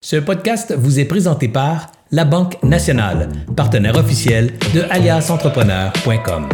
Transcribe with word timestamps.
Ce 0.00 0.14
podcast 0.14 0.72
vous 0.78 1.00
est 1.00 1.04
présenté 1.04 1.48
par 1.48 1.88
La 2.12 2.24
Banque 2.24 2.62
Nationale, 2.62 3.28
partenaire 3.56 3.96
officiel 3.96 4.56
de 4.72 4.82
aliasentrepreneur.com. 4.90 6.48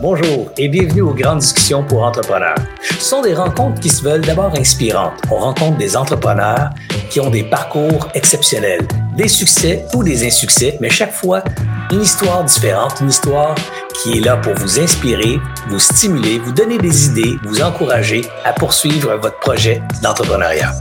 Bonjour 0.00 0.50
et 0.56 0.70
bienvenue 0.70 1.02
aux 1.02 1.12
grandes 1.12 1.40
discussions 1.40 1.84
pour 1.84 2.02
entrepreneurs. 2.02 2.54
Ce 2.82 2.94
sont 2.94 3.20
des 3.20 3.34
rencontres 3.34 3.78
qui 3.78 3.90
se 3.90 4.02
veulent 4.02 4.22
d'abord 4.22 4.58
inspirantes. 4.58 5.20
On 5.30 5.36
rencontre 5.36 5.76
des 5.76 5.98
entrepreneurs 5.98 6.70
qui 7.10 7.20
ont 7.20 7.28
des 7.28 7.44
parcours 7.44 8.08
exceptionnels, 8.14 8.88
des 9.18 9.28
succès 9.28 9.84
ou 9.94 10.02
des 10.02 10.26
insuccès, 10.26 10.78
mais 10.80 10.88
chaque 10.88 11.12
fois 11.12 11.44
une 11.92 12.00
histoire 12.00 12.42
différente, 12.42 13.02
une 13.02 13.10
histoire 13.10 13.54
qui 14.02 14.16
est 14.16 14.24
là 14.24 14.38
pour 14.38 14.54
vous 14.54 14.80
inspirer, 14.80 15.38
vous 15.68 15.78
stimuler, 15.78 16.38
vous 16.38 16.52
donner 16.52 16.78
des 16.78 17.08
idées, 17.08 17.36
vous 17.44 17.60
encourager 17.60 18.22
à 18.46 18.54
poursuivre 18.54 19.14
votre 19.16 19.38
projet 19.40 19.82
d'entrepreneuriat. 20.02 20.72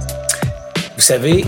Vous 0.99 1.05
savez, 1.05 1.45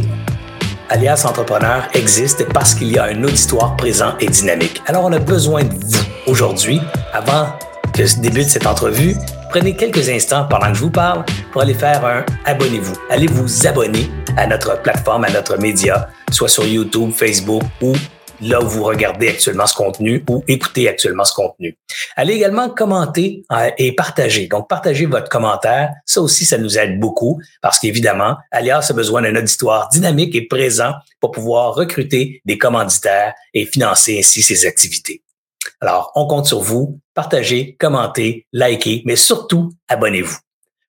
Alias 0.89 1.25
Entrepreneur 1.25 1.85
existe 1.94 2.48
parce 2.53 2.73
qu'il 2.73 2.89
y 2.89 2.98
a 2.98 3.03
un 3.03 3.21
auditoire 3.21 3.76
présent 3.76 4.13
et 4.21 4.27
dynamique. 4.27 4.81
Alors, 4.88 5.03
on 5.03 5.12
a 5.12 5.20
besoin 5.20 5.66
de 5.66 5.73
vous 5.73 6.03
aujourd'hui, 6.26 6.80
avant 7.12 7.48
que 7.93 8.05
se 8.05 8.20
débute 8.20 8.48
cette 8.48 8.66
entrevue. 8.66 9.13
Prenez 9.49 9.76
quelques 9.76 10.07
instants 10.07 10.48
pendant 10.49 10.70
que 10.70 10.76
je 10.76 10.79
vous 10.79 10.90
parle 10.90 11.26
pour 11.52 11.63
aller 11.63 11.73
faire 11.73 12.05
un 12.05 12.23
abonnez-vous. 12.45 12.93
Allez 13.09 13.27
vous 13.27 13.67
abonner 13.67 14.09
à 14.38 14.48
notre 14.48 14.81
plateforme, 14.81 15.26
à 15.26 15.29
notre 15.29 15.57
média, 15.57 16.07
soit 16.31 16.48
sur 16.48 16.63
YouTube, 16.63 17.12
Facebook 17.13 17.63
ou 17.81 17.91
là 18.41 18.62
où 18.62 18.68
vous 18.68 18.84
regardez 18.84 19.30
actuellement 19.30 19.68
ce 19.68 19.76
contenu 19.76 20.23
ou 20.30 20.44
écoutez 20.48 20.90
actuellement 20.90 21.26
ce 21.26 21.34
contenu. 21.34 21.77
Allez 22.16 22.34
également 22.34 22.70
commenter 22.70 23.44
euh, 23.52 23.70
et 23.77 23.94
partager. 23.94 24.48
Donc, 24.48 24.68
partagez 24.68 25.05
votre 25.05 25.30
commentaire. 25.30 25.91
Ça 26.05 26.22
aussi, 26.22 26.46
ça 26.46 26.58
nous 26.58 26.77
aide 26.77 26.99
beaucoup 26.99 27.41
parce 27.62 27.80
qu'évidemment, 27.80 28.38
Alias 28.52 28.88
a 28.90 28.94
besoin 28.94 29.22
d'un 29.22 29.35
auditoire 29.35 29.90
dynamique 29.90 30.35
et 30.35 30.48
présent 30.48 30.94
pour 31.20 31.32
pouvoir 31.32 31.76
recruter 31.76 32.41
des 32.46 32.58
commanditaires 32.58 33.34
et 33.54 33.65
financer 33.65 34.20
ainsi 34.20 34.41
ses 34.41 34.65
activités. 34.65 35.24
Alors, 35.80 36.12
on 36.15 36.27
compte 36.27 36.48
sur 36.48 36.62
vous. 36.62 36.99
Partagez, 37.13 37.76
commentez, 37.80 38.48
likez, 38.54 39.04
mais 39.05 39.15
surtout, 39.15 39.71
abonnez-vous. 39.87 40.37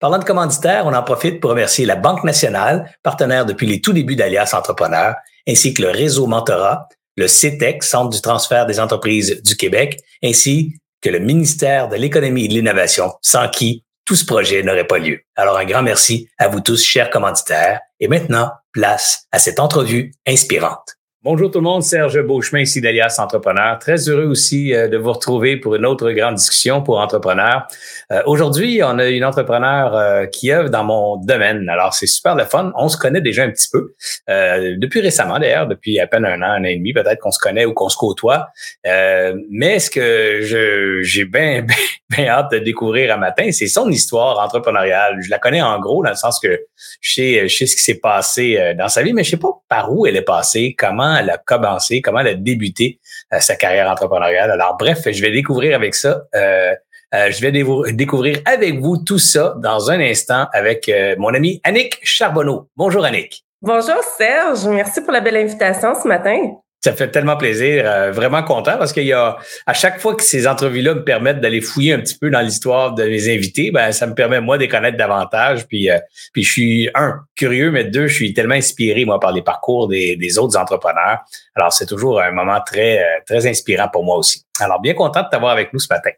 Parlant 0.00 0.18
de 0.18 0.24
commanditaires, 0.24 0.86
on 0.86 0.94
en 0.94 1.02
profite 1.02 1.40
pour 1.40 1.50
remercier 1.50 1.84
la 1.84 1.96
Banque 1.96 2.22
nationale, 2.22 2.88
partenaire 3.02 3.46
depuis 3.46 3.66
les 3.66 3.80
tout 3.80 3.92
débuts 3.92 4.14
d'Alias 4.14 4.50
Entrepreneur, 4.52 5.16
ainsi 5.48 5.74
que 5.74 5.82
le 5.82 5.90
réseau 5.90 6.26
Mentorat, 6.26 6.88
le 7.18 7.26
CETEC, 7.26 7.82
Centre 7.82 8.10
du 8.10 8.20
transfert 8.20 8.64
des 8.64 8.78
entreprises 8.78 9.42
du 9.42 9.56
Québec, 9.56 10.00
ainsi 10.22 10.76
que 11.00 11.10
le 11.10 11.18
ministère 11.18 11.88
de 11.88 11.96
l'Économie 11.96 12.44
et 12.44 12.48
de 12.48 12.54
l'Innovation, 12.54 13.12
sans 13.22 13.48
qui 13.48 13.84
tout 14.04 14.14
ce 14.14 14.24
projet 14.24 14.62
n'aurait 14.62 14.86
pas 14.86 14.98
lieu. 14.98 15.18
Alors 15.34 15.58
un 15.58 15.64
grand 15.64 15.82
merci 15.82 16.28
à 16.38 16.46
vous 16.46 16.60
tous, 16.60 16.82
chers 16.82 17.10
commanditaires. 17.10 17.80
Et 17.98 18.06
maintenant, 18.06 18.52
place 18.72 19.26
à 19.32 19.40
cette 19.40 19.58
entrevue 19.58 20.12
inspirante. 20.28 20.97
Bonjour 21.24 21.50
tout 21.50 21.58
le 21.58 21.64
monde, 21.64 21.82
Serge 21.82 22.22
Beauchemin 22.22 22.60
ici 22.60 22.80
d'Alias 22.80 23.16
Entrepreneur. 23.18 23.76
Très 23.80 24.08
heureux 24.08 24.26
aussi 24.26 24.72
euh, 24.72 24.86
de 24.86 24.96
vous 24.96 25.12
retrouver 25.12 25.56
pour 25.56 25.74
une 25.74 25.84
autre 25.84 26.12
grande 26.12 26.36
discussion 26.36 26.80
pour 26.80 27.00
entrepreneurs. 27.00 27.66
Euh, 28.12 28.22
aujourd'hui, 28.26 28.82
on 28.84 29.00
a 29.00 29.08
une 29.08 29.24
entrepreneur 29.24 29.96
euh, 29.96 30.26
qui 30.26 30.52
œuvre 30.52 30.70
dans 30.70 30.84
mon 30.84 31.16
domaine. 31.16 31.68
Alors, 31.68 31.92
c'est 31.92 32.06
super 32.06 32.36
le 32.36 32.44
fun. 32.44 32.72
On 32.76 32.88
se 32.88 32.96
connaît 32.96 33.20
déjà 33.20 33.42
un 33.42 33.50
petit 33.50 33.66
peu. 33.68 33.94
depuis 34.28 35.00
récemment, 35.00 35.40
d'ailleurs, 35.40 35.66
depuis 35.66 35.98
à 35.98 36.06
peine 36.06 36.24
un 36.24 36.40
an, 36.40 36.52
un 36.52 36.60
an 36.60 36.64
et 36.64 36.76
demi, 36.76 36.92
peut-être 36.92 37.18
qu'on 37.18 37.32
se 37.32 37.40
connaît 37.40 37.64
ou 37.64 37.74
qu'on 37.74 37.88
se 37.88 37.96
côtoie. 37.96 38.50
mais 38.84 39.80
ce 39.80 39.90
que 39.90 41.00
j'ai 41.02 41.24
bien, 41.24 41.66
bien, 42.10 42.28
hâte 42.28 42.52
de 42.52 42.58
découvrir 42.60 43.12
un 43.12 43.18
matin, 43.18 43.50
c'est 43.50 43.66
son 43.66 43.90
histoire 43.90 44.38
entrepreneuriale. 44.38 45.18
Je 45.20 45.30
la 45.30 45.40
connais 45.40 45.62
en 45.62 45.80
gros, 45.80 46.04
dans 46.04 46.10
le 46.10 46.16
sens 46.16 46.38
que 46.38 46.60
je 47.00 47.12
sais, 47.12 47.48
je 47.48 47.56
sais 47.56 47.66
ce 47.66 47.74
qui 47.74 47.82
s'est 47.82 47.98
passé 47.98 48.74
dans 48.78 48.88
sa 48.88 49.02
vie, 49.02 49.12
mais 49.12 49.24
je 49.24 49.30
sais 49.30 49.36
pas 49.36 49.50
par 49.68 49.92
où 49.92 50.06
elle 50.06 50.16
est 50.16 50.22
passée, 50.22 50.76
comment 50.78 51.07
elle 51.16 51.30
a 51.30 51.38
commencé, 51.38 52.00
comment 52.00 52.20
elle 52.20 52.28
a 52.28 52.34
débuté 52.34 53.00
euh, 53.32 53.40
sa 53.40 53.56
carrière 53.56 53.90
entrepreneuriale. 53.90 54.50
Alors 54.50 54.76
bref, 54.78 55.00
je 55.10 55.22
vais 55.22 55.30
découvrir 55.30 55.74
avec 55.74 55.94
ça. 55.94 56.22
Euh, 56.34 56.74
euh, 57.14 57.30
je 57.30 57.40
vais 57.40 57.52
découvrir 57.92 58.38
avec 58.44 58.80
vous 58.80 58.98
tout 58.98 59.18
ça 59.18 59.54
dans 59.58 59.90
un 59.90 60.00
instant 60.00 60.46
avec 60.52 60.90
mon 61.16 61.32
ami 61.32 61.60
Annick 61.64 61.98
Charbonneau. 62.02 62.68
Bonjour 62.76 63.04
Annick. 63.04 63.44
Bonjour 63.62 64.02
Serge, 64.16 64.66
merci 64.66 65.00
pour 65.00 65.12
la 65.12 65.20
belle 65.20 65.38
invitation 65.38 65.94
ce 65.94 66.06
matin. 66.06 66.38
Ça 66.80 66.92
fait 66.92 67.10
tellement 67.10 67.36
plaisir, 67.36 67.82
euh, 67.84 68.12
vraiment 68.12 68.44
content 68.44 68.78
parce 68.78 68.92
qu'il 68.92 69.06
y 69.06 69.12
a 69.12 69.36
à 69.66 69.74
chaque 69.74 69.98
fois 69.98 70.14
que 70.14 70.22
ces 70.22 70.46
entrevues-là 70.46 70.94
me 70.94 71.02
permettent 71.02 71.40
d'aller 71.40 71.60
fouiller 71.60 71.92
un 71.92 71.98
petit 71.98 72.16
peu 72.16 72.30
dans 72.30 72.40
l'histoire 72.40 72.94
de 72.94 73.02
mes 73.02 73.34
invités, 73.34 73.72
ben 73.72 73.90
ça 73.90 74.06
me 74.06 74.14
permet 74.14 74.40
moi 74.40 74.58
de 74.58 74.66
connaître 74.66 74.96
davantage. 74.96 75.66
Puis, 75.66 75.90
euh, 75.90 75.98
puis 76.32 76.44
je 76.44 76.52
suis 76.52 76.90
un 76.94 77.20
curieux, 77.34 77.72
mais 77.72 77.84
deux, 77.84 78.06
je 78.06 78.14
suis 78.14 78.32
tellement 78.32 78.54
inspiré 78.54 79.04
moi 79.04 79.18
par 79.18 79.32
les 79.32 79.42
parcours 79.42 79.88
des, 79.88 80.14
des 80.14 80.38
autres 80.38 80.56
entrepreneurs. 80.56 81.18
Alors 81.56 81.72
c'est 81.72 81.86
toujours 81.86 82.20
un 82.20 82.30
moment 82.30 82.60
très 82.64 83.00
euh, 83.00 83.20
très 83.26 83.48
inspirant 83.48 83.88
pour 83.88 84.04
moi 84.04 84.16
aussi. 84.16 84.44
Alors 84.60 84.80
bien 84.80 84.94
content 84.94 85.22
de 85.22 85.28
t'avoir 85.30 85.52
avec 85.52 85.72
nous 85.72 85.80
ce 85.80 85.88
matin. 85.90 86.10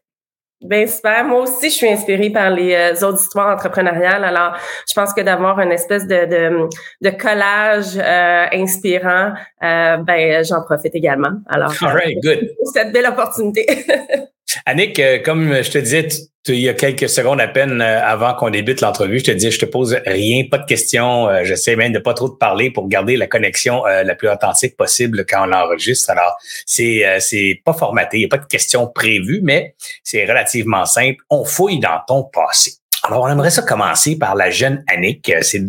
Ben 0.63 0.87
super. 0.87 1.25
Moi 1.25 1.43
aussi, 1.43 1.71
je 1.71 1.75
suis 1.75 1.89
inspirée 1.89 2.29
par 2.29 2.51
les 2.51 2.75
euh, 2.75 3.07
autres 3.07 3.23
histoires 3.23 3.55
entrepreneuriales. 3.55 4.25
Alors, 4.25 4.57
je 4.87 4.93
pense 4.93 5.15
que 5.15 5.23
d'avoir 5.23 5.59
une 5.61 5.73
espèce 5.73 6.07
de, 6.07 6.27
de, 6.27 6.69
de 7.01 7.11
collage 7.17 7.97
euh, 7.97 8.47
inspirant, 8.53 9.33
euh, 9.63 9.97
ben 9.99 10.45
j'en 10.45 10.63
profite 10.63 10.95
également. 10.95 11.33
Alors, 11.49 11.73
All 11.81 11.95
right, 11.95 12.19
good. 12.23 12.51
cette 12.75 12.93
belle 12.93 13.07
opportunité. 13.07 13.67
Annick, 14.67 14.99
euh, 14.99 15.19
comme 15.23 15.63
je 15.63 15.71
te 15.71 15.79
disais 15.79 16.09
il 16.49 16.61
y 16.61 16.69
a 16.71 16.75
quelques 16.75 17.09
secondes 17.09 17.41
à 17.41 17.49
peine 17.49 17.83
euh, 17.83 18.03
avant 18.03 18.35
qu'on 18.35 18.51
débute 18.51 18.81
l'entrevue, 18.81 19.19
je 19.19 19.25
te 19.25 19.31
disais, 19.31 19.51
je 19.51 19.59
te 19.59 19.67
pose 19.67 20.01
rien, 20.07 20.45
pas 20.51 20.59
de 20.59 20.65
questions. 20.65 21.29
Euh, 21.29 21.45
j'essaie 21.45 21.77
même 21.77 21.93
de 21.93 21.99
pas 21.99 22.15
trop 22.15 22.29
te 22.29 22.39
parler 22.39 22.71
pour 22.71 22.89
garder 22.89 23.17
la 23.17 23.27
connexion 23.27 23.85
la 23.85 24.15
plus 24.15 24.29
authentique 24.29 24.77
possible 24.77 25.25
quand 25.29 25.45
on 25.45 25.47
l'enregistre. 25.47 26.11
Alors, 26.11 26.37
c'est 26.67 27.05
c'est 27.21 27.61
pas 27.65 27.73
formaté, 27.73 28.17
il 28.17 28.21
n'y 28.21 28.27
a 28.27 28.29
pas 28.29 28.39
de 28.39 28.47
questions 28.47 28.87
prévues, 28.87 29.41
mais 29.43 29.75
c'est 30.03 30.25
relativement 30.25 30.87
simple. 30.87 31.23
On 31.29 31.45
fouille 31.45 31.79
dans 31.79 32.01
ton 32.07 32.25
passé. 32.25 32.75
Alors, 33.03 33.23
on 33.23 33.29
aimerait 33.29 33.51
ça 33.51 33.63
commencer 33.63 34.19
par 34.19 34.35
la 34.35 34.51
jeune 34.51 34.85
Annick. 34.89 35.33
C'est 35.43 35.67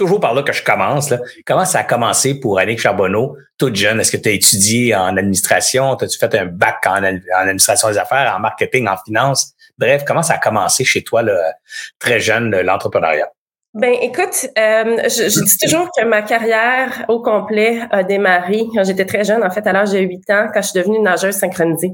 toujours 0.00 0.18
par 0.18 0.32
là 0.32 0.42
que 0.42 0.52
je 0.52 0.64
commence. 0.64 1.12
Comment 1.44 1.66
ça 1.66 1.80
a 1.80 1.84
commencé 1.84 2.40
pour 2.40 2.58
Annick 2.58 2.80
Charbonneau, 2.80 3.36
toute 3.58 3.76
jeune? 3.76 4.00
Est-ce 4.00 4.10
que 4.10 4.16
tu 4.16 4.30
as 4.30 4.32
étudié 4.32 4.94
en 4.94 5.14
administration? 5.16 5.92
As-tu 5.92 6.18
fait 6.18 6.34
un 6.36 6.46
bac 6.46 6.86
en, 6.86 7.02
administration 7.36 7.90
des 7.90 7.98
affaires, 7.98 8.34
en 8.34 8.40
marketing, 8.40 8.88
en 8.88 8.96
finance? 8.96 9.52
Bref, 9.76 10.02
comment 10.06 10.22
ça 10.22 10.34
a 10.34 10.38
commencé 10.38 10.84
chez 10.84 11.02
toi, 11.02 11.22
là, 11.22 11.36
très 11.98 12.18
jeune, 12.18 12.50
l'entrepreneuriat? 12.62 13.30
Ben, 13.72 13.94
écoute, 14.02 14.48
euh, 14.58 14.96
je, 15.04 15.28
je, 15.28 15.44
dis 15.44 15.56
toujours 15.58 15.88
que 15.96 16.04
ma 16.04 16.22
carrière 16.22 17.04
au 17.06 17.22
complet 17.22 17.78
a 17.92 18.02
démarré 18.02 18.64
quand 18.74 18.82
j'étais 18.82 19.04
très 19.04 19.22
jeune, 19.22 19.44
en 19.44 19.50
fait, 19.50 19.64
à 19.64 19.72
l'âge 19.72 19.92
de 19.92 20.00
8 20.00 20.30
ans, 20.30 20.48
quand 20.52 20.60
je 20.60 20.70
suis 20.70 20.80
devenue 20.80 20.98
nageuse 20.98 21.36
synchronisée. 21.36 21.92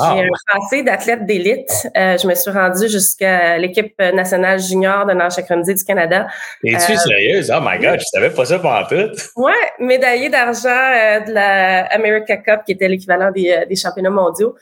Ah, 0.00 0.14
J'ai 0.16 0.24
un 0.24 0.28
passé 0.50 0.82
d'athlète 0.82 1.26
d'élite. 1.26 1.86
Euh, 1.94 2.16
je 2.16 2.26
me 2.26 2.34
suis 2.34 2.50
rendue 2.50 2.88
jusqu'à 2.88 3.58
l'équipe 3.58 3.94
nationale 3.98 4.58
junior 4.58 5.04
de 5.04 5.12
nage 5.12 5.32
synchronisée 5.32 5.74
du 5.74 5.84
Canada. 5.84 6.28
Es-tu 6.64 6.92
euh, 6.92 6.96
sérieuse? 6.96 7.52
Oh 7.54 7.60
my 7.62 7.78
God, 7.78 8.00
je 8.00 8.06
savais 8.06 8.30
pas 8.30 8.46
ça 8.46 8.58
pendant 8.58 8.86
tout. 8.86 9.12
Ouais, 9.36 9.52
médaillée 9.80 10.30
d'argent 10.30 10.70
euh, 10.70 11.20
de 11.20 11.32
la 11.32 11.92
America 11.92 12.38
Cup, 12.38 12.62
qui 12.64 12.72
était 12.72 12.88
l'équivalent 12.88 13.30
des, 13.30 13.66
des 13.68 13.76
championnats 13.76 14.08
mondiaux. 14.08 14.54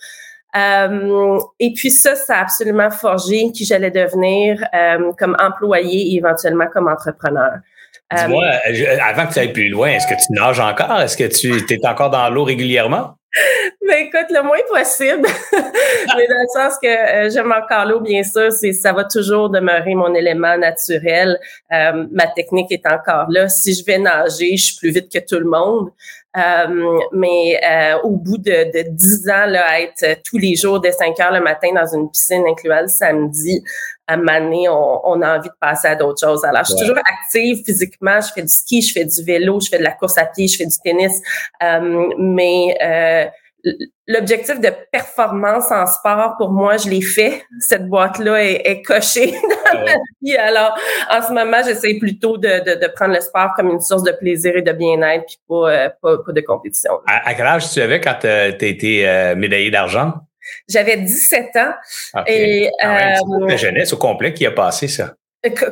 Euh, 0.56 1.38
et 1.60 1.72
puis 1.72 1.90
ça, 1.90 2.14
ça 2.14 2.36
a 2.36 2.42
absolument 2.42 2.90
forgé 2.90 3.52
qui 3.52 3.64
j'allais 3.64 3.90
devenir 3.90 4.64
euh, 4.74 5.12
comme 5.18 5.36
employé 5.38 6.12
et 6.12 6.16
éventuellement 6.16 6.66
comme 6.72 6.88
entrepreneur. 6.88 7.52
Dis-moi, 8.12 8.44
euh, 8.44 8.96
avant 9.00 9.26
que 9.28 9.34
tu 9.34 9.38
ailles 9.38 9.52
plus 9.52 9.68
loin, 9.68 9.90
est-ce 9.90 10.08
que 10.08 10.14
tu 10.14 10.32
nages 10.32 10.58
encore? 10.58 11.00
Est-ce 11.00 11.16
que 11.16 11.24
tu 11.24 11.72
es 11.72 11.86
encore 11.86 12.10
dans 12.10 12.28
l'eau 12.30 12.44
régulièrement? 12.44 13.16
Ben 13.88 14.06
écoute, 14.06 14.26
le 14.30 14.42
moins 14.42 14.58
possible. 14.68 15.26
Mais 15.52 16.28
dans 16.28 16.42
le 16.42 16.48
sens 16.52 16.78
que 16.80 17.30
j'aime 17.32 17.50
encore 17.50 17.86
l'eau, 17.86 17.98
bien 17.98 18.22
sûr, 18.22 18.52
c'est 18.52 18.72
ça 18.72 18.92
va 18.92 19.02
toujours 19.02 19.50
demeurer 19.50 19.96
mon 19.96 20.14
élément 20.14 20.56
naturel. 20.56 21.36
ma 21.70 22.26
technique 22.36 22.70
est 22.70 22.86
encore 22.86 23.26
là. 23.30 23.48
Si 23.48 23.74
je 23.74 23.84
vais 23.84 23.98
nager, 23.98 24.56
je 24.56 24.64
suis 24.64 24.76
plus 24.76 24.90
vite 24.90 25.10
que 25.12 25.18
tout 25.18 25.40
le 25.40 25.48
monde. 25.48 25.90
Euh, 26.36 26.98
mais 27.12 27.60
euh, 27.64 27.98
au 28.02 28.16
bout 28.16 28.38
de, 28.38 28.70
de 28.72 28.88
10 28.88 29.28
ans, 29.30 29.46
là, 29.46 29.64
à 29.66 29.80
être 29.80 30.22
tous 30.24 30.38
les 30.38 30.54
jours 30.54 30.80
dès 30.80 30.92
5 30.92 31.18
heures 31.18 31.32
le 31.32 31.40
matin 31.40 31.68
dans 31.74 31.86
une 31.86 32.08
piscine 32.08 32.44
incluant 32.48 32.82
le 32.82 32.88
samedi, 32.88 33.62
à 34.06 34.16
Mané, 34.16 34.68
on, 34.68 35.00
on 35.08 35.22
a 35.22 35.38
envie 35.38 35.48
de 35.48 35.54
passer 35.60 35.88
à 35.88 35.94
d'autres 35.94 36.20
choses. 36.20 36.44
Alors, 36.44 36.64
je 36.64 36.74
suis 36.74 36.80
toujours 36.80 36.98
active 36.98 37.64
physiquement. 37.64 38.20
Je 38.20 38.32
fais 38.32 38.42
du 38.42 38.48
ski, 38.48 38.82
je 38.82 38.92
fais 38.92 39.04
du 39.04 39.24
vélo, 39.24 39.60
je 39.60 39.68
fais 39.68 39.78
de 39.78 39.84
la 39.84 39.92
course 39.92 40.18
à 40.18 40.26
pied, 40.26 40.48
je 40.48 40.56
fais 40.56 40.66
du 40.66 40.76
tennis. 40.82 41.20
Euh, 41.62 42.08
mais 42.18 42.76
euh, 42.82 43.26
l'objectif 44.06 44.60
de 44.60 44.70
performance 44.90 45.70
en 45.70 45.86
sport, 45.86 46.34
pour 46.38 46.50
moi, 46.50 46.76
je 46.76 46.88
l'ai 46.88 47.00
fait. 47.00 47.42
Cette 47.60 47.88
boîte-là 47.88 48.42
est, 48.42 48.82
cochée 48.82 49.32
dans 49.72 49.80
ma 49.80 49.94
vie. 50.22 50.36
Alors, 50.36 50.76
en 51.10 51.22
ce 51.22 51.32
moment, 51.32 51.58
j'essaie 51.64 51.94
plutôt 51.98 52.36
de, 52.36 52.48
de, 52.48 52.80
de, 52.80 52.86
prendre 52.88 53.14
le 53.14 53.20
sport 53.20 53.50
comme 53.56 53.70
une 53.70 53.80
source 53.80 54.02
de 54.02 54.12
plaisir 54.12 54.56
et 54.56 54.62
de 54.62 54.72
bien-être, 54.72 55.24
puis 55.26 55.38
pas, 55.48 55.70
euh, 55.70 55.88
pas, 56.02 56.18
pas, 56.24 56.32
de 56.32 56.40
compétition. 56.40 56.92
À, 57.06 57.34
quel 57.34 57.46
âge 57.46 57.70
tu 57.70 57.80
avais 57.80 58.00
quand 58.00 58.16
tu 58.20 58.26
as 58.26 58.48
été 58.48 59.08
euh, 59.08 59.34
médaillé 59.36 59.70
d'argent? 59.70 60.14
J'avais 60.68 60.96
17 60.96 61.56
ans. 61.56 61.72
Okay. 62.14 62.32
Et, 62.32 62.70
ah 62.80 62.94
ouais, 62.94 63.42
euh, 63.42 63.46
la 63.48 63.56
jeunesse 63.56 63.92
au 63.92 63.96
complet 63.96 64.32
qui 64.32 64.46
a 64.46 64.50
passé 64.50 64.88
ça. 64.88 65.14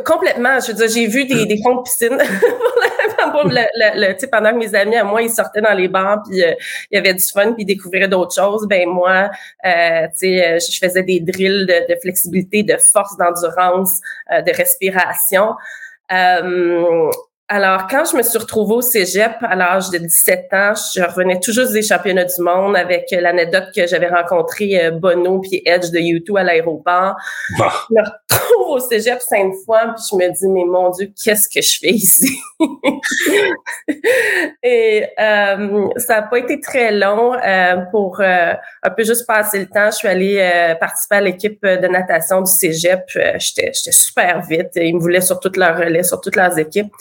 Complètement. 0.05 0.61
Je 0.61 0.69
veux 0.69 0.75
dire, 0.75 0.89
j'ai 0.89 1.07
vu 1.07 1.25
des, 1.27 1.47
des 1.47 1.61
fonds 1.63 1.77
de 1.77 1.83
piscine 1.83 2.19
pour 3.33 4.31
pendant 4.31 4.51
que 4.53 4.59
mes 4.59 4.75
amis 4.75 4.97
à 4.97 5.05
moi, 5.05 5.23
ils 5.23 5.31
sortaient 5.31 5.61
dans 5.61 5.75
les 5.75 5.89
bancs, 5.89 6.21
puis 6.29 6.39
il 6.39 6.57
y 6.93 6.97
avait 6.97 7.15
du 7.15 7.25
fun, 7.25 7.53
puis 7.53 7.63
ils 7.63 7.67
découvraient 7.67 8.09
d'autres 8.09 8.35
choses. 8.35 8.67
Ben 8.69 8.89
moi, 8.89 9.31
euh, 9.65 10.07
sais, 10.15 10.59
je 10.61 10.79
faisais 10.79 11.03
des 11.03 11.21
drills 11.21 11.67
de, 11.67 11.93
de 11.93 11.99
flexibilité, 12.01 12.63
de 12.63 12.77
force, 12.77 13.17
d'endurance, 13.17 14.01
de 14.31 14.57
respiration. 14.57 15.55
Euh, 16.11 17.11
alors, 17.51 17.87
quand 17.87 18.05
je 18.05 18.15
me 18.15 18.23
suis 18.23 18.39
retrouvée 18.39 18.75
au 18.75 18.83
cégep 18.83 19.37
à 19.41 19.57
l'âge 19.57 19.89
de 19.89 19.97
17 19.97 20.49
ans, 20.53 20.75
je 20.95 21.03
revenais 21.03 21.41
toujours 21.41 21.67
des 21.71 21.81
championnats 21.81 22.27
du 22.27 22.43
monde 22.43 22.77
avec 22.77 23.07
l'anecdote 23.11 23.69
que 23.75 23.87
j'avais 23.87 24.09
rencontré 24.09 24.85
euh, 24.85 24.91
Bono 24.91 25.41
puis 25.41 25.63
Edge 25.65 25.91
de 25.91 25.99
YouTube 25.99 26.37
à 26.37 26.43
l'aéroport. 26.43 27.17
Bah. 27.59 27.73
Je 27.89 27.95
me 27.95 28.03
retrouve 28.03 28.69
au 28.69 28.79
cégep 28.81 29.21
cinq 29.23 29.55
fois 29.65 29.95
puis 29.97 30.05
je 30.11 30.17
me 30.17 30.31
dis, 30.31 30.49
mais 30.49 30.65
mon 30.65 30.91
Dieu, 30.91 31.11
qu'est-ce 31.25 31.49
que 31.49 31.63
je 31.63 31.79
fais 31.79 31.95
ici? 31.95 32.39
Et 34.63 35.07
euh, 35.19 35.89
ça 35.97 36.21
n'a 36.21 36.23
pas 36.23 36.39
été 36.39 36.61
très 36.61 36.93
long 36.93 37.33
euh, 37.35 37.77
pour 37.91 38.21
euh, 38.21 38.53
un 38.83 38.91
peu 38.91 39.05
juste 39.05 39.27
passer 39.27 39.61
le 39.61 39.67
temps. 39.67 39.91
Je 39.91 39.97
suis 39.97 40.09
allée 40.09 40.77
participer 40.81 41.17
à 41.17 41.21
l'équipe 41.23 41.65
de 41.65 41.89
natation 41.89 42.43
du 42.43 42.53
cégep. 42.53 43.05
J'étais 43.39 43.73
super 43.73 44.43
vite. 44.43 44.71
Ils 44.77 44.97
me 44.97 45.01
voulaient 45.01 45.23
sur 45.23 45.41
toutes 45.41 45.57
leurs 45.57 45.79
relais, 45.79 46.03
sur 46.03 46.21
toutes 46.21 46.37
leurs 46.37 46.59
équipes. 46.59 46.93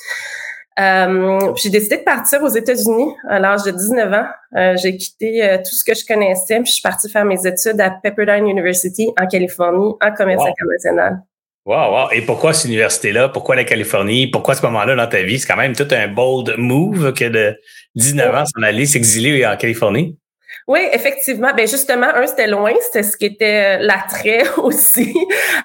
Euh, 0.80 1.54
j'ai 1.56 1.70
décidé 1.70 1.98
de 1.98 2.04
partir 2.04 2.44
aux 2.44 2.50
États-Unis 2.50 3.12
à 3.28 3.40
l'âge 3.40 3.64
de 3.64 3.72
19 3.72 4.14
ans. 4.14 4.28
Euh, 4.56 4.78
j'ai 4.78 4.96
quitté 4.96 5.44
euh, 5.44 5.58
tout 5.58 5.76
ce 5.76 5.84
que 5.84 5.96
je 5.96 6.06
connaissais, 6.06 6.56
puis 6.58 6.68
je 6.68 6.74
suis 6.74 6.82
partie 6.82 7.10
faire 7.10 7.26
mes 7.26 7.48
études 7.48 7.82
à 7.82 7.90
Pepperdine 7.90 8.48
University 8.48 9.08
en 9.20 9.26
Californie 9.26 9.94
en 10.02 10.14
commerce 10.14 10.44
international. 10.46 11.24
Wow, 11.66 11.92
wow. 11.92 12.12
Et 12.12 12.22
pourquoi 12.22 12.54
cette 12.54 12.70
université-là? 12.70 13.30
Pourquoi 13.30 13.56
la 13.56 13.64
Californie? 13.64 14.28
Pourquoi 14.28 14.56
ce 14.56 14.62
moment-là 14.68 14.96
dans 14.96 15.08
ta 15.08 15.24
vie? 15.24 15.40
C'est 15.40 15.48
quand 15.48 15.58
même 15.58 15.76
tout 15.76 15.88
un 15.92 16.08
bold 16.08 16.54
move 16.58 17.12
que 17.14 17.26
de 17.26 17.60
19 17.96 18.36
ans 18.36 18.46
s'en 18.46 18.62
aller 18.62 18.86
s'exiler 18.86 19.46
en 19.46 19.58
Californie. 19.58 20.18
Oui, 20.68 20.82
effectivement. 20.92 21.50
Ben 21.56 21.68
justement, 21.68 22.08
un, 22.08 22.26
c'était 22.28 22.48
loin, 22.48 22.74
c'était 22.82 23.04
ce 23.04 23.16
qui 23.16 23.26
était 23.26 23.78
euh, 23.80 23.84
l'attrait 23.86 24.44
aussi. 24.58 25.16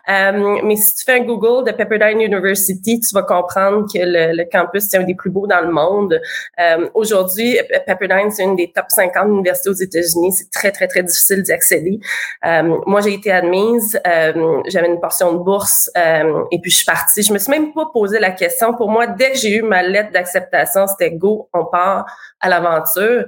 Euh, 0.09 0.61
mais 0.65 0.77
si 0.77 0.95
tu 0.95 1.05
fais 1.05 1.21
un 1.21 1.25
Google 1.25 1.67
de 1.67 1.73
Pepperdine 1.73 2.21
University, 2.21 3.01
tu 3.01 3.15
vas 3.15 3.23
comprendre 3.23 3.87
que 3.93 3.99
le, 4.01 4.45
campus, 4.51 4.85
c'est 4.89 4.99
un 4.99 5.05
des 5.05 5.15
plus 5.15 5.31
beaux 5.31 5.47
dans 5.47 5.61
le 5.61 5.73
monde. 5.73 6.21
Euh, 6.61 6.89
Aujourd'hui, 6.95 7.59
Pepperdine, 7.87 8.31
c'est 8.31 8.45
une 8.45 8.57
des 8.57 8.73
top 8.73 8.87
50 8.89 9.29
universités 9.29 9.71
aux 9.71 9.75
États-Unis. 9.75 10.33
C'est 10.33 10.51
très, 10.51 10.71
très, 10.73 10.89
très 10.89 11.03
difficile 11.03 11.43
d'y 11.43 11.53
accéder. 11.53 12.01
Moi, 12.43 13.01
j'ai 13.01 13.15
été 13.15 13.31
admise. 13.31 14.01
J'avais 14.05 14.89
une 14.89 15.01
portion 15.01 15.33
de 15.33 15.39
bourse 15.39 15.91
et 15.97 16.61
puis 16.61 16.71
je 16.71 16.77
suis 16.77 16.85
partie. 16.85 17.23
Je 17.23 17.33
me 17.33 17.39
suis 17.39 17.51
même 17.51 17.73
pas 17.73 17.87
posé 17.93 18.19
la 18.19 18.31
question. 18.31 18.75
Pour 18.75 18.91
moi, 18.91 19.07
dès 19.07 19.33
que 19.33 19.39
j'ai 19.39 19.57
eu 19.57 19.63
ma 19.63 19.83
lettre 19.83 20.13
d'acceptation, 20.13 20.87
c'était 20.87 21.13
go, 21.13 21.49
on 21.53 21.65
part 21.65 22.07
à 22.41 22.49
l'aventure. 22.49 23.25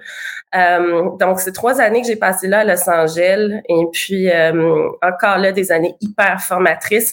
donc, 1.19 1.41
c'est 1.45 1.53
trois 1.53 1.81
années 1.81 2.01
que 2.01 2.07
j'ai 2.07 2.17
passées 2.17 2.49
là 2.49 2.61
à 2.61 2.65
Los 2.65 2.89
Angeles 2.89 3.61
et 3.69 3.85
puis 3.93 4.31
euh, 4.31 4.89
encore 5.03 5.39
là 5.39 5.53
des 5.53 5.71
années 5.71 5.95
hyper 6.01 6.41
formatrices. 6.41 7.13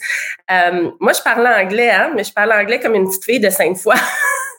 Euh, 0.50 0.90
moi, 1.00 1.12
je 1.14 1.22
parle 1.22 1.46
anglais, 1.48 1.90
hein, 1.90 2.12
mais 2.16 2.24
je 2.24 2.34
parle 2.34 2.54
anglais 2.54 2.80
comme 2.80 2.96
une 2.96 3.08
petite 3.08 3.26
fille 3.26 3.40
de 3.40 3.50
cinq 3.50 3.78
fois. 3.78 3.96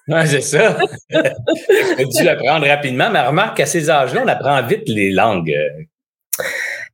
Oui, 0.09 0.27
c'est 0.27 0.41
ça. 0.41 0.77
tu 1.09 2.05
dû 2.09 2.25
l'apprendre 2.25 2.67
rapidement, 2.67 3.09
mais 3.09 3.21
remarque 3.21 3.59
qu'à 3.59 3.67
ces 3.67 3.89
âges-là, 3.89 4.23
on 4.25 4.27
apprend 4.27 4.61
vite 4.67 4.89
les 4.89 5.13
langues. 5.13 5.55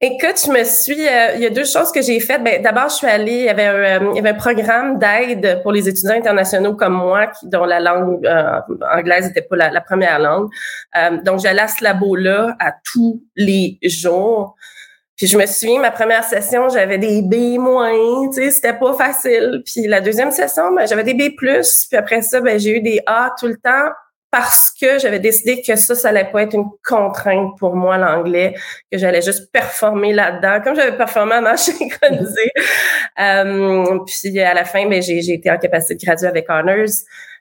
Écoute, 0.00 0.40
je 0.46 0.52
me 0.52 0.62
suis. 0.62 1.08
Euh, 1.08 1.34
il 1.34 1.40
y 1.40 1.46
a 1.46 1.50
deux 1.50 1.64
choses 1.64 1.90
que 1.90 2.00
j'ai 2.02 2.20
faites. 2.20 2.44
Ben, 2.44 2.62
d'abord, 2.62 2.88
je 2.88 2.94
suis 2.94 3.06
allée. 3.08 3.32
Il 3.32 3.44
y 3.44 3.48
avait 3.48 3.66
un, 3.66 4.12
il 4.12 4.16
y 4.16 4.18
avait 4.20 4.28
un 4.28 4.34
programme 4.34 4.96
d'aide 4.96 5.60
pour 5.62 5.72
les 5.72 5.88
étudiants 5.88 6.14
internationaux 6.14 6.76
comme 6.76 6.92
moi, 6.92 7.32
dont 7.42 7.64
la 7.64 7.80
langue 7.80 8.24
euh, 8.24 8.60
anglaise 8.94 9.26
n'était 9.26 9.42
pas 9.42 9.56
la, 9.56 9.80
première 9.80 10.20
langue. 10.20 10.50
Euh, 10.96 11.20
donc, 11.24 11.40
j'allais 11.40 11.62
à 11.62 11.68
ce 11.68 11.82
labo-là 11.82 12.54
à 12.60 12.74
tous 12.92 13.24
les 13.34 13.78
jours. 13.82 14.54
Puis 15.16 15.26
je 15.26 15.36
me 15.36 15.46
souviens, 15.46 15.80
ma 15.80 15.90
première 15.90 16.22
session, 16.22 16.68
j'avais 16.68 16.98
des 16.98 17.22
B 17.22 17.58
moins, 17.58 18.28
tu 18.28 18.34
sais, 18.34 18.50
c'était 18.52 18.74
pas 18.74 18.92
facile. 18.92 19.62
Puis 19.64 19.88
la 19.88 20.00
deuxième 20.00 20.30
session, 20.30 20.72
ben, 20.72 20.86
j'avais 20.86 21.02
des 21.02 21.14
B 21.14 21.34
plus. 21.36 21.86
Puis 21.90 21.98
après 21.98 22.22
ça, 22.22 22.40
ben, 22.40 22.56
j'ai 22.56 22.76
eu 22.76 22.80
des 22.80 23.00
A 23.04 23.34
tout 23.36 23.48
le 23.48 23.56
temps 23.56 23.90
parce 24.30 24.70
que 24.78 24.98
j'avais 24.98 25.20
décidé 25.20 25.62
que 25.62 25.75
ça, 25.76 25.94
ça 25.94 26.10
allait 26.10 26.30
pas 26.30 26.42
être 26.42 26.54
une 26.54 26.69
contrainte 26.86 27.58
pour 27.58 27.75
moi, 27.76 27.96
l'anglais, 27.96 28.54
que 28.92 28.98
j'allais 28.98 29.22
juste 29.22 29.50
performer 29.52 30.12
là-dedans, 30.12 30.60
comme 30.62 30.76
j'avais 30.76 30.96
performé 30.96 31.34
en 31.34 31.56
synchronisé. 31.56 32.50
euh, 33.20 33.98
puis 34.06 34.40
à 34.40 34.54
la 34.54 34.64
fin, 34.64 34.88
ben, 34.88 35.02
j'ai, 35.02 35.22
j'ai 35.22 35.34
été 35.34 35.50
en 35.50 35.58
capacité 35.58 35.94
de 35.94 36.04
graduer 36.04 36.28
avec 36.28 36.46
honors. 36.50 36.88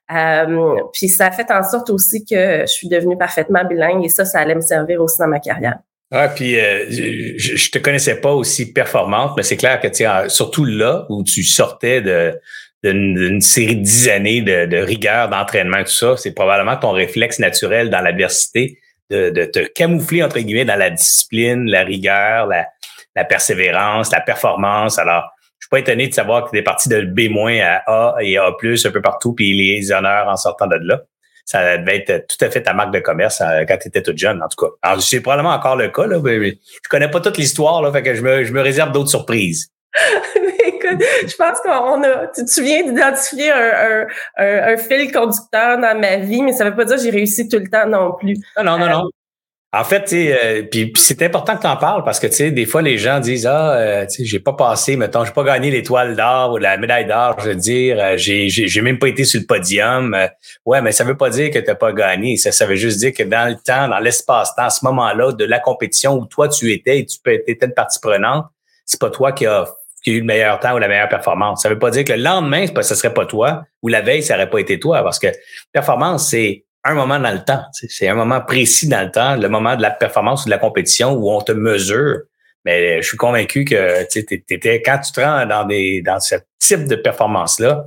Euh, 0.10 0.76
puis 0.94 1.10
ça 1.10 1.28
a 1.28 1.32
fait 1.32 1.52
en 1.52 1.64
sorte 1.64 1.90
aussi 1.90 2.24
que 2.24 2.62
je 2.62 2.72
suis 2.72 2.88
devenue 2.88 3.18
parfaitement 3.18 3.66
bilingue 3.66 4.06
et 4.06 4.10
ça, 4.10 4.24
ça 4.24 4.40
allait 4.40 4.56
me 4.56 4.62
servir 4.62 5.02
aussi 5.02 5.18
dans 5.20 5.28
ma 5.28 5.40
carrière. 5.40 5.80
Ah, 6.12 6.30
puis 6.30 6.58
euh, 6.58 6.86
je, 6.90 7.58
je 7.58 7.70
te 7.72 7.80
connaissais 7.80 8.22
pas 8.22 8.32
aussi 8.32 8.72
performante, 8.72 9.34
mais 9.36 9.44
c'est 9.44 9.58
clair 9.58 9.82
que 9.82 9.90
tu 9.90 10.06
surtout 10.30 10.64
là 10.64 11.06
où 11.10 11.22
tu 11.24 11.44
sortais 11.44 12.02
de 12.02 12.40
d'une 12.84 13.42
série 13.42 13.76
de 13.78 13.82
dix 13.82 14.10
années 14.10 14.42
de, 14.42 14.66
de 14.66 14.78
rigueur, 14.78 15.30
d'entraînement, 15.30 15.84
tout 15.84 15.92
ça, 15.92 16.16
c'est 16.18 16.34
probablement 16.34 16.78
ton 16.78 16.92
réflexe 16.92 17.40
naturel 17.40 17.90
dans 17.90 18.02
l'adversité 18.02 18.80
de, 19.10 19.30
de, 19.30 19.46
te 19.46 19.60
camoufler, 19.60 20.24
entre 20.24 20.40
guillemets, 20.40 20.66
dans 20.66 20.76
la 20.76 20.90
discipline, 20.90 21.70
la 21.70 21.84
rigueur, 21.84 22.46
la, 22.48 22.68
la 23.16 23.26
persévérance, 23.26 24.12
la 24.12 24.22
performance. 24.22 25.00
Alors, 25.00 25.32
je 25.60 25.66
suis 25.66 25.70
pas 25.70 25.80
étonné 25.80 26.08
de 26.08 26.14
savoir 26.14 26.46
que 26.46 26.52
tu 26.52 26.58
es 26.58 26.62
parti 26.62 26.90
de 26.90 27.02
B- 27.02 27.62
à 27.62 27.84
A 27.88 28.18
et 28.22 28.38
A+, 28.38 28.50
un 28.50 28.92
peu 28.92 29.02
partout, 29.02 29.34
puis 29.34 29.54
les 29.54 29.92
honneurs 29.92 30.28
en 30.28 30.36
sortant 30.36 30.68
de 30.68 30.76
là. 30.82 31.02
Ça 31.46 31.78
devait 31.78 32.04
être 32.06 32.28
tout 32.28 32.44
à 32.46 32.50
fait 32.50 32.62
ta 32.62 32.74
marque 32.74 32.94
de 32.94 33.00
commerce 33.00 33.40
euh, 33.40 33.64
quand 33.66 33.78
tu 33.78 33.88
étais 33.88 34.02
toute 34.02 34.18
jeune, 34.18 34.44
en 34.44 34.50
tout 34.50 34.66
cas. 34.66 34.72
Alors, 34.82 35.02
c'est 35.02 35.22
probablement 35.22 35.54
encore 35.54 35.78
le 35.78 35.88
cas, 35.88 36.06
là, 36.06 36.20
mais 36.22 36.52
je 36.52 36.90
connais 36.90 37.10
pas 37.10 37.22
toute 37.22 37.38
l'histoire, 37.38 37.82
là, 37.82 37.92
fait 37.92 38.04
que 38.04 38.14
je 38.14 38.22
me, 38.22 38.44
je 38.44 38.52
me 38.52 38.62
réserve 38.62 38.92
d'autres 38.92 39.10
surprises. 39.10 39.70
je 41.28 41.36
pense 41.36 41.60
qu'on 41.62 42.04
a. 42.04 42.28
Tu 42.28 42.46
te 42.46 42.50
souviens 42.50 42.84
d'identifier 42.84 43.52
un, 43.52 44.08
un, 44.38 44.74
un, 44.74 44.78
fil 44.78 45.12
conducteur 45.12 45.78
dans 45.78 46.00
ma 46.00 46.18
vie, 46.18 46.42
mais 46.42 46.54
ça 46.54 46.64
veut 46.66 46.76
pas 46.76 46.86
dire 46.86 46.98
que 46.98 47.04
j'ai 47.04 47.10
réussi 47.10 47.48
tout 47.48 47.60
le 47.60 47.70
temps 47.70 47.88
non 47.88 48.14
plus. 48.14 48.38
Non, 48.58 48.64
non, 48.64 48.78
non, 48.78 48.90
non. 48.90 49.06
Euh, 49.06 49.10
en 49.74 49.84
fait, 49.84 50.12
euh, 50.14 50.64
puis, 50.64 50.94
c'est 50.96 51.22
important 51.24 51.58
que 51.58 51.62
tu 51.62 51.68
en 51.68 51.76
parles 51.76 52.04
parce 52.06 52.22
que 52.22 52.28
tu 52.28 52.34
sais, 52.34 52.52
des 52.52 52.66
fois 52.66 52.82
les 52.82 52.98
gens 52.98 53.20
disent 53.20 53.46
ah, 53.46 53.74
euh, 53.74 54.06
j'ai 54.18 54.40
pas 54.40 54.54
passé, 54.54 54.96
mettons, 54.96 55.26
j'ai 55.26 55.34
pas 55.34 55.44
gagné 55.44 55.70
l'étoile 55.70 56.16
d'or 56.16 56.54
ou 56.54 56.58
la 56.58 56.78
médaille 56.78 57.06
d'or, 57.06 57.36
je 57.40 57.50
veux 57.50 57.56
dire, 57.56 57.98
euh, 58.00 58.14
j'ai, 58.16 58.48
j'ai 58.48 58.82
même 58.82 58.98
pas 58.98 59.10
été 59.10 59.26
sur 59.26 59.42
le 59.42 59.46
podium. 59.46 60.16
ouais, 60.66 60.82
mais 60.82 60.94
ça 60.94 61.04
veut 61.04 61.18
pas 61.18 61.30
dire 61.30 61.52
que 61.52 61.60
t'as 61.60 61.76
pas 61.76 61.92
gagné. 61.92 62.38
Ça, 62.38 62.54
ça 62.54 62.66
veut 62.66 62.76
juste 62.76 63.00
dire 63.00 63.14
que 63.14 63.24
dans 63.24 63.50
le 63.50 63.56
temps, 63.56 63.90
dans 63.90 64.00
l'espace-temps, 64.00 64.64
à 64.64 64.70
ce 64.70 64.86
moment-là 64.86 65.34
de 65.34 65.44
la 65.44 65.60
compétition 65.60 66.14
où 66.14 66.26
toi 66.26 66.48
tu 66.48 66.72
étais 66.72 67.00
et 67.00 67.06
tu 67.06 67.20
peux 67.22 67.34
être 67.34 67.64
une 67.64 67.74
partie 67.74 68.00
prenante, 68.00 68.46
c'est 68.86 69.02
pas 69.02 69.10
toi 69.10 69.34
qui 69.34 69.46
a 69.46 69.68
qui 70.08 70.14
a 70.14 70.16
eu 70.16 70.20
le 70.20 70.26
meilleur 70.26 70.58
temps 70.62 70.74
ou 70.74 70.78
la 70.78 70.88
meilleure 70.88 71.10
performance. 71.10 71.64
Ça 71.64 71.70
veut 71.70 71.80
pas 71.80 71.92
dire 71.92 72.06
que 72.06 72.14
le 72.14 72.24
lendemain, 72.24 72.66
ce 72.82 72.96
serait 72.96 73.14
pas 73.14 73.26
toi 73.26 73.66
ou 73.82 73.90
la 73.90 74.00
veille, 74.00 74.24
ça 74.24 74.36
aurait 74.36 74.50
pas 74.50 74.60
été 74.60 74.80
toi 74.80 75.04
parce 75.04 75.20
que 75.20 75.28
performance, 75.74 76.30
c'est 76.30 76.64
un 76.86 76.94
moment 76.94 77.20
dans 77.20 77.34
le 77.34 77.44
temps. 77.44 77.64
C'est 77.74 78.08
un 78.08 78.16
moment 78.16 78.40
précis 78.40 78.88
dans 78.88 79.04
le 79.04 79.12
temps, 79.12 79.36
le 79.36 79.50
moment 79.50 79.76
de 79.76 79.82
la 79.82 79.92
performance 79.92 80.44
ou 80.44 80.46
de 80.46 80.52
la 80.52 80.60
compétition 80.60 81.12
où 81.12 81.30
on 81.30 81.42
te 81.42 81.52
mesure. 81.52 82.22
Mais 82.64 83.02
je 83.02 83.08
suis 83.08 83.18
convaincu 83.18 83.66
que 83.66 84.04
étais, 84.04 84.82
quand 84.82 85.00
tu 85.00 85.12
te 85.12 85.20
rends 85.20 85.46
dans, 85.46 85.66
des, 85.66 86.02
dans 86.02 86.22
ce 86.22 86.36
type 86.58 86.88
de 86.88 86.96
performance-là, 86.96 87.86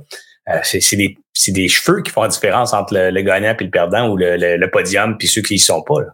euh, 0.49 0.59
c'est 0.61 0.95
des, 0.95 1.17
des, 1.47 1.67
cheveux 1.67 2.03
qui 2.03 2.11
font 2.11 2.21
la 2.21 2.27
différence 2.27 2.73
entre 2.73 2.93
le, 2.95 3.21
gagnant 3.21 3.55
et 3.59 3.63
le 3.63 3.69
perdant 3.71 4.09
ou 4.09 4.17
le, 4.17 4.37
le, 4.37 4.71
podium 4.71 5.17
puis 5.17 5.27
ceux 5.27 5.41
qui 5.41 5.55
y 5.55 5.59
sont 5.59 5.81
pas. 5.81 6.01
Là. 6.01 6.07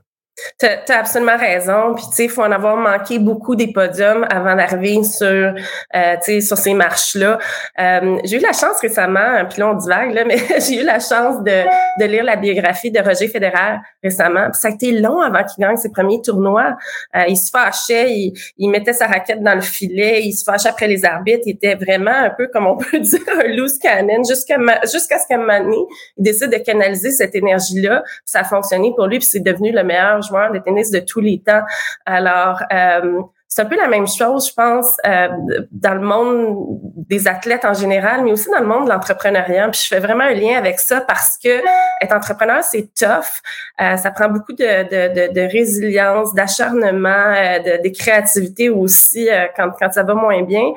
Tu 0.60 0.66
as, 0.66 0.98
absolument 0.98 1.38
raison. 1.38 1.96
Puis, 1.96 2.06
tu 2.10 2.16
sais, 2.16 2.28
faut 2.28 2.44
en 2.44 2.52
avoir 2.52 2.78
manqué 2.78 3.18
beaucoup 3.18 3.56
des 3.56 3.72
podiums 3.74 4.26
avant 4.30 4.56
d'arriver 4.56 5.04
sur, 5.04 5.26
euh, 5.28 5.54
tu 5.92 6.22
sais, 6.22 6.42
sur 6.42 6.58
ces 6.58 6.74
marches-là. 6.74 7.40
Euh, 7.80 8.18
j'ai 8.24 8.38
eu 8.38 8.40
la 8.40 8.54
chance 8.54 8.80
récemment, 8.82 9.46
puis 9.50 9.60
là, 9.60 9.72
on 9.72 9.74
divague, 9.74 10.14
là, 10.14 10.26
mais 10.26 10.38
j'ai 10.60 10.82
eu 10.82 10.86
la 10.86 11.00
chance 11.00 11.42
de, 11.44 11.64
de 12.00 12.06
lire 12.06 12.24
la 12.24 12.36
biographie 12.36 12.92
de 12.92 13.00
Roger 13.00 13.28
Federer 13.28 13.78
récemment. 14.04 14.50
Ça 14.54 14.68
a 14.68 14.72
été 14.72 14.92
long 14.92 15.22
avant 15.22 15.44
qu'il 15.44 15.64
gagne 15.64 15.78
ses 15.78 15.92
premiers 15.92 16.22
tournois. 16.22 16.78
Euh, 17.16 17.24
il 17.28 17.38
se 17.38 17.50
fâchait, 17.50 18.12
il, 18.12 18.34
il, 18.58 18.70
mettait 18.70 18.94
sa 18.94 19.08
raquette 19.08 19.42
dans 19.42 19.56
le 19.56 19.62
filet, 19.62 20.22
il 20.24 20.34
se 20.34 20.44
fâchait 20.44 20.70
après 20.70 20.88
les 20.88 21.04
arbitres. 21.04 21.44
Il 21.46 21.56
était 21.56 21.76
vraiment 21.76 22.12
un 22.12 22.30
peu, 22.30 22.48
comme 22.48 22.68
on 22.68 22.78
peut 22.78 23.00
dire, 23.00 23.22
un 23.44 23.48
loose 23.56 23.80
cannon 23.80 24.24
jusqu'à 24.24 24.58
jusqu'à 24.84 25.18
ce 25.18 25.28
qu'à 25.28 25.36
un 25.36 25.40
moment 25.40 25.60
donné, 25.60 25.78
il 26.18 26.24
décide 26.24 26.52
de 26.52 26.58
canaliser 26.58 27.12
cette 27.12 27.36
énergie-là. 27.36 28.04
Ça 28.24 28.42
a 28.42 28.44
fonctionné 28.44 28.94
pour 28.96 29.08
lui, 29.08 29.18
puis 29.18 29.28
c'est 29.28 29.44
devenu 29.44 29.72
le 29.72 29.84
meilleur 29.84 30.22
joueur 30.28 30.52
de 30.52 30.60
tennis 30.60 30.92
de 30.92 31.00
tous 31.00 31.20
les 31.20 31.42
temps. 31.46 31.62
Alors, 32.06 32.62
euh, 32.72 33.22
c'est 33.48 33.62
un 33.62 33.66
peu 33.66 33.78
la 33.78 33.88
même 33.88 34.08
chose, 34.08 34.50
je 34.50 34.54
pense, 34.54 34.98
euh, 35.06 35.30
dans 35.72 35.94
le 35.94 36.02
monde 36.02 36.80
des 37.08 37.28
athlètes 37.28 37.64
en 37.66 37.74
général, 37.74 38.24
mais 38.24 38.32
aussi 38.32 38.50
dans 38.52 38.60
le 38.60 38.68
monde 38.68 38.86
de 38.86 38.92
l'entrepreneuriat. 38.92 39.70
Puis 39.70 39.82
je 39.84 39.88
fais 39.88 40.00
vraiment 40.00 40.26
un 40.26 40.34
lien 40.34 40.58
avec 40.58 40.80
ça 40.80 41.02
parce 41.02 41.38
que 41.42 41.62
être 42.02 42.14
entrepreneur, 42.14 42.64
c'est 42.64 42.90
tough. 42.94 43.42
Euh, 43.82 43.96
ça 43.96 44.12
prend 44.12 44.28
beaucoup 44.28 44.54
de, 44.54 44.84
de, 44.84 45.28
de, 45.28 45.34
de 45.34 45.42
résilience, 45.52 46.34
d'acharnement, 46.34 47.32
de, 47.66 47.82
de, 47.82 47.98
créativité 47.98 48.70
aussi 48.70 49.30
quand, 49.56 49.72
quand 49.80 49.92
ça 49.92 50.04
va 50.04 50.14
moins 50.14 50.44
bien. 50.44 50.74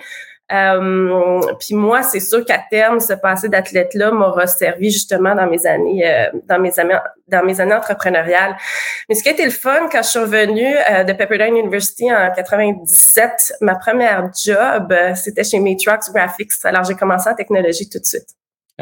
Euh, 0.52 1.40
puis 1.60 1.74
moi, 1.74 2.02
c'est 2.02 2.20
sûr 2.20 2.44
qu'à 2.44 2.60
terme, 2.70 3.00
ce 3.00 3.12
passé 3.12 3.48
d'athlète-là 3.48 4.10
m'aura 4.10 4.46
servi 4.46 4.90
justement 4.90 5.34
dans 5.34 5.46
mes 5.46 5.64
années, 5.66 6.06
euh, 6.06 6.26
dans 6.48 6.58
mes 6.58 6.78
années, 6.78 6.98
dans 7.28 7.44
mes 7.44 7.60
années 7.60 7.74
entrepreneuriales. 7.74 8.56
Mais 9.08 9.14
ce 9.14 9.22
qui 9.22 9.28
a 9.28 9.32
été 9.32 9.44
le 9.44 9.50
fun 9.50 9.88
quand 9.90 10.02
je 10.02 10.08
suis 10.08 10.18
revenue 10.18 10.74
euh, 10.90 11.04
de 11.04 11.12
Pepperdine 11.12 11.56
University 11.56 12.12
en 12.12 12.32
97, 12.34 13.54
ma 13.60 13.76
première 13.76 14.30
job, 14.34 14.94
c'était 15.14 15.44
chez 15.44 15.60
Matrox 15.60 16.12
Graphics. 16.12 16.52
Alors 16.64 16.84
j'ai 16.84 16.94
commencé 16.94 17.30
en 17.30 17.34
technologie 17.34 17.88
tout 17.88 17.98
de 17.98 18.06
suite. 18.06 18.26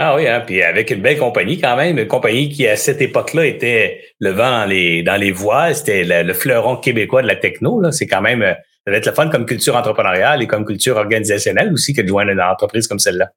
Ah 0.01 0.15
oui, 0.15 0.29
hein, 0.29 0.45
puis 0.47 0.63
avec 0.63 0.93
une 0.93 1.03
belle 1.03 1.19
compagnie 1.19 1.61
quand 1.61 1.77
même, 1.77 1.99
une 1.99 2.07
compagnie 2.07 2.49
qui 2.49 2.69
à 2.69 2.77
cette 2.77 3.03
époque-là 3.03 3.47
était 3.47 4.01
le 4.21 4.31
vent 4.31 4.61
dans 4.61 4.65
les 4.65 5.03
dans 5.03 5.17
les 5.17 5.33
voiles, 5.33 5.75
c'était 5.75 6.05
le, 6.05 6.33
fleuron 6.35 6.77
québécois 6.77 7.21
de 7.21 7.27
la 7.27 7.35
techno. 7.35 7.81
Là, 7.81 7.91
c'est 7.91 8.07
quand 8.07 8.21
même 8.21 8.43
euh, 8.43 8.55
ça 8.89 8.93
va 8.93 8.97
être 8.97 9.07
le 9.07 9.13
fun 9.13 9.29
comme 9.29 9.45
culture 9.45 9.77
entrepreneuriale 9.77 10.43
et 10.43 10.47
comme 10.47 10.65
culture 10.65 10.97
organisationnelle 10.97 11.71
aussi 11.75 11.93
que 11.93 12.01
de 12.01 12.09
joindre 12.09 12.31
une 12.31 12.41
entreprise 12.41 12.89
comme 12.89 12.99
celle-là. 12.99 13.29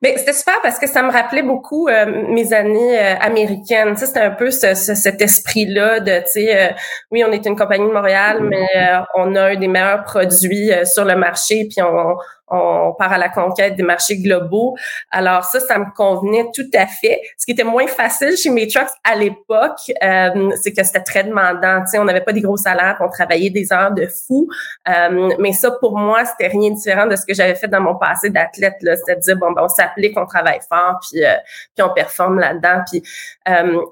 Ben, 0.00 0.16
c'était 0.16 0.32
super 0.32 0.62
parce 0.62 0.78
que 0.78 0.86
ça 0.86 1.02
me 1.02 1.12
rappelait 1.12 1.42
beaucoup 1.42 1.88
euh, 1.88 2.06
mes 2.06 2.54
années 2.54 2.98
euh, 2.98 3.16
américaines. 3.20 3.92
Tu 3.92 4.00
sais, 4.00 4.06
c'était 4.06 4.20
un 4.20 4.30
peu 4.30 4.50
ce, 4.50 4.72
cet 4.74 5.20
esprit-là 5.20 6.00
de, 6.00 6.20
tu 6.20 6.40
sais, 6.40 6.74
oui, 7.10 7.22
on 7.22 7.30
est 7.32 7.44
une 7.44 7.54
compagnie 7.54 7.86
de 7.86 7.92
Montréal, 7.92 8.38
mais 8.40 8.66
on 9.14 9.34
a 9.34 9.50
un 9.50 9.56
des 9.56 9.68
meilleurs 9.68 10.04
produits 10.04 10.70
sur 10.86 11.04
le 11.04 11.16
marché, 11.16 11.68
puis 11.68 11.82
on, 11.82 12.16
on 12.50 12.94
part 12.98 13.12
à 13.12 13.18
la 13.18 13.28
conquête 13.28 13.76
des 13.76 13.82
marchés 13.82 14.16
globaux. 14.18 14.76
Alors 15.10 15.44
ça, 15.44 15.60
ça 15.60 15.78
me 15.78 15.86
convenait 15.94 16.46
tout 16.54 16.68
à 16.74 16.86
fait. 16.86 17.20
Ce 17.36 17.44
qui 17.44 17.52
était 17.52 17.64
moins 17.64 17.86
facile 17.86 18.36
chez 18.36 18.50
Matrox 18.50 18.92
à 19.04 19.16
l'époque, 19.16 19.80
euh, 20.02 20.50
c'est 20.60 20.72
que 20.72 20.82
c'était 20.82 21.02
très 21.02 21.24
demandant. 21.24 21.80
Tu 21.80 21.92
sais, 21.92 21.98
on 21.98 22.04
n'avait 22.04 22.22
pas 22.22 22.32
des 22.32 22.40
gros 22.40 22.56
salaires, 22.56 22.96
on 23.00 23.08
travaillait 23.08 23.50
des 23.50 23.72
heures 23.72 23.92
de 23.92 24.06
fou. 24.06 24.48
Euh, 24.88 25.30
mais 25.38 25.52
ça, 25.52 25.70
pour 25.80 25.98
moi, 25.98 26.24
c'était 26.24 26.48
rien 26.48 26.70
de 26.70 26.76
différent 26.76 27.06
de 27.06 27.16
ce 27.16 27.24
que 27.26 27.34
j'avais 27.34 27.54
fait 27.54 27.68
dans 27.68 27.80
mon 27.80 27.96
passé 27.96 28.30
d'athlète. 28.30 28.76
C'est-à-dire, 28.80 29.36
bon, 29.36 29.52
ben, 29.52 29.62
on 29.64 29.68
s'applique, 29.68 30.18
on 30.18 30.26
travaille 30.26 30.60
fort, 30.68 30.98
puis, 31.08 31.24
euh, 31.24 31.34
puis 31.76 31.84
on 31.84 31.92
performe 31.92 32.38
là-dedans. 32.38 32.82
Puis 32.90 33.02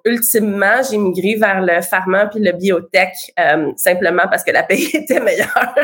ultimement, 0.05 0.83
j'ai 0.89 0.99
migré 0.99 1.37
vers 1.37 1.63
le 1.63 1.81
pharma 1.81 2.27
puis 2.27 2.41
le 2.41 2.53
biotech 2.53 3.33
simplement 3.77 4.25
parce 4.31 4.45
que 4.45 4.51
la 4.51 4.63
paye 4.63 4.91
était 4.95 5.21
meilleure. 5.21 5.75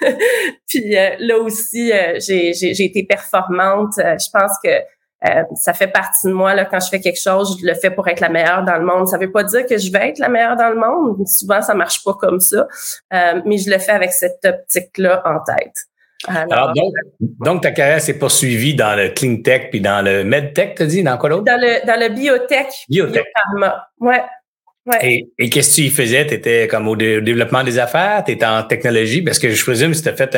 puis 0.68 0.94
là 1.18 1.38
aussi, 1.38 1.83
euh, 1.92 2.18
j'ai 2.20 2.84
été 2.84 3.04
performante. 3.04 3.98
Euh, 3.98 4.16
je 4.18 4.30
pense 4.32 4.52
que 4.62 4.70
euh, 4.70 5.42
ça 5.54 5.72
fait 5.72 5.88
partie 5.88 6.28
de 6.28 6.32
moi 6.32 6.54
là 6.54 6.66
quand 6.66 6.80
je 6.80 6.88
fais 6.88 7.00
quelque 7.00 7.20
chose, 7.20 7.58
je 7.60 7.66
le 7.66 7.74
fais 7.74 7.90
pour 7.90 8.06
être 8.08 8.20
la 8.20 8.28
meilleure 8.28 8.64
dans 8.64 8.76
le 8.76 8.84
monde. 8.84 9.08
Ça 9.08 9.16
veut 9.16 9.32
pas 9.32 9.44
dire 9.44 9.64
que 9.66 9.78
je 9.78 9.90
vais 9.90 10.10
être 10.10 10.18
la 10.18 10.28
meilleure 10.28 10.56
dans 10.56 10.68
le 10.68 10.76
monde. 10.76 11.26
Souvent, 11.26 11.62
ça 11.62 11.74
marche 11.74 12.04
pas 12.04 12.14
comme 12.14 12.40
ça, 12.40 12.66
mais 13.10 13.58
je 13.58 13.70
le 13.70 13.78
fais 13.78 13.92
avec 13.92 14.12
cette 14.12 14.44
optique-là 14.44 15.22
en 15.24 15.38
tête. 15.40 15.74
Alors, 16.26 16.72
donc, 17.20 17.62
ta 17.62 17.70
carrière 17.70 18.00
s'est 18.00 18.18
poursuivie 18.18 18.74
dans 18.74 18.96
le 18.96 19.10
clean 19.10 19.42
tech 19.42 19.68
puis 19.70 19.80
dans 19.80 20.02
le 20.02 20.24
med 20.24 20.54
tech, 20.54 20.74
tu 20.74 20.86
dit, 20.86 21.02
dans 21.02 21.18
quoi 21.18 21.28
d'autre? 21.28 21.44
Dans 21.44 21.60
le, 21.60 21.86
dans 21.86 22.00
le 22.00 22.08
biotech. 22.08 22.68
Biotech. 22.88 23.26
Ouais. 24.00 24.22
Et, 25.02 25.50
qu'est-ce 25.50 25.70
que 25.70 25.74
tu 25.76 25.80
y 25.86 25.90
faisais? 25.90 26.26
Tu 26.26 26.34
étais 26.34 26.68
comme 26.68 26.88
au, 26.88 26.96
développement 26.96 27.64
des 27.64 27.78
affaires, 27.78 28.22
tu 28.24 28.32
étais 28.32 28.44
en 28.44 28.62
technologie, 28.62 29.22
parce 29.22 29.38
que 29.38 29.50
je 29.50 29.62
présume 29.62 29.94
si 29.94 30.02
tu 30.02 30.08
as 30.08 30.14
fait 30.14 30.36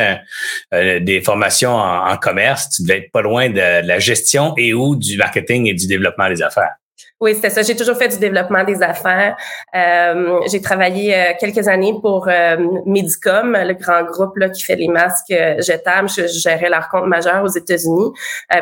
euh, 0.73 0.99
des 0.99 1.21
formations 1.21 1.75
en, 1.75 2.15
commerce, 2.17 2.69
tu 2.69 2.83
devais 2.83 2.99
être 2.99 3.11
pas 3.11 3.21
loin 3.21 3.49
de, 3.49 3.55
de 3.55 3.87
la 3.87 3.99
gestion 3.99 4.53
et 4.57 4.73
ou 4.73 4.95
du 4.95 5.17
marketing 5.17 5.67
et 5.67 5.73
du 5.73 5.87
développement 5.87 6.29
des 6.29 6.41
affaires. 6.41 6.75
Oui, 7.19 7.33
c'était 7.33 7.49
ça. 7.49 7.63
J'ai 7.63 7.75
toujours 7.75 7.97
fait 7.97 8.09
du 8.09 8.19
développement 8.19 8.63
des 8.63 8.83
affaires. 8.83 9.35
Euh, 9.75 10.39
j'ai 10.51 10.61
travaillé 10.61 11.15
euh, 11.15 11.33
quelques 11.39 11.67
années 11.67 11.95
pour 11.99 12.27
euh, 12.27 12.57
Medicom, 12.85 13.53
le 13.53 13.73
grand 13.73 14.03
groupe 14.03 14.37
là, 14.37 14.49
qui 14.49 14.61
fait 14.61 14.75
les 14.75 14.87
masques 14.87 15.33
jetables. 15.59 16.09
Je, 16.09 16.27
gérais 16.27 16.69
leur 16.69 16.89
compte 16.89 17.07
majeur 17.07 17.43
aux 17.43 17.47
États-Unis. 17.47 18.11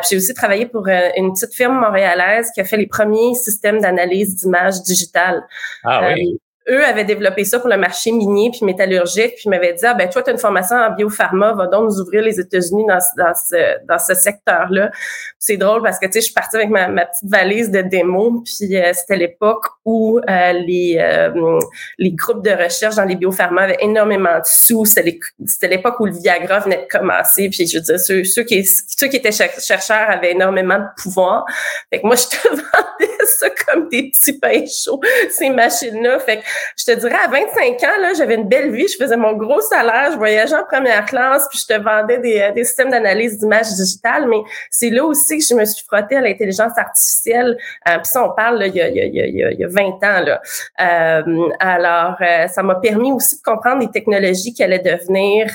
j'ai 0.08 0.16
aussi 0.16 0.32
travaillé 0.32 0.66
pour 0.66 0.88
une 0.88 1.32
petite 1.32 1.54
firme 1.54 1.78
montréalaise 1.78 2.50
qui 2.54 2.60
a 2.62 2.64
fait 2.64 2.78
les 2.78 2.86
premiers 2.86 3.34
systèmes 3.34 3.80
d'analyse 3.80 4.36
d'images 4.36 4.82
digitales. 4.82 5.42
Ah 5.84 6.12
oui 6.14 6.40
eux 6.68 6.84
avaient 6.84 7.04
développé 7.04 7.44
ça 7.44 7.60
pour 7.60 7.68
le 7.68 7.76
marché 7.76 8.12
minier 8.12 8.50
puis 8.50 8.64
métallurgique, 8.64 9.34
puis 9.36 9.48
m'avaient 9.48 9.74
dit 9.74 9.84
ah 9.84 9.94
ben 9.94 10.08
toi 10.08 10.22
tu 10.22 10.30
as 10.30 10.32
une 10.32 10.38
formation 10.38 10.76
en 10.76 10.92
biopharma, 10.92 11.52
va 11.52 11.66
donc 11.66 11.84
nous 11.84 12.00
ouvrir 12.00 12.22
les 12.22 12.40
États-Unis 12.40 12.84
dans, 12.86 12.98
dans 13.16 13.34
ce 13.34 13.86
dans 13.86 13.98
ce 13.98 14.14
secteur-là. 14.14 14.90
C'est 15.38 15.56
drôle 15.56 15.82
parce 15.82 15.98
que 15.98 16.06
tu 16.06 16.12
sais 16.12 16.20
je 16.20 16.24
suis 16.26 16.34
partie 16.34 16.56
avec 16.56 16.70
ma, 16.70 16.88
ma 16.88 17.06
petite 17.06 17.30
valise 17.30 17.70
de 17.70 17.82
démo, 17.82 18.42
puis 18.44 18.76
euh, 18.76 18.92
c'était 18.94 19.16
l'époque 19.16 19.64
où 19.84 20.18
euh, 20.18 20.52
les 20.52 20.96
euh, 20.98 21.58
les 21.98 22.12
groupes 22.12 22.44
de 22.44 22.50
recherche 22.50 22.96
dans 22.96 23.04
les 23.04 23.16
biopharma 23.16 23.62
avaient 23.62 23.78
énormément 23.80 24.38
de 24.38 24.44
sous, 24.44 24.84
c'était 24.84 25.68
l'époque 25.68 26.00
où 26.00 26.06
le 26.06 26.12
Viagra 26.12 26.60
venait 26.60 26.86
de 26.90 26.98
commencer, 26.98 27.48
puis 27.48 27.66
je 27.66 27.78
veux 27.78 27.84
dire 27.84 28.00
ceux, 28.00 28.24
ceux 28.24 28.42
qui 28.42 28.64
ceux 28.64 29.06
qui 29.06 29.16
étaient 29.16 29.30
chercheurs 29.32 30.10
avaient 30.10 30.32
énormément 30.32 30.78
de 30.78 31.02
pouvoir. 31.02 31.44
Fait 31.90 32.00
que 32.00 32.06
moi 32.06 32.16
je 32.16 32.24
te 32.28 32.48
vendais 32.48 33.24
ça 33.24 33.48
comme 33.66 33.88
des 33.88 34.10
petits 34.10 34.38
pains 34.38 34.64
chauds 34.66 35.00
ces 35.30 35.50
machines-là. 35.50 36.18
Fait 36.20 36.38
que 36.38 36.42
je 36.76 36.84
te 36.84 36.98
dirais, 36.98 37.18
à 37.24 37.28
25 37.28 37.82
ans, 37.82 38.00
là, 38.00 38.12
j'avais 38.16 38.34
une 38.34 38.48
belle 38.48 38.72
vie. 38.72 38.86
Je 38.88 38.96
faisais 39.02 39.16
mon 39.16 39.34
gros 39.34 39.60
salaire. 39.60 40.12
Je 40.12 40.16
voyageais 40.16 40.56
en 40.56 40.64
première 40.64 41.04
classe, 41.04 41.46
puis 41.50 41.60
je 41.60 41.74
te 41.74 41.80
vendais 41.80 42.18
des, 42.18 42.40
euh, 42.40 42.52
des 42.52 42.64
systèmes 42.64 42.90
d'analyse 42.90 43.38
d'images 43.38 43.68
digitales. 43.68 44.26
Mais 44.28 44.42
c'est 44.70 44.90
là 44.90 45.04
aussi 45.04 45.38
que 45.38 45.44
je 45.44 45.54
me 45.54 45.64
suis 45.64 45.84
frottée 45.86 46.16
à 46.16 46.20
l'intelligence 46.20 46.76
artificielle. 46.76 47.56
Euh, 47.88 47.96
puis 47.96 48.06
ça, 48.06 48.24
on 48.24 48.34
parle 48.34 48.64
il, 48.66 48.74
y 48.74 48.80
a, 48.80 48.88
il, 48.88 48.96
y 48.96 49.20
a, 49.20 49.26
il, 49.26 49.58
y 49.58 49.64
a, 49.64 49.68
20 49.68 49.82
ans. 49.82 50.24
Là. 50.24 50.40
Euh, 50.80 51.48
alors, 51.60 52.16
euh, 52.20 52.46
ça 52.48 52.62
m'a 52.62 52.76
permis 52.76 53.12
aussi 53.12 53.36
de 53.36 53.42
comprendre 53.42 53.80
les 53.80 53.90
technologies 53.90 54.52
qui 54.52 54.62
allaient 54.62 54.78
devenir 54.78 55.46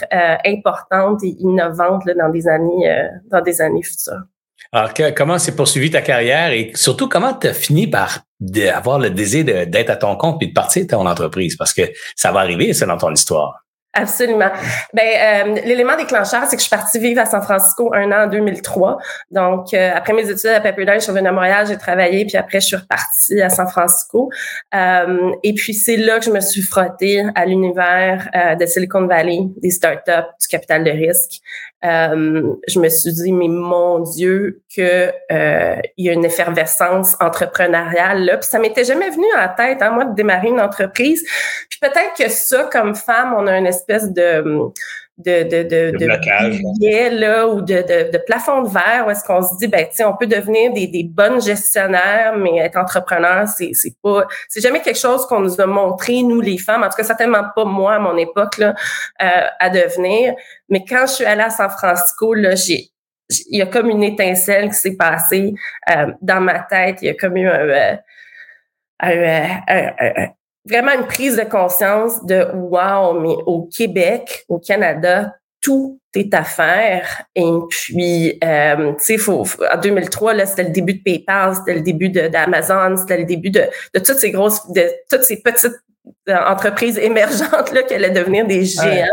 importantes 0.45 1.23
et 1.23 1.35
innovantes 1.39 2.05
là, 2.05 2.13
dans 2.13 2.29
des 2.29 2.47
années 2.47 3.09
dans 3.29 3.41
des 3.41 3.61
années 3.61 3.83
futures. 3.83 4.23
Alors, 4.71 4.91
comment 5.15 5.37
s'est 5.37 5.55
poursuivi 5.55 5.89
ta 5.91 6.01
carrière 6.01 6.51
et 6.51 6.71
surtout, 6.75 7.09
comment 7.09 7.33
tu 7.33 7.47
as 7.47 7.53
fini 7.53 7.87
par 7.87 8.19
avoir 8.73 8.99
le 8.99 9.09
désir 9.09 9.45
d'être 9.45 9.89
à 9.89 9.95
ton 9.95 10.15
compte 10.15 10.41
et 10.43 10.47
de 10.47 10.53
partir 10.53 10.83
de 10.83 10.87
ton 10.87 11.05
entreprise? 11.05 11.55
Parce 11.55 11.73
que 11.73 11.83
ça 12.15 12.31
va 12.31 12.41
arriver, 12.41 12.73
c'est 12.73 12.85
dans 12.85 12.97
ton 12.97 13.11
histoire. 13.11 13.61
Absolument. 13.93 14.49
Ben, 14.93 15.03
euh, 15.03 15.61
l'élément 15.65 15.97
déclencheur, 15.97 16.45
c'est 16.45 16.55
que 16.55 16.61
je 16.61 16.67
suis 16.67 16.75
partie 16.75 16.97
vivre 16.97 17.19
à 17.19 17.25
San 17.25 17.41
Francisco 17.41 17.93
un 17.93 18.09
an 18.13 18.23
en 18.23 18.27
2003. 18.27 18.97
Donc, 19.31 19.73
euh, 19.73 19.91
après 19.93 20.13
mes 20.13 20.29
études 20.29 20.49
à 20.49 20.61
Pepperdine, 20.61 20.95
je 20.95 20.99
suis 20.99 21.11
revenue 21.11 21.27
à 21.27 21.33
Montréal, 21.33 21.67
j'ai 21.67 21.77
travaillé, 21.77 22.25
puis 22.25 22.37
après, 22.37 22.61
je 22.61 22.67
suis 22.67 22.75
repartie 22.77 23.41
à 23.41 23.49
San 23.49 23.67
Francisco. 23.67 24.29
Euh, 24.73 25.33
et 25.43 25.53
puis, 25.53 25.73
c'est 25.73 25.97
là 25.97 26.19
que 26.19 26.25
je 26.25 26.31
me 26.31 26.39
suis 26.39 26.61
frottée 26.61 27.25
à 27.35 27.45
l'univers 27.45 28.29
de 28.57 28.65
Silicon 28.65 29.07
Valley, 29.07 29.39
des 29.61 29.71
startups, 29.71 30.29
du 30.39 30.47
capital 30.47 30.85
de 30.85 30.91
risque. 30.91 31.41
Je 31.83 32.79
me 32.79 32.89
suis 32.89 33.13
dit, 33.13 33.31
mais 33.31 33.47
mon 33.47 33.99
Dieu, 33.99 34.61
que 34.75 35.11
il 35.97 36.05
y 36.05 36.09
a 36.09 36.13
une 36.13 36.25
effervescence 36.25 37.15
entrepreneuriale 37.19 38.25
là. 38.25 38.37
Puis 38.37 38.47
ça 38.47 38.59
m'était 38.59 38.83
jamais 38.83 39.09
venu 39.09 39.25
en 39.37 39.49
tête, 39.55 39.81
hein, 39.81 39.91
moi, 39.91 40.05
de 40.05 40.15
démarrer 40.15 40.49
une 40.49 40.61
entreprise. 40.61 41.23
Puis 41.69 41.79
peut-être 41.81 42.13
que 42.17 42.29
ça, 42.29 42.69
comme 42.71 42.95
femme, 42.95 43.33
on 43.37 43.47
a 43.47 43.57
une 43.57 43.67
espèce 43.67 44.11
de 44.11 44.43
de, 45.23 45.43
de, 45.43 45.63
de, 45.63 45.97
de, 45.97 47.19
là, 47.19 47.47
ou 47.47 47.61
de, 47.61 47.75
de, 47.75 48.11
de, 48.11 48.17
plafond 48.17 48.63
de 48.63 48.69
verre 48.69 49.05
où 49.07 49.09
est-ce 49.09 49.23
qu'on 49.23 49.41
se 49.41 49.57
dit 49.57 49.67
ben 49.67 49.85
tu 49.95 50.03
on 50.03 50.15
peut 50.15 50.27
devenir 50.27 50.73
des, 50.73 50.87
des 50.87 51.03
bonnes 51.03 51.41
gestionnaires 51.41 52.35
mais 52.37 52.57
être 52.57 52.77
entrepreneur 52.77 53.47
c'est 53.47 53.71
c'est 53.73 53.95
pas 54.01 54.25
c'est 54.49 54.61
jamais 54.61 54.81
quelque 54.81 54.99
chose 54.99 55.25
qu'on 55.27 55.39
nous 55.39 55.59
a 55.61 55.65
montré 55.65 56.21
nous 56.23 56.41
les 56.41 56.57
femmes 56.57 56.83
en 56.83 56.89
tout 56.89 56.97
cas 56.97 57.03
certainement 57.03 57.43
pas 57.55 57.65
moi 57.65 57.95
à 57.95 57.99
mon 57.99 58.17
époque 58.17 58.57
là 58.57 58.75
euh, 59.21 59.47
à 59.59 59.69
devenir. 59.69 60.33
Mais 60.69 60.83
quand 60.87 61.05
je 61.07 61.13
suis 61.13 61.25
allée 61.25 61.43
à 61.43 61.49
San 61.49 61.69
Francisco 61.69 62.33
là 62.33 62.55
j'ai 62.55 62.91
il 63.49 63.59
y 63.59 63.61
a 63.61 63.65
comme 63.65 63.89
une 63.89 64.03
étincelle 64.03 64.69
qui 64.69 64.75
s'est 64.75 64.97
passée 64.97 65.53
euh, 65.89 66.07
dans 66.21 66.41
ma 66.41 66.59
tête. 66.59 66.97
Il 67.01 67.05
y 67.05 67.09
a 67.09 67.13
comme 67.13 67.37
eu 67.37 67.47
un, 67.47 67.69
euh, 67.69 67.95
un 68.99 70.27
vraiment 70.65 70.91
une 70.93 71.07
prise 71.07 71.35
de 71.35 71.43
conscience 71.43 72.25
de 72.25 72.47
wow, 72.53 73.19
mais 73.19 73.35
au 73.45 73.67
Québec, 73.75 74.45
au 74.47 74.59
Canada, 74.59 75.33
tout 75.61 75.99
est 76.15 76.33
à 76.33 76.43
faire. 76.43 77.23
Et 77.35 77.51
puis, 77.69 78.37
euh, 78.43 78.93
tu 78.93 79.17
sais, 79.17 79.29
en 79.29 79.77
2003, 79.81 80.33
là, 80.33 80.45
c'était 80.45 80.63
le 80.63 80.71
début 80.71 80.95
de 80.95 81.03
PayPal, 81.03 81.55
c'était 81.55 81.75
le 81.75 81.81
début 81.81 82.09
d'Amazon, 82.09 82.97
c'était 82.97 83.17
le 83.17 83.25
début 83.25 83.51
de, 83.51 83.63
de 83.93 83.99
toutes 83.99 84.17
ces 84.17 84.31
grosses, 84.31 84.69
de 84.71 84.89
toutes 85.09 85.23
ces 85.23 85.41
petites 85.41 85.79
euh, 86.29 86.35
entreprises 86.35 86.97
émergentes 86.97 87.71
là 87.71 87.83
qui 87.83 87.93
allaient 87.93 88.09
devenir 88.09 88.45
des 88.45 88.65
géants. 88.65 89.07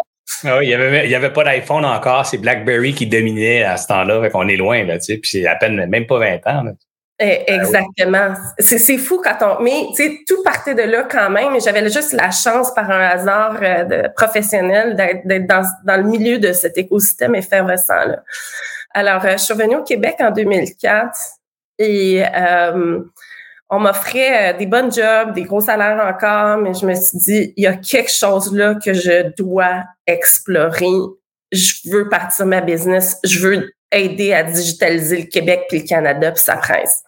Ah 0.44 0.58
oui, 0.58 0.66
il 0.66 0.68
n'y 0.68 0.74
avait, 0.74 1.06
il 1.06 1.10
y 1.10 1.14
avait 1.14 1.32
pas 1.32 1.44
d'iPhone 1.44 1.84
encore, 1.84 2.26
c'est 2.26 2.38
BlackBerry 2.38 2.92
qui 2.92 3.06
dominait 3.06 3.62
à 3.62 3.76
ce 3.76 3.86
temps-là, 3.86 4.20
fait 4.20 4.30
qu'on 4.30 4.46
est 4.48 4.56
loin, 4.56 4.84
là, 4.84 4.98
tu 4.98 5.04
sais, 5.06 5.18
puis 5.18 5.30
c'est 5.30 5.46
à 5.46 5.56
peine, 5.56 5.86
même 5.86 6.06
pas 6.06 6.18
20 6.18 6.34
ans. 6.46 6.62
Là. 6.64 6.72
Eh, 7.20 7.44
ben 7.48 7.60
exactement. 7.60 8.34
C'est 8.58 8.98
fou 8.98 9.20
quand 9.22 9.36
on. 9.40 9.62
Mais 9.62 9.86
tu 9.96 10.04
sais, 10.04 10.20
tout 10.26 10.42
partait 10.44 10.74
de 10.74 10.82
là 10.82 11.02
quand 11.02 11.30
même. 11.30 11.60
J'avais 11.60 11.82
juste 11.90 12.12
la 12.12 12.30
chance 12.30 12.72
par 12.74 12.90
un 12.90 13.00
hasard 13.00 13.58
euh, 13.60 13.84
de, 13.84 14.08
professionnel 14.14 14.94
d'être 14.94 15.46
dans, 15.46 15.64
dans 15.84 15.96
le 15.96 16.04
milieu 16.04 16.38
de 16.38 16.52
cet 16.52 16.78
écosystème 16.78 17.34
effervescent 17.34 18.04
là. 18.04 18.22
Alors, 18.94 19.24
euh, 19.24 19.32
je 19.32 19.38
suis 19.38 19.52
revenue 19.52 19.76
au 19.76 19.82
Québec 19.82 20.16
en 20.20 20.30
2004 20.30 21.10
et 21.78 22.22
euh, 22.24 23.00
on 23.68 23.80
m'offrait 23.80 24.54
des 24.54 24.66
bonnes 24.66 24.92
jobs, 24.92 25.34
des 25.34 25.42
gros 25.42 25.60
salaires 25.60 26.00
encore, 26.06 26.58
mais 26.58 26.72
je 26.72 26.86
me 26.86 26.94
suis 26.94 27.18
dit, 27.18 27.52
il 27.56 27.64
y 27.64 27.66
a 27.66 27.74
quelque 27.74 28.10
chose 28.10 28.54
là 28.54 28.76
que 28.76 28.94
je 28.94 29.34
dois 29.36 29.84
explorer 30.06 30.86
je 31.52 31.90
veux 31.90 32.08
partir 32.08 32.46
ma 32.46 32.60
business, 32.60 33.18
je 33.24 33.38
veux 33.40 33.70
aider 33.90 34.32
à 34.32 34.42
digitaliser 34.42 35.18
le 35.18 35.26
Québec 35.26 35.64
puis 35.68 35.80
le 35.80 35.86
Canada 35.86 36.32
puis 36.32 36.42
sa 36.42 36.56
presse. 36.56 37.02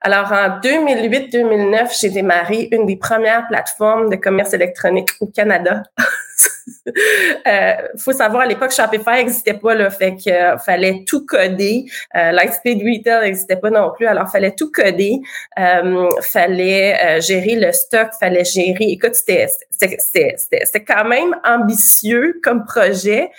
Alors, 0.00 0.30
en 0.32 0.60
2008-2009, 0.60 1.98
j'ai 1.98 2.10
démarré 2.10 2.68
une 2.72 2.86
des 2.86 2.96
premières 2.96 3.46
plateformes 3.48 4.10
de 4.10 4.16
commerce 4.16 4.52
électronique 4.52 5.08
au 5.20 5.26
Canada. 5.26 5.82
euh, 7.46 7.72
faut 7.98 8.12
savoir, 8.12 8.42
à 8.42 8.46
l'époque, 8.46 8.72
Shopify 8.72 9.16
n'existait 9.16 9.54
pas, 9.54 9.74
là, 9.74 9.90
fait 9.90 10.16
que 10.16 10.30
euh, 10.30 10.58
fallait 10.58 11.04
tout 11.06 11.24
coder. 11.24 11.86
Euh, 12.16 12.32
Lightspeed 12.32 12.82
Retail 12.82 13.22
n'existait 13.22 13.56
pas 13.56 13.70
non 13.70 13.92
plus, 13.96 14.06
alors 14.06 14.30
fallait 14.30 14.54
tout 14.54 14.70
coder. 14.70 15.20
Euh, 15.58 16.08
fallait 16.22 16.96
euh, 17.02 17.20
gérer 17.20 17.56
le 17.56 17.72
stock, 17.72 18.10
fallait 18.18 18.44
gérer... 18.44 18.84
Écoute, 18.90 19.14
c'était 19.14 20.84
quand 20.86 21.04
même 21.04 21.34
ambitieux 21.44 22.40
comme 22.42 22.64
projet. 22.64 23.30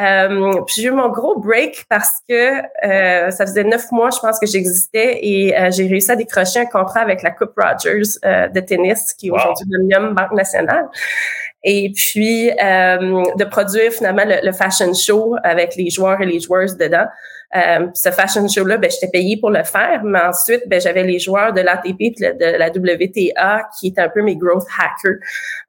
Euh, 0.00 0.52
puis 0.66 0.82
j'ai 0.82 0.88
eu 0.88 0.90
mon 0.92 1.08
gros 1.08 1.38
break 1.40 1.84
parce 1.88 2.20
que 2.28 2.60
euh, 2.86 3.30
ça 3.30 3.46
faisait 3.46 3.64
neuf 3.64 3.90
mois, 3.90 4.10
je 4.10 4.20
pense, 4.20 4.38
que 4.38 4.46
j'existais 4.46 5.18
et 5.22 5.58
euh, 5.58 5.70
j'ai 5.72 5.88
réussi 5.88 6.12
à 6.12 6.16
décrocher 6.16 6.60
un 6.60 6.66
contrat 6.66 7.00
avec 7.00 7.22
la 7.22 7.30
Coupe 7.30 7.52
Rogers 7.56 8.18
de 8.22 8.60
tennis, 8.60 9.12
qui 9.14 9.28
est 9.28 9.30
aujourd'hui 9.30 9.66
l'Omnium 9.68 10.14
Banque 10.14 10.32
Nationale. 10.32 10.88
Et 11.64 11.92
puis 11.94 12.50
de 12.50 13.44
produire 13.44 13.92
finalement 13.92 14.22
le, 14.24 14.52
fashion 14.52 14.94
show 14.94 15.34
avec 15.42 15.74
les 15.74 15.90
joueurs 15.90 16.20
et 16.20 16.26
les 16.26 16.38
joueuses 16.38 16.76
dedans. 16.76 17.06
Euh, 17.56 17.86
ce 17.94 18.10
fashion 18.10 18.46
show-là, 18.46 18.76
ben, 18.76 18.90
j'étais 18.90 19.08
payée 19.08 19.38
pour 19.38 19.50
le 19.50 19.64
faire, 19.64 20.02
mais 20.04 20.20
ensuite, 20.20 20.62
ben, 20.66 20.78
j'avais 20.80 21.02
les 21.02 21.18
joueurs 21.18 21.54
de 21.54 21.62
l'ATP 21.62 21.96
et 22.00 22.10
de 22.10 22.58
la 22.58 22.68
WTA 22.68 23.68
qui 23.78 23.88
étaient 23.88 24.02
un 24.02 24.10
peu 24.10 24.22
mes 24.22 24.36
growth 24.36 24.66
hackers. 24.78 25.18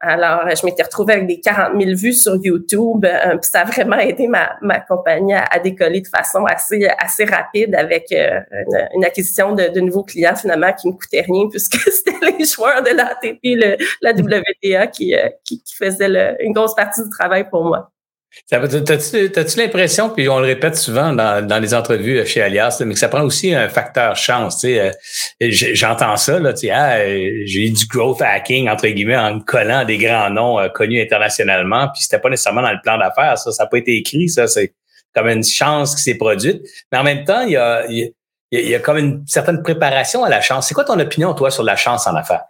Alors, 0.02 0.42
je 0.50 0.66
m'étais 0.66 0.84
retrouvée 0.84 1.14
avec 1.14 1.28
des 1.28 1.40
40 1.40 1.82
000 1.82 1.96
vues 1.96 2.14
sur 2.14 2.36
YouTube, 2.36 3.06
euh, 3.06 3.38
puis 3.38 3.50
ça 3.50 3.62
a 3.62 3.66
vraiment 3.66 3.98
aidé 3.98 4.28
ma, 4.28 4.58
ma 4.62 4.82
compagnie 4.82 5.34
à, 5.34 5.60
décoller 5.60 6.02
de 6.02 6.08
façon 6.08 6.46
assez 6.46 6.86
assez 6.98 7.26
rapide 7.26 7.76
avec 7.76 8.12
euh, 8.12 8.40
une, 8.94 9.06
acquisition 9.06 9.54
de, 9.54 9.70
de, 9.70 9.80
nouveaux 9.80 10.04
clients 10.04 10.36
finalement 10.36 10.72
qui 10.74 10.88
ne 10.88 10.94
coûtait 10.94 11.22
rien 11.22 11.48
puisque 11.50 11.76
c'était 11.78 12.38
les 12.38 12.46
joueurs 12.46 12.84
de 12.84 12.90
l'ATP, 12.90 13.78
la 14.02 14.12
WTA 14.12 14.88
qui, 14.88 15.16
qui, 15.46 15.62
qui 15.64 15.76
faisaient 15.76 16.38
une 16.40 16.54
grosse 16.54 16.76
partie 16.76 17.04
du 17.04 17.10
travail 17.10 17.50
pour 17.50 17.64
moi. 17.64 17.92
T'as-tu 18.50 19.58
l'impression, 19.58 20.10
puis 20.10 20.30
on 20.30 20.40
le 20.40 20.46
répète 20.46 20.76
souvent 20.76 21.14
dans, 21.14 21.46
dans 21.46 21.60
les 21.60 21.74
entrevues 21.74 22.26
chez 22.26 22.42
Alias, 22.42 22.82
mais 22.86 22.94
que 22.94 23.00
ça 23.00 23.10
prend 23.10 23.24
aussi 23.24 23.54
un 23.54 23.70
facteur 23.70 24.16
chance. 24.16 24.64
Euh, 24.66 24.92
j'entends 25.40 26.16
ça, 26.16 26.40
là, 26.40 26.54
ah, 26.72 27.00
j'ai 27.46 27.68
eu 27.68 27.72
du 27.72 27.86
growth 27.88 28.22
hacking, 28.22 28.70
entre 28.70 28.88
guillemets, 28.88 29.18
en 29.18 29.40
collant 29.40 29.84
des 29.84 29.98
grands 29.98 30.30
noms 30.30 30.60
euh, 30.60 30.70
connus 30.70 31.02
internationalement, 31.02 31.90
puis 31.94 32.04
c'était 32.04 32.20
pas 32.20 32.30
nécessairement 32.30 32.62
dans 32.62 32.72
le 32.72 32.82
plan 32.84 32.98
d'affaires, 32.98 33.38
ça, 33.38 33.52
ça 33.52 33.64
n'a 33.64 33.70
pas 33.70 33.78
été 33.78 33.98
écrit, 33.98 34.30
ça, 34.30 34.48
c'est 34.48 34.74
comme 35.16 35.28
une 35.28 35.44
chance 35.44 35.96
qui 35.96 36.04
s'est 36.04 36.18
produite. 36.18 36.62
Mais 36.92 36.98
en 36.98 37.04
même 37.04 37.26
temps, 37.26 37.42
il 37.42 37.52
y 37.52 37.58
a, 37.58 37.86
il 37.88 38.14
y 38.52 38.76
a 38.76 38.80
comme 38.80 38.98
une 38.98 39.24
certaine 39.28 39.62
préparation 39.62 40.24
à 40.24 40.30
la 40.30 40.42
chance. 40.42 40.68
C'est 40.68 40.74
quoi 40.74 40.86
ton 40.86 41.00
opinion, 41.00 41.34
toi, 41.34 41.52
sur 41.52 41.64
la 41.64 41.76
chance 41.76 42.08
en 42.08 42.16
affaires? 42.16 42.44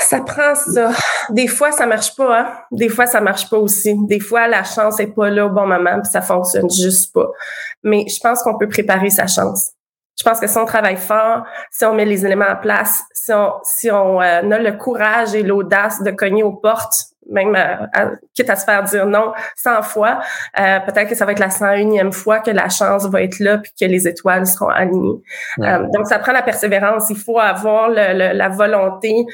Ça 0.00 0.20
prend 0.20 0.54
ça. 0.54 0.90
Des 1.30 1.46
fois, 1.46 1.70
ça 1.72 1.86
marche 1.86 2.16
pas. 2.16 2.40
Hein? 2.40 2.52
Des 2.72 2.88
fois, 2.88 3.06
ça 3.06 3.20
marche 3.20 3.48
pas 3.48 3.58
aussi. 3.58 3.94
Des 4.06 4.20
fois, 4.20 4.48
la 4.48 4.64
chance 4.64 4.98
est 5.00 5.14
pas 5.14 5.30
là 5.30 5.46
au 5.46 5.50
bon 5.50 5.66
moment, 5.66 6.00
puis 6.00 6.10
ça 6.10 6.22
fonctionne 6.22 6.68
juste 6.70 7.14
pas. 7.14 7.26
Mais 7.82 8.04
je 8.08 8.18
pense 8.20 8.42
qu'on 8.42 8.58
peut 8.58 8.68
préparer 8.68 9.10
sa 9.10 9.26
chance. 9.26 9.72
Je 10.18 10.24
pense 10.24 10.40
que 10.40 10.48
si 10.48 10.58
on 10.58 10.64
travaille 10.64 10.96
fort, 10.96 11.44
si 11.70 11.84
on 11.84 11.94
met 11.94 12.04
les 12.04 12.26
éléments 12.26 12.48
en 12.50 12.56
place, 12.56 13.02
si 13.14 13.32
on, 13.32 13.52
si 13.62 13.90
on 13.90 14.20
euh, 14.20 14.50
a 14.50 14.58
le 14.58 14.72
courage 14.72 15.34
et 15.34 15.44
l'audace 15.44 16.02
de 16.02 16.10
cogner 16.10 16.42
aux 16.42 16.54
portes 16.54 17.04
même 17.28 17.54
euh, 17.54 18.16
quitte 18.34 18.50
à 18.50 18.56
se 18.56 18.64
faire 18.64 18.82
dire 18.84 19.06
non 19.06 19.32
100 19.56 19.82
fois, 19.82 20.20
euh, 20.58 20.80
peut-être 20.80 21.08
que 21.08 21.14
ça 21.14 21.24
va 21.24 21.32
être 21.32 21.38
la 21.38 21.48
101e 21.48 22.12
fois 22.12 22.40
que 22.40 22.50
la 22.50 22.68
chance 22.68 23.06
va 23.06 23.22
être 23.22 23.38
là 23.38 23.58
puis 23.58 23.72
que 23.78 23.84
les 23.84 24.08
étoiles 24.08 24.46
seront 24.46 24.68
alignées. 24.68 25.20
Euh, 25.60 25.86
donc, 25.92 26.06
ça 26.06 26.18
prend 26.18 26.32
la 26.32 26.42
persévérance. 26.42 27.10
Il 27.10 27.16
faut 27.16 27.38
avoir 27.38 27.88
le, 27.88 28.32
la 28.32 28.48
volonté 28.48 29.26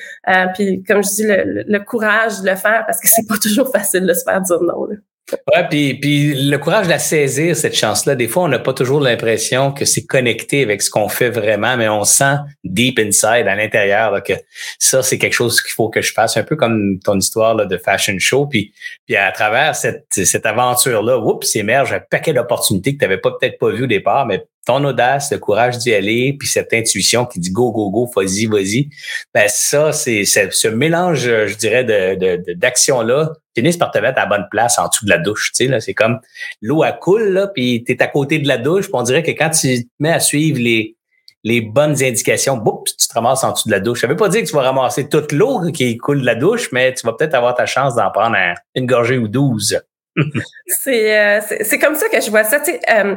puis, 0.54 0.82
comme 0.84 1.02
je 1.02 1.08
dis, 1.08 1.26
le, 1.26 1.64
le, 1.66 1.78
courage 1.84 2.40
de 2.40 2.50
le 2.50 2.56
faire 2.56 2.84
parce 2.86 3.00
que 3.00 3.08
c'est 3.08 3.26
pas 3.28 3.36
toujours 3.40 3.70
facile 3.70 4.06
de 4.06 4.14
se 4.14 4.24
faire 4.24 4.40
dire 4.40 4.60
non. 4.62 4.84
Là. 4.86 4.96
Ouais, 5.32 5.66
puis, 5.68 6.34
le 6.34 6.56
courage 6.58 6.84
de 6.84 6.90
la 6.90 6.98
saisir, 6.98 7.56
cette 7.56 7.74
chance-là. 7.74 8.14
Des 8.14 8.28
fois, 8.28 8.42
on 8.42 8.48
n'a 8.48 8.58
pas 8.58 8.74
toujours 8.74 9.00
l'impression 9.00 9.72
que 9.72 9.86
c'est 9.86 10.04
connecté 10.04 10.62
avec 10.62 10.82
ce 10.82 10.90
qu'on 10.90 11.08
fait 11.08 11.30
vraiment, 11.30 11.78
mais 11.78 11.88
on 11.88 12.04
sent 12.04 12.36
deep 12.62 12.98
inside, 12.98 13.46
à 13.48 13.56
l'intérieur, 13.56 14.22
que 14.22 14.34
ça, 14.78 15.02
c'est 15.02 15.16
quelque 15.16 15.32
chose 15.32 15.62
qu'il 15.62 15.72
faut 15.72 15.88
que 15.88 16.02
je 16.02 16.12
fasse. 16.12 16.36
Un 16.36 16.42
peu 16.42 16.56
comme 16.56 16.98
ton 17.02 17.18
histoire 17.18 17.54
là, 17.54 17.64
de 17.64 17.78
fashion 17.78 18.16
show. 18.18 18.46
Puis, 18.46 18.74
puis 19.06 19.16
à 19.16 19.32
travers 19.32 19.74
cette, 19.74 20.06
cette 20.10 20.44
aventure-là, 20.44 21.18
oups, 21.18 21.56
émerge 21.56 21.94
un 21.94 22.00
paquet 22.00 22.34
d'opportunités 22.34 22.92
que 22.92 22.98
tu 22.98 23.04
n'avais 23.04 23.20
peut-être 23.20 23.58
pas 23.58 23.70
vu 23.70 23.84
au 23.84 23.88
départ, 23.88 24.26
mais 24.26 24.44
ton 24.64 24.82
audace, 24.84 25.30
le 25.32 25.38
courage 25.38 25.78
d'y 25.78 25.94
aller, 25.94 26.36
puis 26.38 26.48
cette 26.48 26.72
intuition 26.72 27.26
qui 27.26 27.40
dit 27.40 27.50
go, 27.50 27.72
go, 27.72 27.90
go, 27.90 28.10
vas-y, 28.14 28.46
vas-y, 28.46 28.88
ben 29.32 29.46
ça, 29.48 29.92
c'est 29.92 30.24
ce 30.24 30.68
mélange, 30.68 31.20
je 31.20 31.56
dirais, 31.56 31.84
de, 31.84 32.54
d'action-là, 32.54 33.32
finissent 33.54 33.76
par 33.76 33.90
te 33.90 33.98
mettre 33.98 34.18
à 34.18 34.22
la 34.22 34.26
bonne 34.26 34.46
place 34.50 34.78
en 34.78 34.88
dessous 34.88 35.04
de 35.04 35.10
la 35.10 35.18
douche. 35.18 35.52
Tu 35.52 35.64
sais, 35.64 35.70
là, 35.70 35.80
c'est 35.80 35.94
comme 35.94 36.20
l'eau 36.60 36.82
à 36.82 36.92
coule, 36.92 37.28
là, 37.28 37.46
puis 37.46 37.84
tu 37.84 37.92
es 37.92 38.02
à 38.02 38.06
côté 38.06 38.38
de 38.38 38.48
la 38.48 38.58
douche, 38.58 38.86
puis 38.86 38.94
on 38.94 39.02
dirait 39.02 39.22
que 39.22 39.30
quand 39.30 39.50
tu 39.50 39.84
te 39.84 39.88
mets 40.00 40.12
à 40.12 40.20
suivre 40.20 40.58
les, 40.58 40.96
les 41.44 41.60
bonnes 41.60 42.02
indications, 42.02 42.56
boum, 42.56 42.82
tu 42.86 43.06
te 43.06 43.14
ramasses 43.14 43.44
en 43.44 43.52
dessous 43.52 43.68
de 43.68 43.72
la 43.72 43.80
douche. 43.80 44.00
Ça 44.00 44.06
veut 44.06 44.16
pas 44.16 44.28
dire 44.28 44.42
que 44.42 44.46
tu 44.46 44.54
vas 44.54 44.62
ramasser 44.62 45.08
toute 45.08 45.30
l'eau 45.32 45.60
qui 45.72 45.96
coule 45.98 46.20
de 46.20 46.26
la 46.26 46.34
douche, 46.34 46.70
mais 46.72 46.94
tu 46.94 47.06
vas 47.06 47.12
peut-être 47.12 47.34
avoir 47.34 47.54
ta 47.54 47.66
chance 47.66 47.94
d'en 47.94 48.10
prendre 48.10 48.36
une 48.74 48.86
gorgée 48.86 49.18
ou 49.18 49.28
douze. 49.28 49.78
Euh, 50.16 51.40
c'est 51.40 51.64
c'est 51.64 51.78
comme 51.78 51.94
ça 51.94 52.08
que 52.08 52.20
je 52.20 52.30
vois 52.30 52.44
ça. 52.44 52.60
Tu 52.60 52.72
sais, 52.72 52.80
euh, 52.90 53.16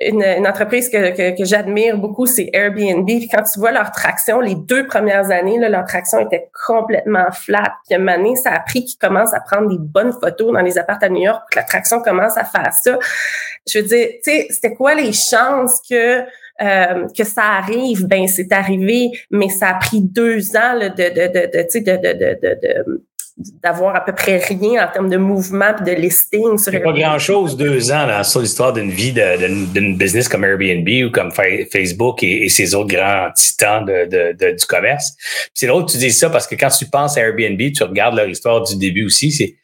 une, 0.00 0.22
une, 0.22 0.46
entreprise 0.46 0.88
que, 0.88 1.10
que, 1.10 1.36
que 1.36 1.44
j'admire 1.44 1.98
beaucoup, 1.98 2.26
c'est 2.26 2.48
Airbnb. 2.52 3.06
Puis 3.06 3.28
quand 3.28 3.42
tu 3.42 3.58
vois 3.58 3.72
leur 3.72 3.90
traction, 3.90 4.40
les 4.40 4.54
deux 4.54 4.86
premières 4.86 5.30
années, 5.30 5.58
là, 5.58 5.68
leur 5.68 5.84
traction 5.84 6.18
était 6.20 6.48
complètement 6.66 7.30
flat. 7.32 7.74
Puis 7.86 7.94
à 7.94 7.96
un 7.96 7.98
moment 7.98 8.16
donné, 8.16 8.36
ça 8.36 8.52
a 8.52 8.60
pris 8.60 8.84
qu'ils 8.84 8.98
commencent 8.98 9.34
à 9.34 9.40
prendre 9.40 9.68
des 9.68 9.78
bonnes 9.78 10.12
photos 10.12 10.52
dans 10.52 10.62
les 10.62 10.78
appartements 10.78 10.96
à 11.06 11.08
New 11.10 11.22
York 11.22 11.42
que 11.50 11.58
la 11.58 11.64
traction 11.64 12.00
commence 12.00 12.38
à 12.38 12.44
faire 12.44 12.72
ça. 12.72 12.98
Je 13.68 13.78
veux 13.78 13.84
dire, 13.84 14.08
tu 14.24 14.30
sais, 14.30 14.46
c'était 14.50 14.74
quoi 14.74 14.94
les 14.94 15.12
chances 15.12 15.80
que 15.88 16.22
euh, 16.62 17.06
que 17.14 17.22
ça 17.22 17.42
arrive, 17.42 18.06
ben 18.06 18.26
c'est 18.26 18.50
arrivé, 18.50 19.10
mais 19.30 19.50
ça 19.50 19.68
a 19.68 19.74
pris 19.74 20.00
deux 20.00 20.56
ans 20.56 20.72
là, 20.72 20.88
de, 20.88 21.02
de, 21.02 21.26
de, 21.26 21.46
de, 21.52 21.80
de, 21.80 21.96
de, 21.96 22.12
de, 22.14 22.84
de, 22.86 23.04
d'avoir 23.36 23.94
à 23.94 24.04
peu 24.04 24.12
près 24.12 24.38
rien 24.38 24.86
en 24.86 24.90
termes 24.90 25.10
de 25.10 25.18
mouvement 25.18 25.76
et 25.78 25.84
de 25.84 26.00
listing. 26.00 26.56
Sur 26.56 26.72
pas 26.72 26.92
grand-chose 26.92 27.56
deux 27.56 27.92
ans 27.92 28.06
là, 28.06 28.24
sur 28.24 28.40
l'histoire 28.40 28.72
d'une 28.72 28.90
vie 28.90 29.12
d'une 29.12 29.96
business 29.96 30.28
comme 30.28 30.44
Airbnb 30.44 30.88
ou 31.06 31.10
comme 31.10 31.30
Facebook 31.30 32.22
et, 32.22 32.48
ces 32.48 32.74
autres 32.74 32.94
grands 32.94 33.30
titans 33.34 33.84
de, 33.84 34.32
de, 34.32 34.56
du 34.56 34.66
commerce. 34.66 35.12
C'est 35.52 35.66
drôle 35.66 35.84
que 35.84 35.92
tu 35.92 35.98
dis 35.98 36.12
ça 36.12 36.30
parce 36.30 36.46
que 36.46 36.54
quand 36.54 36.70
tu 36.70 36.86
penses 36.86 37.18
à 37.18 37.20
Airbnb, 37.20 37.60
tu 37.74 37.82
regardes 37.82 38.16
leur 38.16 38.28
histoire 38.28 38.62
du 38.62 38.76
début 38.76 39.04
aussi. 39.04 39.30
C'est 39.30 39.54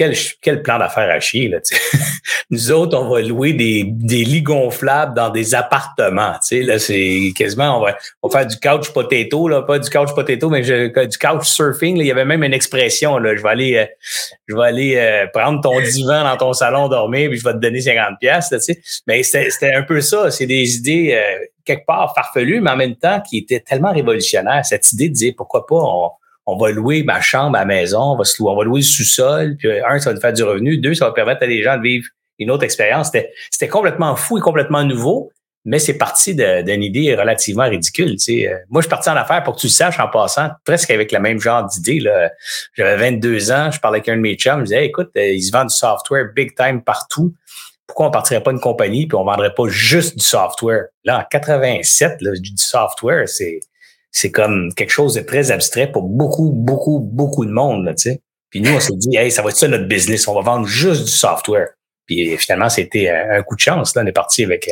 quel, 0.00 0.14
quel 0.40 0.62
plan 0.62 0.78
d'affaires 0.78 1.10
à 1.10 1.20
chier, 1.20 1.48
là, 1.48 1.58
Nous 2.50 2.72
autres, 2.72 2.96
on 2.98 3.10
va 3.10 3.20
louer 3.20 3.52
des, 3.52 3.84
des 3.84 4.24
lits 4.24 4.40
gonflables 4.40 5.14
dans 5.14 5.28
des 5.28 5.54
appartements, 5.54 6.32
tu 6.32 6.56
sais, 6.56 6.62
là, 6.62 6.78
c'est 6.78 7.32
quasiment, 7.36 7.78
on 7.78 7.84
va, 7.84 7.98
on 8.22 8.28
va 8.28 8.38
faire 8.38 8.46
du 8.46 8.56
couch 8.56 8.94
potato, 8.94 9.46
là, 9.46 9.60
pas 9.60 9.78
du 9.78 9.90
couch 9.90 10.14
potato, 10.14 10.48
mais 10.48 10.62
du 10.62 11.18
couch 11.18 11.44
surfing, 11.44 11.98
là. 11.98 12.04
Il 12.04 12.06
y 12.06 12.10
avait 12.10 12.24
même 12.24 12.42
une 12.42 12.54
expression, 12.54 13.18
là, 13.18 13.36
je 13.36 13.42
vais 13.42 13.48
aller, 13.50 13.76
euh, 13.76 13.84
je 14.48 14.56
vais 14.56 14.64
aller 14.64 14.96
euh, 14.96 15.26
prendre 15.34 15.60
ton 15.60 15.78
divan 15.92 16.24
dans 16.24 16.36
ton 16.38 16.54
salon 16.54 16.88
dormir, 16.88 17.28
puis 17.28 17.38
je 17.38 17.44
vais 17.44 17.52
te 17.52 17.58
donner 17.58 17.82
50 17.82 18.18
pièces, 18.18 18.48
tu 18.48 18.58
sais. 18.58 18.80
Mais 19.06 19.22
c'était 19.22 19.74
un 19.74 19.82
peu 19.82 20.00
ça, 20.00 20.30
c'est 20.30 20.46
des 20.46 20.76
idées, 20.76 21.12
euh, 21.12 21.44
quelque 21.66 21.84
part 21.84 22.14
farfelues, 22.14 22.62
mais 22.62 22.70
en 22.70 22.76
même 22.76 22.96
temps 22.96 23.20
qui 23.20 23.36
étaient 23.36 23.60
tellement 23.60 23.92
révolutionnaires. 23.92 24.64
Cette 24.64 24.90
idée 24.92 25.10
de 25.10 25.14
dire, 25.14 25.34
pourquoi 25.36 25.66
pas, 25.66 25.76
on, 25.76 26.10
on 26.46 26.56
va 26.56 26.70
louer 26.70 27.02
ma 27.02 27.20
chambre 27.20 27.56
à 27.56 27.64
maison, 27.64 28.12
on 28.12 28.16
va, 28.16 28.24
se 28.24 28.42
louer, 28.42 28.52
on 28.52 28.56
va 28.56 28.64
louer 28.64 28.80
le 28.80 28.86
sous-sol, 28.86 29.56
puis 29.58 29.70
un, 29.70 29.98
ça 29.98 30.10
va 30.10 30.14
nous 30.14 30.20
faire 30.20 30.32
du 30.32 30.42
revenu, 30.42 30.78
deux, 30.78 30.94
ça 30.94 31.06
va 31.06 31.12
permettre 31.12 31.42
à 31.42 31.46
des 31.46 31.62
gens 31.62 31.76
de 31.76 31.82
vivre 31.82 32.06
une 32.38 32.50
autre 32.50 32.64
expérience. 32.64 33.12
C'était 33.50 33.68
complètement 33.68 34.16
fou 34.16 34.38
et 34.38 34.40
complètement 34.40 34.82
nouveau, 34.82 35.30
mais 35.64 35.78
c'est 35.78 35.98
parti 35.98 36.34
d'une 36.34 36.82
idée 36.82 37.14
relativement 37.14 37.68
ridicule. 37.68 38.16
Euh, 38.28 38.56
moi, 38.70 38.80
je 38.80 38.86
suis 38.86 38.90
parti 38.90 39.10
en 39.10 39.16
affaires 39.16 39.42
pour 39.42 39.56
que 39.56 39.60
tu 39.60 39.66
le 39.66 39.72
saches 39.72 40.00
en 40.00 40.08
passant, 40.08 40.48
presque 40.64 40.90
avec 40.90 41.12
le 41.12 41.20
même 41.20 41.38
genre 41.38 41.64
d'idée. 41.66 42.02
J'avais 42.74 43.10
22 43.10 43.52
ans, 43.52 43.70
je 43.70 43.78
parlais 43.78 43.98
avec 43.98 44.08
un 44.08 44.16
de 44.16 44.22
mes 44.22 44.36
chums, 44.36 44.60
je 44.60 44.64
disais, 44.64 44.86
écoute, 44.86 45.10
euh, 45.16 45.28
ils 45.28 45.42
se 45.42 45.52
vendent 45.52 45.68
du 45.68 45.74
software 45.74 46.32
big 46.34 46.56
time 46.56 46.82
partout. 46.82 47.34
Pourquoi 47.86 48.06
on 48.06 48.10
partirait 48.10 48.42
pas 48.42 48.52
une 48.52 48.60
compagnie 48.60 49.06
puis 49.06 49.16
on 49.16 49.24
vendrait 49.24 49.52
pas 49.52 49.68
juste 49.68 50.16
du 50.16 50.24
software? 50.24 50.86
Là, 51.04 51.18
en 51.20 51.24
87, 51.28 52.22
là, 52.22 52.30
du 52.32 52.52
software, 52.56 53.28
c'est 53.28 53.60
c'est 54.10 54.30
comme 54.30 54.72
quelque 54.74 54.90
chose 54.90 55.14
de 55.14 55.20
très 55.20 55.50
abstrait 55.50 55.90
pour 55.90 56.02
beaucoup, 56.02 56.50
beaucoup, 56.52 57.00
beaucoup 57.00 57.44
de 57.44 57.52
monde, 57.52 57.84
là, 57.84 57.94
tu 57.94 58.10
sais. 58.10 58.22
Puis 58.50 58.60
nous, 58.60 58.72
on 58.74 58.80
s'est 58.80 58.96
dit, 58.96 59.16
hey, 59.16 59.30
ça 59.30 59.42
va 59.42 59.50
être 59.50 59.56
ça 59.56 59.68
notre 59.68 59.86
business, 59.86 60.26
on 60.26 60.34
va 60.34 60.40
vendre 60.40 60.66
juste 60.66 61.04
du 61.04 61.10
software. 61.10 61.68
Puis 62.06 62.36
finalement, 62.36 62.68
c'était 62.68 63.08
un 63.08 63.42
coup 63.42 63.54
de 63.54 63.60
chance. 63.60 63.94
Là, 63.94 64.02
on 64.02 64.06
est 64.06 64.12
parti 64.12 64.42
avec 64.42 64.68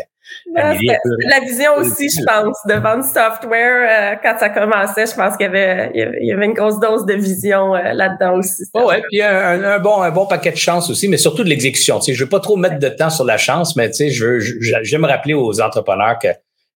la 0.54 1.40
vision 1.40 1.76
aussi, 1.78 2.08
je 2.08 2.24
pense, 2.24 2.58
de 2.66 2.74
vendre 2.74 3.04
software. 3.04 3.88
Euh, 3.88 4.16
quand 4.22 4.38
ça 4.38 4.48
commençait, 4.50 5.06
je 5.06 5.14
pense 5.14 5.36
qu'il 5.36 5.46
y 5.46 5.48
avait, 5.48 5.90
il 5.94 6.26
y 6.26 6.32
avait 6.32 6.46
une 6.46 6.54
grosse 6.54 6.78
dose 6.80 7.06
de 7.06 7.14
vision 7.14 7.74
euh, 7.74 7.92
là-dedans 7.92 8.38
aussi. 8.38 8.64
Oh 8.74 8.88
ouais, 8.88 9.02
puis 9.10 9.22
un, 9.22 9.78
bon, 9.78 10.02
un 10.02 10.10
bon 10.10 10.26
paquet 10.26 10.50
de 10.50 10.56
chance 10.56 10.90
aussi, 10.90 11.08
mais 11.08 11.16
surtout 11.16 11.44
de 11.44 11.48
l'exécution. 11.48 11.98
Tu 11.98 12.06
sais, 12.06 12.14
je 12.14 12.24
veux 12.24 12.30
pas 12.30 12.40
trop 12.40 12.56
mettre 12.56 12.78
de 12.78 12.88
temps 12.88 13.10
sur 13.10 13.24
la 13.24 13.36
chance, 13.36 13.76
mais 13.76 13.88
tu 13.90 14.08
sais, 14.08 14.10
je 14.10 14.38
j'aime 14.82 15.04
rappeler 15.04 15.34
aux 15.34 15.60
entrepreneurs 15.60 16.18
que 16.18 16.28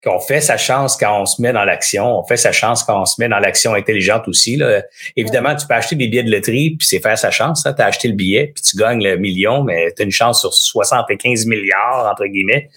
qu'on 0.05 0.21
fait 0.21 0.41
sa 0.41 0.57
chance 0.57 0.97
quand 0.97 1.23
on 1.23 1.27
se 1.27 1.43
met 1.43 1.53
dans 1.53 1.65
l'action. 1.65 2.19
On 2.19 2.25
fait 2.25 2.37
sa 2.37 2.53
chance 2.53 2.85
quand 2.85 3.03
on 3.03 3.05
se 3.05 3.21
met 3.21 3.29
dans 3.29 3.41
l'action 3.41 3.75
intelligente 3.75 4.29
aussi. 4.29 4.57
Là. 4.57 4.83
Évidemment, 5.17 5.57
tu 5.57 5.67
peux 5.67 5.75
acheter 5.75 5.97
des 5.97 6.07
billets 6.07 6.23
de 6.23 6.31
loterie, 6.31 6.77
puis 6.77 6.87
c'est 6.87 7.01
faire 7.01 7.19
sa 7.19 7.31
chance. 7.31 7.63
Tu 7.65 7.69
as 7.69 7.85
acheté 7.85 8.09
le 8.09 8.15
billet, 8.15 8.53
puis 8.55 8.63
tu 8.63 8.77
gagnes 8.77 9.03
le 9.03 9.17
million, 9.17 9.65
mais 9.65 9.93
tu 9.97 10.03
as 10.03 10.05
une 10.05 10.13
chance 10.13 10.41
sur 10.41 10.55
75 10.55 11.47
milliards, 11.47 12.09
entre 12.11 12.27
guillemets. 12.27 12.69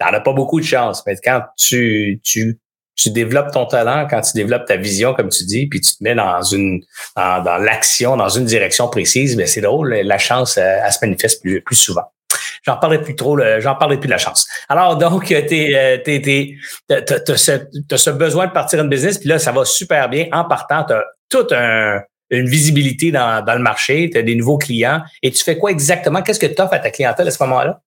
Tu 0.00 0.06
n'en 0.06 0.12
as 0.12 0.20
pas 0.20 0.32
beaucoup 0.32 0.60
de 0.60 0.64
chance. 0.64 1.02
Mais 1.04 1.16
quand 1.22 1.42
tu, 1.56 2.20
tu, 2.22 2.60
tu 2.94 3.10
développes 3.10 3.50
ton 3.50 3.66
talent, 3.66 4.06
quand 4.08 4.20
tu 4.20 4.32
développes 4.34 4.66
ta 4.66 4.76
vision, 4.76 5.14
comme 5.14 5.30
tu 5.30 5.44
dis, 5.44 5.66
puis 5.66 5.80
tu 5.80 5.96
te 5.96 6.04
mets 6.04 6.14
dans 6.14 6.42
une 6.42 6.82
dans, 7.16 7.42
dans 7.42 7.56
l'action, 7.56 8.16
dans 8.16 8.28
une 8.28 8.44
direction 8.44 8.88
précise, 8.88 9.36
mais 9.36 9.46
c'est 9.46 9.62
drôle, 9.62 9.92
la 9.94 10.18
chance, 10.18 10.56
elle, 10.56 10.82
elle 10.84 10.92
se 10.92 10.98
manifeste 11.02 11.42
plus, 11.42 11.60
plus 11.60 11.76
souvent. 11.76 12.04
J'en 12.64 12.76
parlerai 12.76 13.02
plus 13.02 13.16
trop, 13.16 13.38
j'en 13.58 13.74
parlerai 13.74 13.98
plus 13.98 14.06
de 14.06 14.12
la 14.12 14.18
chance. 14.18 14.48
Alors, 14.68 14.96
donc, 14.96 15.30
euh, 15.32 15.42
tu 15.48 15.76
as, 16.90 17.96
ce, 17.96 18.10
besoin 18.10 18.46
de 18.46 18.52
partir 18.52 18.80
une 18.80 18.88
business, 18.88 19.18
puis 19.18 19.28
là, 19.28 19.38
ça 19.38 19.52
va 19.52 19.64
super 19.64 20.08
bien. 20.08 20.26
En 20.32 20.44
partant, 20.44 20.84
tu 20.84 20.92
as 20.92 21.04
toute 21.28 21.52
une 21.52 22.48
visibilité 22.48 23.10
dans, 23.10 23.44
dans 23.44 23.54
le 23.54 23.62
marché, 23.62 24.10
tu 24.10 24.18
as 24.18 24.22
des 24.22 24.34
nouveaux 24.34 24.58
clients. 24.58 25.02
Et 25.22 25.30
tu 25.30 25.42
fais 25.42 25.56
quoi 25.56 25.70
exactement? 25.70 26.22
Qu'est-ce 26.22 26.40
que 26.40 26.46
tu 26.46 26.60
offres 26.60 26.74
à 26.74 26.78
ta 26.78 26.90
clientèle 26.90 27.28
à 27.28 27.30
ce 27.30 27.42
moment-là? 27.44 27.80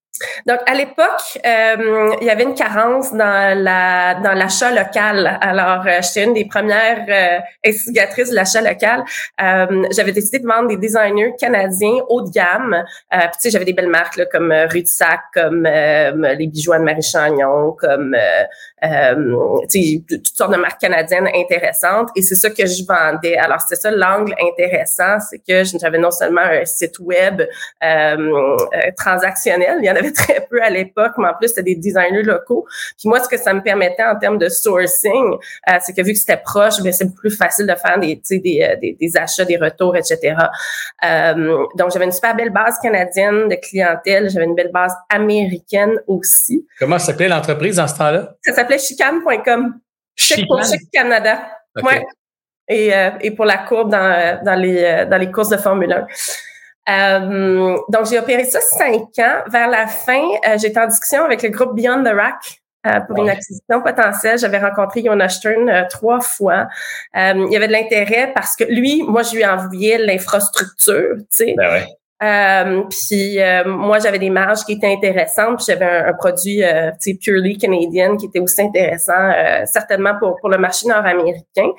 Donc, 0.46 0.60
à 0.66 0.74
l'époque, 0.74 1.40
euh, 1.46 2.16
il 2.22 2.28
y 2.28 2.30
avait 2.30 2.44
une 2.44 2.54
carence 2.54 3.12
dans 3.14 3.58
la 3.58 4.16
dans 4.16 4.34
l'achat 4.34 4.72
local. 4.72 5.38
Alors, 5.42 5.86
euh, 5.88 6.00
j'étais 6.02 6.26
une 6.26 6.34
des 6.34 6.46
premières 6.46 7.06
euh, 7.08 7.40
instigatrices 7.66 8.30
de 8.30 8.36
l'achat 8.36 8.62
local. 8.62 9.04
Euh, 9.42 9.84
j'avais 9.96 10.12
décidé 10.12 10.40
de 10.40 10.48
vendre 10.48 10.68
des 10.68 10.78
designers 10.78 11.34
canadiens 11.40 12.04
haut 12.10 12.22
de 12.22 12.30
gamme. 12.30 12.74
Euh, 12.74 13.18
puis, 13.18 13.30
tu 13.34 13.40
sais, 13.40 13.50
j'avais 13.52 13.66
des 13.66 13.74
belles 13.74 13.88
marques 13.90 14.18
là, 14.18 14.26
comme 14.26 14.52
Rue 14.70 14.84
de 14.84 14.88
Sac, 14.88 15.22
comme 15.34 15.64
les 15.64 16.48
bijoux 16.48 16.74
de 16.74 16.80
Marie 16.80 17.02
Chagnon, 17.02 17.76
comme 17.80 18.16
toutes 18.82 20.36
sortes 20.36 20.52
de 20.52 20.58
marques 20.58 20.82
canadiennes 20.82 21.30
intéressantes. 21.34 22.10
Et 22.16 22.22
c'est 22.22 22.36
ça 22.36 22.50
que 22.50 22.66
je 22.66 22.84
vendais. 22.86 23.38
Alors, 23.38 23.62
c'était 23.62 23.82
ça 23.82 23.92
l'angle 23.92 24.34
intéressant, 24.42 25.20
c'est 25.20 25.40
que 25.40 25.64
j'avais 25.80 26.00
non 26.00 26.12
seulement 26.12 26.42
un 26.42 26.66
site 26.66 27.00
web 27.00 27.42
transactionnel, 28.98 29.78
il 29.82 29.86
y 29.86 29.92
en 29.92 29.96
avait 29.96 30.12
très 30.22 30.46
peu 30.50 30.62
à 30.62 30.70
l'époque, 30.70 31.14
mais 31.18 31.28
en 31.28 31.34
plus, 31.34 31.50
c'était 31.50 31.64
des 31.64 31.76
designers 31.76 32.24
locaux. 32.24 32.66
Puis 32.98 33.10
moi, 33.10 33.20
ce 33.20 33.28
que 33.28 33.38
ça 33.38 33.54
me 33.54 33.62
permettait 33.62 34.04
en 34.04 34.18
termes 34.18 34.38
de 34.38 34.50
sourcing, 34.50 35.34
euh, 35.70 35.74
c'est 35.80 35.94
que 35.94 36.02
vu 36.02 36.14
que 36.14 36.20
c'était 36.20 36.42
proche, 36.44 36.82
ben, 36.82 36.92
c'est 36.92 37.14
plus 37.14 37.36
facile 37.36 37.68
de 37.68 37.76
faire 37.76 38.00
des, 38.00 38.22
des, 38.30 38.62
euh, 38.62 38.76
des, 38.80 38.98
des, 39.00 39.18
achats, 39.18 39.46
des 39.46 39.58
retours, 39.58 39.96
etc. 39.96 40.36
Euh, 41.06 41.66
donc, 41.78 41.92
j'avais 41.92 42.06
une 42.06 42.12
super 42.12 42.36
belle 42.36 42.52
base 42.52 42.78
canadienne 42.82 43.50
de 43.50 43.56
clientèle. 43.56 44.30
J'avais 44.30 44.46
une 44.46 44.56
belle 44.56 44.72
base 44.72 44.94
américaine 45.10 45.94
aussi. 46.08 46.66
Comment 46.80 47.00
s'appelait 47.00 47.28
l'entreprise 47.28 47.78
dans 47.78 47.88
ce 47.88 47.98
temps-là? 47.98 48.36
Ça 48.42 48.54
s'appelait 48.78 49.24
chicane.com. 49.24 49.80
Chic 50.16 50.48
pour 50.48 50.64
Chic 50.64 50.90
Canada. 50.92 51.50
Ouais. 51.84 52.04
Et, 52.68 52.92
et 53.22 53.32
pour 53.32 53.46
la 53.46 53.58
courbe 53.58 53.92
dans, 53.92 54.44
dans, 54.44 54.56
les, 54.56 55.06
dans 55.10 55.18
les 55.18 55.32
courses 55.32 55.50
de 55.50 55.58
Formule 55.58 55.92
1. 55.92 56.08
Euh, 56.90 57.78
donc, 57.90 58.08
j'ai 58.08 58.20
opéré 58.20 58.44
ça 58.46 58.60
cinq 58.60 59.02
ans. 59.20 59.44
Vers 59.48 59.70
la 59.70 59.88
fin, 59.88 60.24
euh, 60.48 60.58
j'étais 60.58 60.80
en 60.80 60.88
discussion 60.88 61.24
avec 61.24 61.44
le 61.44 61.50
groupe 61.50 61.76
Beyond 61.76 62.04
the 62.04 62.14
Rack. 62.14 62.62
Euh, 62.88 63.00
pour 63.02 63.18
une 63.18 63.30
acquisition 63.30 63.80
potentielle. 63.84 64.40
J'avais 64.40 64.58
rencontré 64.58 65.04
Jonas 65.04 65.30
Stern 65.30 65.86
trois 65.88 66.20
fois. 66.20 66.68
il 67.14 67.48
y 67.52 67.56
avait 67.56 67.68
de 67.68 67.74
l'intérêt 67.74 68.32
parce 68.34 68.56
que 68.56 68.64
lui, 68.64 69.04
moi, 69.04 69.22
je 69.22 69.36
lui 69.36 69.46
envoyais 69.46 70.00
l'infrastructure, 70.00 71.18
tu 71.18 71.26
sais. 71.30 71.54
Ben 71.56 71.72
ouais. 71.72 71.86
Puis 72.22 73.40
moi, 73.66 74.00
j'avais 74.00 74.20
des 74.20 74.30
marges 74.30 74.64
qui 74.64 74.74
étaient 74.74 74.94
intéressantes. 74.94 75.58
Puis 75.58 75.66
j'avais 75.68 75.86
un, 75.86 76.14
produit, 76.14 76.62
sais, 77.00 77.18
purely 77.22 77.58
canadien 77.58 78.16
qui 78.18 78.28
était 78.28 78.40
aussi 78.40 78.62
intéressant, 78.62 79.32
certainement 79.66 80.14
pour, 80.20 80.38
pour 80.40 80.50
le 80.50 80.58
marché 80.58 80.88
nord-américain. 80.88 81.72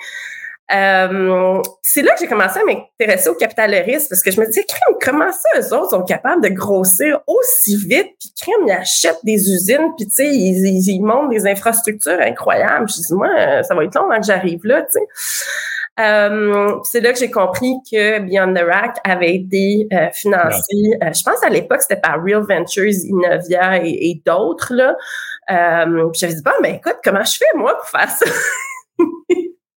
Euh, 0.73 1.61
c'est 1.83 2.03
là 2.03 2.15
que 2.15 2.21
j'ai 2.21 2.27
commencé 2.27 2.59
à 2.59 2.65
m'intéresser 2.65 3.29
au 3.29 3.35
capital 3.35 3.75
risque 3.75 4.09
parce 4.09 4.23
que 4.23 4.31
je 4.31 4.41
me 4.41 4.47
disais, 4.47 4.65
crème, 4.65 4.97
comment 5.03 5.31
ça, 5.31 5.61
eux 5.61 5.75
autres 5.75 5.91
sont 5.91 6.03
capables 6.03 6.43
de 6.43 6.49
grossir 6.49 7.21
aussi 7.27 7.77
vite, 7.77 8.09
puis 8.19 8.33
crème, 8.41 8.67
ils 8.67 8.73
achètent 8.73 9.23
des 9.23 9.51
usines, 9.51 9.93
puis 9.99 10.07
tu 10.07 10.15
sais, 10.15 10.29
ils, 10.29 10.89
ils, 10.89 11.03
montent 11.03 11.31
des 11.31 11.47
infrastructures 11.47 12.21
incroyables. 12.21 12.89
Je 12.89 12.95
dis, 12.95 13.15
moi, 13.15 13.63
ça 13.63 13.75
va 13.75 13.85
être 13.85 13.95
long 13.95 14.11
avant 14.11 14.21
que 14.21 14.27
j'arrive 14.27 14.65
là, 14.65 14.83
tu 14.83 14.93
sais. 14.93 15.07
Euh, 16.01 16.79
c'est 16.85 17.01
là 17.01 17.13
que 17.13 17.19
j'ai 17.19 17.31
compris 17.31 17.75
que 17.91 18.21
Beyond 18.21 18.55
the 18.55 18.65
Rack 18.65 18.97
avait 19.05 19.35
été 19.35 19.87
euh, 19.93 20.09
financé, 20.15 20.75
euh, 21.03 21.13
je 21.13 21.23
pense 21.23 21.43
à 21.45 21.51
l'époque, 21.51 21.83
c'était 21.83 22.01
par 22.01 22.23
Real 22.25 22.43
Ventures, 22.49 22.93
Innovia 23.05 23.85
et, 23.85 24.11
et 24.11 24.23
d'autres. 24.25 24.73
là. 24.75 24.97
Euh, 25.51 26.11
j'avais 26.15 26.35
dit, 26.35 26.43
bon, 26.43 26.53
ben 26.63 26.77
écoute, 26.77 26.97
comment 27.05 27.25
je 27.25 27.37
fais, 27.37 27.59
moi, 27.59 27.77
pour 27.77 27.89
faire 27.89 28.09
ça? 28.09 28.25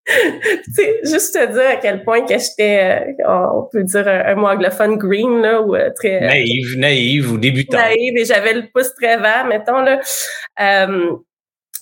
sais, 0.07 0.99
juste 1.03 1.33
te 1.33 1.51
dire 1.51 1.69
à 1.69 1.75
quel 1.77 2.03
point 2.03 2.25
que 2.25 2.37
j'étais, 2.37 3.15
euh, 3.19 3.25
on 3.27 3.67
peut 3.71 3.83
dire 3.83 4.07
un, 4.07 4.35
mot 4.35 4.47
anglophone 4.47 4.97
green, 4.97 5.41
là, 5.41 5.61
ou 5.61 5.75
euh, 5.75 5.89
très... 5.95 6.23
Euh, 6.23 6.27
naïve, 6.27 6.77
naïve 6.77 7.31
ou 7.31 7.37
débutant. 7.37 7.77
Naïve, 7.77 8.17
et 8.17 8.25
j'avais 8.25 8.53
le 8.53 8.63
pouce 8.73 8.93
très 8.95 9.17
vert, 9.17 9.45
mettons, 9.47 9.81
là. 9.81 9.99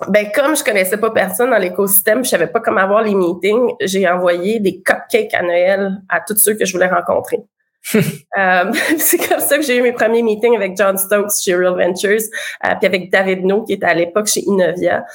Ben, 0.07 0.31
comme 0.33 0.55
je 0.55 0.63
connaissais 0.63 0.97
pas 0.97 1.11
personne 1.11 1.51
dans 1.51 1.57
l'écosystème, 1.57 2.23
je 2.23 2.29
savais 2.29 2.47
pas 2.47 2.59
comment 2.59 2.81
avoir 2.81 3.03
les 3.03 3.13
meetings, 3.13 3.73
j'ai 3.81 4.07
envoyé 4.07 4.59
des 4.59 4.81
cupcakes 4.81 5.33
à 5.33 5.43
Noël 5.43 6.01
à 6.09 6.19
tous 6.19 6.37
ceux 6.37 6.55
que 6.55 6.65
je 6.65 6.73
voulais 6.73 6.87
rencontrer. 6.87 7.43
euh, 7.95 8.71
c'est 8.97 9.17
comme 9.17 9.39
ça 9.39 9.57
que 9.57 9.63
j'ai 9.63 9.77
eu 9.77 9.81
mes 9.81 9.91
premiers 9.91 10.23
meetings 10.23 10.55
avec 10.55 10.77
John 10.77 10.97
Stokes 10.97 11.41
chez 11.43 11.55
Real 11.55 11.75
Ventures, 11.75 12.21
euh, 12.65 12.69
puis 12.79 12.87
avec 12.87 13.11
David 13.11 13.43
No 13.45 13.63
qui 13.63 13.73
était 13.73 13.85
à 13.85 13.93
l'époque 13.93 14.27
chez 14.27 14.41
Innovia. 14.41 15.05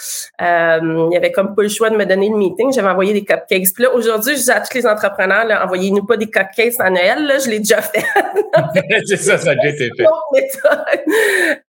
Euh, 0.41 1.09
il 1.11 1.17
avait 1.17 1.33
comme 1.33 1.55
pas 1.55 1.63
le 1.63 1.69
choix 1.69 1.91
de 1.91 1.97
me 1.97 2.05
donner 2.05 2.29
le 2.29 2.37
meeting. 2.37 2.73
J'avais 2.73 2.89
envoyé 2.89 3.13
des 3.13 3.25
cupcakes. 3.25 3.73
Puis 3.75 3.85
là, 3.85 3.95
aujourd'hui, 3.95 4.37
je 4.37 4.43
dis 4.43 4.51
à 4.51 4.61
tous 4.61 4.75
les 4.75 4.87
entrepreneurs, 4.87 5.47
envoyez-nous 5.65 6.05
pas 6.05 6.17
des 6.17 6.29
cupcakes 6.29 6.75
à 6.79 6.91
Noël. 6.91 7.27
Là, 7.27 7.39
je 7.39 7.49
l'ai 7.49 7.59
déjà 7.59 7.81
fait. 7.81 8.05
c'est 9.07 9.17
ça, 9.17 9.39
ça 9.39 9.51
a 9.51 9.55
déjà 9.55 9.69
été 9.69 9.91
fait. 9.97 10.07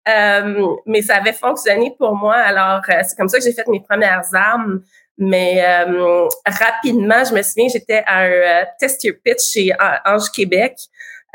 euh, 0.09 0.67
mais 0.85 1.01
ça 1.01 1.15
avait 1.15 1.33
fonctionné 1.33 1.95
pour 1.97 2.15
moi. 2.15 2.35
Alors, 2.35 2.81
euh, 2.89 3.01
c'est 3.07 3.17
comme 3.17 3.29
ça 3.29 3.37
que 3.37 3.43
j'ai 3.43 3.53
fait 3.53 3.67
mes 3.67 3.81
premières 3.81 4.25
armes. 4.33 4.81
Mais 5.21 5.61
euh, 5.63 6.27
rapidement, 6.45 7.25
je 7.25 7.33
me 7.35 7.41
souviens, 7.41 7.67
j'étais 7.67 8.03
à 8.07 8.19
un 8.19 8.31
euh, 8.31 8.65
test 8.79 9.03
your 9.03 9.15
pitch 9.23 9.51
chez 9.51 9.71
Ange 10.05 10.31
Québec. 10.33 10.77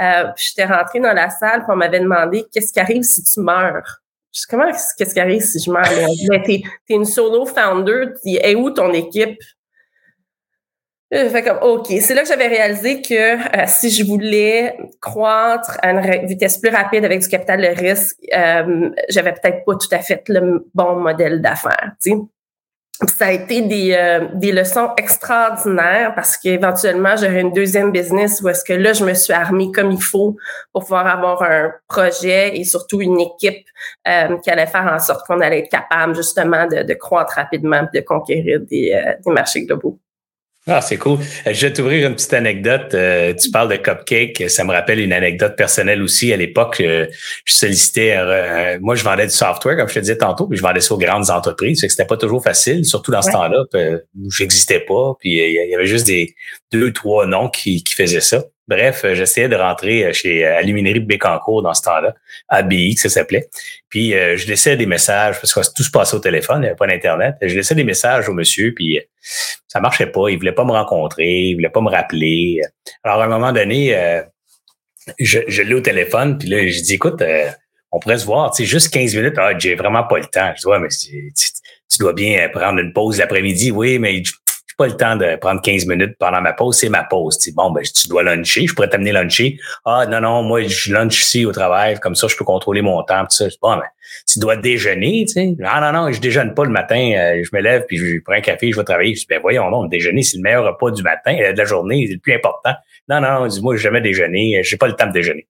Euh, 0.00 0.24
j'étais 0.36 0.64
rentrée 0.64 1.00
dans 1.00 1.12
la 1.12 1.28
salle, 1.28 1.60
puis 1.60 1.70
on 1.70 1.76
m'avait 1.76 2.00
demandé 2.00 2.46
qu'est-ce 2.50 2.72
qui 2.72 2.80
arrive 2.80 3.02
si 3.02 3.22
tu 3.22 3.40
meurs? 3.40 4.00
Je 4.32 4.40
comment 4.48 4.70
qu'est-ce 4.98 5.14
qui 5.14 5.20
arrive 5.20 5.42
si 5.42 5.60
je 5.60 5.70
meurs? 5.70 5.84
Mais 6.30 6.42
t'es 6.42 6.62
es 6.88 6.94
une 6.94 7.04
solo 7.04 7.44
founder, 7.44 8.06
et 8.24 8.56
où 8.56 8.70
ton 8.70 8.92
équipe? 8.92 9.38
Fait 11.12 11.44
comme, 11.44 11.58
OK, 11.62 11.86
c'est 12.00 12.14
là 12.14 12.22
que 12.22 12.28
j'avais 12.28 12.48
réalisé 12.48 13.00
que 13.00 13.14
euh, 13.14 13.64
si 13.66 13.90
je 13.90 14.02
voulais 14.04 14.76
croître 15.00 15.78
à 15.80 15.90
une 15.90 16.26
vitesse 16.26 16.58
plus 16.58 16.70
rapide 16.70 17.04
avec 17.04 17.20
du 17.20 17.28
capital 17.28 17.60
de 17.60 17.68
risque, 17.68 18.16
euh, 18.34 18.90
j'avais 19.10 19.32
peut-être 19.32 19.64
pas 19.64 19.74
tout 19.76 19.88
à 19.92 19.98
fait 19.98 20.24
le 20.28 20.66
bon 20.74 20.96
modèle 20.96 21.40
d'affaires. 21.40 21.92
Tu 22.02 22.10
sais 22.10 22.16
ça 23.10 23.26
a 23.26 23.32
été 23.32 23.62
des, 23.62 23.92
euh, 23.92 24.28
des 24.34 24.52
leçons 24.52 24.90
extraordinaires 24.96 26.14
parce 26.14 26.36
qu'éventuellement, 26.36 27.16
j'aurais 27.16 27.40
une 27.40 27.52
deuxième 27.52 27.92
business 27.92 28.40
où 28.42 28.48
est-ce 28.48 28.64
que 28.64 28.72
là, 28.72 28.92
je 28.92 29.04
me 29.04 29.14
suis 29.14 29.32
armée 29.32 29.70
comme 29.72 29.90
il 29.90 30.02
faut 30.02 30.36
pour 30.72 30.82
pouvoir 30.82 31.06
avoir 31.06 31.42
un 31.42 31.72
projet 31.88 32.56
et 32.56 32.64
surtout 32.64 33.00
une 33.00 33.20
équipe 33.20 33.66
euh, 34.08 34.36
qui 34.38 34.50
allait 34.50 34.66
faire 34.66 34.90
en 34.92 34.98
sorte 34.98 35.26
qu'on 35.26 35.40
allait 35.40 35.60
être 35.60 35.70
capable 35.70 36.14
justement 36.14 36.66
de, 36.66 36.94
croître 36.94 37.34
rapidement 37.34 37.86
et 37.92 38.00
de 38.00 38.04
conquérir 38.04 38.60
des, 38.60 38.92
euh, 38.92 39.12
des 39.24 39.32
marchés 39.32 39.64
globaux. 39.64 39.98
Ah, 40.66 40.80
c'est 40.80 40.96
cool. 40.96 41.18
Euh, 41.46 41.52
je 41.52 41.66
vais 41.66 41.72
t'ouvrir 41.74 42.08
une 42.08 42.14
petite 42.14 42.32
anecdote. 42.32 42.94
Euh, 42.94 43.34
tu 43.34 43.50
parles 43.50 43.68
de 43.70 43.76
cupcake. 43.76 44.48
Ça 44.48 44.64
me 44.64 44.72
rappelle 44.72 44.98
une 44.98 45.12
anecdote 45.12 45.56
personnelle 45.56 46.02
aussi. 46.02 46.32
À 46.32 46.38
l'époque, 46.38 46.80
euh, 46.80 47.06
je 47.44 47.54
sollicitais, 47.54 48.16
moi, 48.80 48.94
je 48.94 49.04
vendais 49.04 49.26
du 49.26 49.32
software, 49.32 49.76
comme 49.76 49.88
je 49.88 49.94
te 49.94 49.98
disais 49.98 50.16
tantôt, 50.16 50.46
puis 50.46 50.56
je 50.56 50.62
vendais 50.62 50.80
ça 50.80 50.94
aux 50.94 50.98
grandes 50.98 51.28
entreprises. 51.28 51.82
que 51.82 51.88
c'était 51.88 52.06
pas 52.06 52.16
toujours 52.16 52.42
facile, 52.42 52.86
surtout 52.86 53.10
dans 53.10 53.20
ce 53.20 53.30
temps-là, 53.30 53.64
où 54.18 54.30
j'existais 54.30 54.80
pas. 54.80 55.12
Puis 55.20 55.32
il 55.32 55.70
y 55.70 55.74
avait 55.74 55.86
juste 55.86 56.06
des 56.06 56.34
deux, 56.72 56.92
trois 56.92 57.26
noms 57.26 57.50
qui, 57.50 57.84
qui 57.84 57.94
faisaient 57.94 58.20
ça. 58.20 58.42
Bref, 58.66 59.04
euh, 59.04 59.14
j'essayais 59.14 59.48
de 59.48 59.56
rentrer 59.56 60.06
euh, 60.06 60.12
chez 60.12 60.44
euh, 60.44 60.56
Aluminerie 60.56 61.00
de 61.00 61.06
Bécancourt 61.06 61.62
dans 61.62 61.74
ce 61.74 61.82
temps-là, 61.82 62.14
ABI, 62.48 62.96
ça 62.96 63.08
s'appelait. 63.08 63.48
Puis 63.90 64.10
je 64.10 64.46
laissais 64.48 64.76
des 64.76 64.86
messages, 64.86 65.40
parce 65.40 65.54
que 65.54 65.60
tout 65.76 65.84
se 65.84 65.90
passait 65.90 66.16
au 66.16 66.20
téléphone, 66.20 66.58
il 66.58 66.62
n'y 66.62 66.66
avait 66.66 66.76
pas 66.76 66.88
d'Internet. 66.88 67.36
Je 67.40 67.54
laissais 67.54 67.76
des 67.76 67.84
messages 67.84 68.28
au 68.28 68.32
monsieur, 68.32 68.74
puis 68.74 68.98
ça 69.68 69.78
marchait 69.78 70.08
pas. 70.08 70.30
Il 70.30 70.36
voulait 70.36 70.52
pas 70.52 70.64
me 70.64 70.72
rencontrer, 70.72 71.28
il 71.28 71.54
voulait 71.54 71.68
pas 71.68 71.80
me 71.80 71.90
rappeler. 71.90 72.60
Alors, 73.04 73.20
à 73.20 73.26
un 73.26 73.28
moment 73.28 73.52
donné, 73.52 73.96
je, 75.20 75.38
je 75.46 75.62
l'ai 75.62 75.74
au 75.74 75.80
téléphone, 75.80 76.38
puis 76.38 76.48
là, 76.48 76.66
je 76.66 76.80
dis, 76.80 76.94
écoute, 76.94 77.22
on 77.92 78.00
pourrait 78.00 78.18
se 78.18 78.26
voir, 78.26 78.50
tu 78.50 78.64
sais, 78.64 78.68
juste 78.68 78.92
15 78.92 79.14
minutes. 79.14 79.34
Ah, 79.38 79.56
j'ai 79.56 79.76
vraiment 79.76 80.02
pas 80.02 80.18
le 80.18 80.24
temps. 80.24 80.52
Je 80.56 80.62
dis, 80.62 80.66
ouais, 80.66 80.80
mais 80.80 80.88
tu, 80.88 81.98
dois 82.00 82.14
bien 82.14 82.48
prendre 82.48 82.80
une 82.80 82.92
pause 82.92 83.18
l'après-midi. 83.18 83.70
Oui, 83.70 84.00
mais 84.00 84.20
j'ai 84.74 84.76
pas 84.76 84.86
le 84.92 84.96
temps 84.96 85.16
de 85.16 85.36
prendre 85.36 85.62
15 85.62 85.86
minutes 85.86 86.16
pendant 86.18 86.40
ma 86.40 86.52
pause. 86.52 86.76
C'est 86.76 86.88
ma 86.88 87.04
pause. 87.04 87.38
Tu 87.38 87.52
bon, 87.52 87.70
ben, 87.70 87.82
tu 87.82 88.08
dois 88.08 88.22
luncher. 88.22 88.66
Je 88.66 88.74
pourrais 88.74 88.88
t'amener 88.88 89.12
luncher. 89.12 89.58
Ah, 89.84 90.06
non, 90.06 90.20
non, 90.20 90.42
moi, 90.42 90.62
je 90.62 90.92
lunch 90.92 91.20
ici 91.20 91.46
au 91.46 91.52
travail. 91.52 91.98
Comme 92.00 92.14
ça, 92.14 92.26
je 92.26 92.36
peux 92.36 92.44
contrôler 92.44 92.82
mon 92.82 93.02
temps. 93.04 93.22
Tout 93.22 93.36
ça. 93.36 93.46
Bon, 93.62 93.76
ben, 93.76 93.84
tu 94.26 94.38
dois 94.38 94.56
déjeuner, 94.56 95.24
tu 95.26 95.34
sais. 95.34 95.56
Ah, 95.64 95.80
non, 95.80 95.98
non, 95.98 96.12
je 96.12 96.20
déjeune 96.20 96.54
pas 96.54 96.64
le 96.64 96.70
matin. 96.70 97.12
Euh, 97.16 97.42
je 97.44 97.56
me 97.56 97.62
lève 97.62 97.84
puis 97.86 97.98
je 97.98 98.20
prends 98.24 98.34
un 98.34 98.40
café, 98.40 98.72
je 98.72 98.76
vais 98.76 98.84
travailler. 98.84 99.14
Je 99.14 99.20
dis, 99.20 99.26
ben, 99.28 99.40
voyons, 99.40 99.70
non, 99.70 99.84
le 99.84 99.88
déjeuner, 99.88 100.22
c'est 100.22 100.38
le 100.38 100.42
meilleur 100.42 100.64
repas 100.64 100.90
du 100.90 101.02
matin, 101.02 101.36
euh, 101.40 101.52
de 101.52 101.58
la 101.58 101.64
journée. 101.64 102.06
C'est 102.08 102.14
le 102.14 102.20
plus 102.20 102.34
important. 102.34 102.74
Non, 103.08 103.20
non, 103.20 103.46
dis-moi, 103.46 103.76
jamais 103.76 104.00
déjeuner. 104.00 104.60
J'ai 104.64 104.76
pas 104.76 104.88
le 104.88 104.94
temps 104.94 105.06
de 105.06 105.12
déjeuner. 105.12 105.46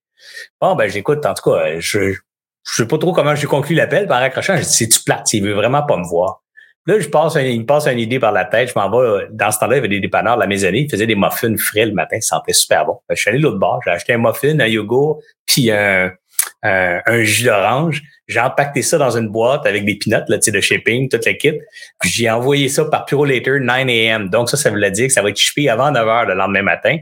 Bon, 0.61 0.75
ben, 0.75 0.91
j'écoute. 0.91 1.25
En 1.25 1.33
tout 1.33 1.51
cas, 1.51 1.79
je, 1.79 2.13
je 2.13 2.19
sais 2.65 2.87
pas 2.87 2.99
trop 2.99 3.13
comment 3.13 3.35
j'ai 3.35 3.47
conclu 3.47 3.75
l'appel 3.75 4.07
par 4.07 4.23
accrochant. 4.23 4.57
Je 4.57 4.63
dis, 4.63 4.73
c'est-tu 4.73 5.03
plate? 5.03 5.33
Il 5.33 5.45
veut 5.45 5.55
vraiment 5.55 5.83
pas 5.83 5.97
me 5.97 6.07
voir. 6.07 6.44
Là, 6.87 7.01
je 7.01 7.09
passe, 7.09 7.37
il 7.37 7.61
me 7.61 7.67
passe 7.67 7.87
une 7.87 7.99
idée 7.99 8.19
par 8.19 8.33
la 8.33 8.45
tête. 8.45 8.69
Je 8.69 8.79
m'en 8.79 8.91
vais. 8.91 9.27
Dans 9.31 9.51
ce 9.51 9.59
temps-là, 9.59 9.77
il 9.77 9.79
y 9.79 9.79
avait 9.79 9.89
des 9.89 10.01
dépanneurs 10.01 10.37
de 10.37 10.41
la 10.41 10.47
maisonnée. 10.47 10.81
Ils 10.81 10.91
faisaient 10.91 11.07
des 11.07 11.15
muffins 11.15 11.57
frais 11.57 11.87
le 11.87 11.93
matin. 11.93 12.21
Ça 12.21 12.37
sentait 12.37 12.53
super 12.53 12.85
bon. 12.85 12.99
Je 13.09 13.15
suis 13.15 13.31
allé 13.31 13.39
l'autre 13.39 13.59
bord. 13.59 13.81
J'ai 13.85 13.91
acheté 13.91 14.13
un 14.13 14.19
muffin, 14.19 14.59
un 14.61 14.67
yogourt, 14.67 15.23
puis 15.47 15.71
un, 15.71 16.13
un, 16.63 17.23
jus 17.23 17.45
d'orange. 17.45 18.03
J'ai 18.27 18.41
empaqueté 18.41 18.83
ça 18.83 18.99
dans 18.99 19.17
une 19.17 19.29
boîte 19.29 19.67
avec 19.67 19.85
des 19.85 19.97
peanuts, 19.97 20.25
là, 20.29 20.39
tu 20.39 20.45
sais, 20.45 20.51
de 20.51 20.61
shipping, 20.61 21.09
toute 21.09 21.25
la 21.27 21.35
kit. 21.35 21.53
Puis 22.01 22.11
j'ai 22.11 22.31
envoyé 22.31 22.69
ça 22.69 22.85
par 22.85 23.05
Pure 23.05 23.27
Later 23.27 23.61
9 23.61 23.89
a.m. 23.89 24.29
Donc 24.29 24.49
ça, 24.51 24.57
ça 24.57 24.71
voulait 24.71 24.91
dire 24.91 25.07
que 25.07 25.13
ça 25.13 25.23
va 25.23 25.31
être 25.31 25.37
shippé 25.37 25.69
avant 25.69 25.91
9 25.91 26.07
h 26.07 26.27
le 26.29 26.35
lendemain 26.35 26.63
matin. 26.63 26.97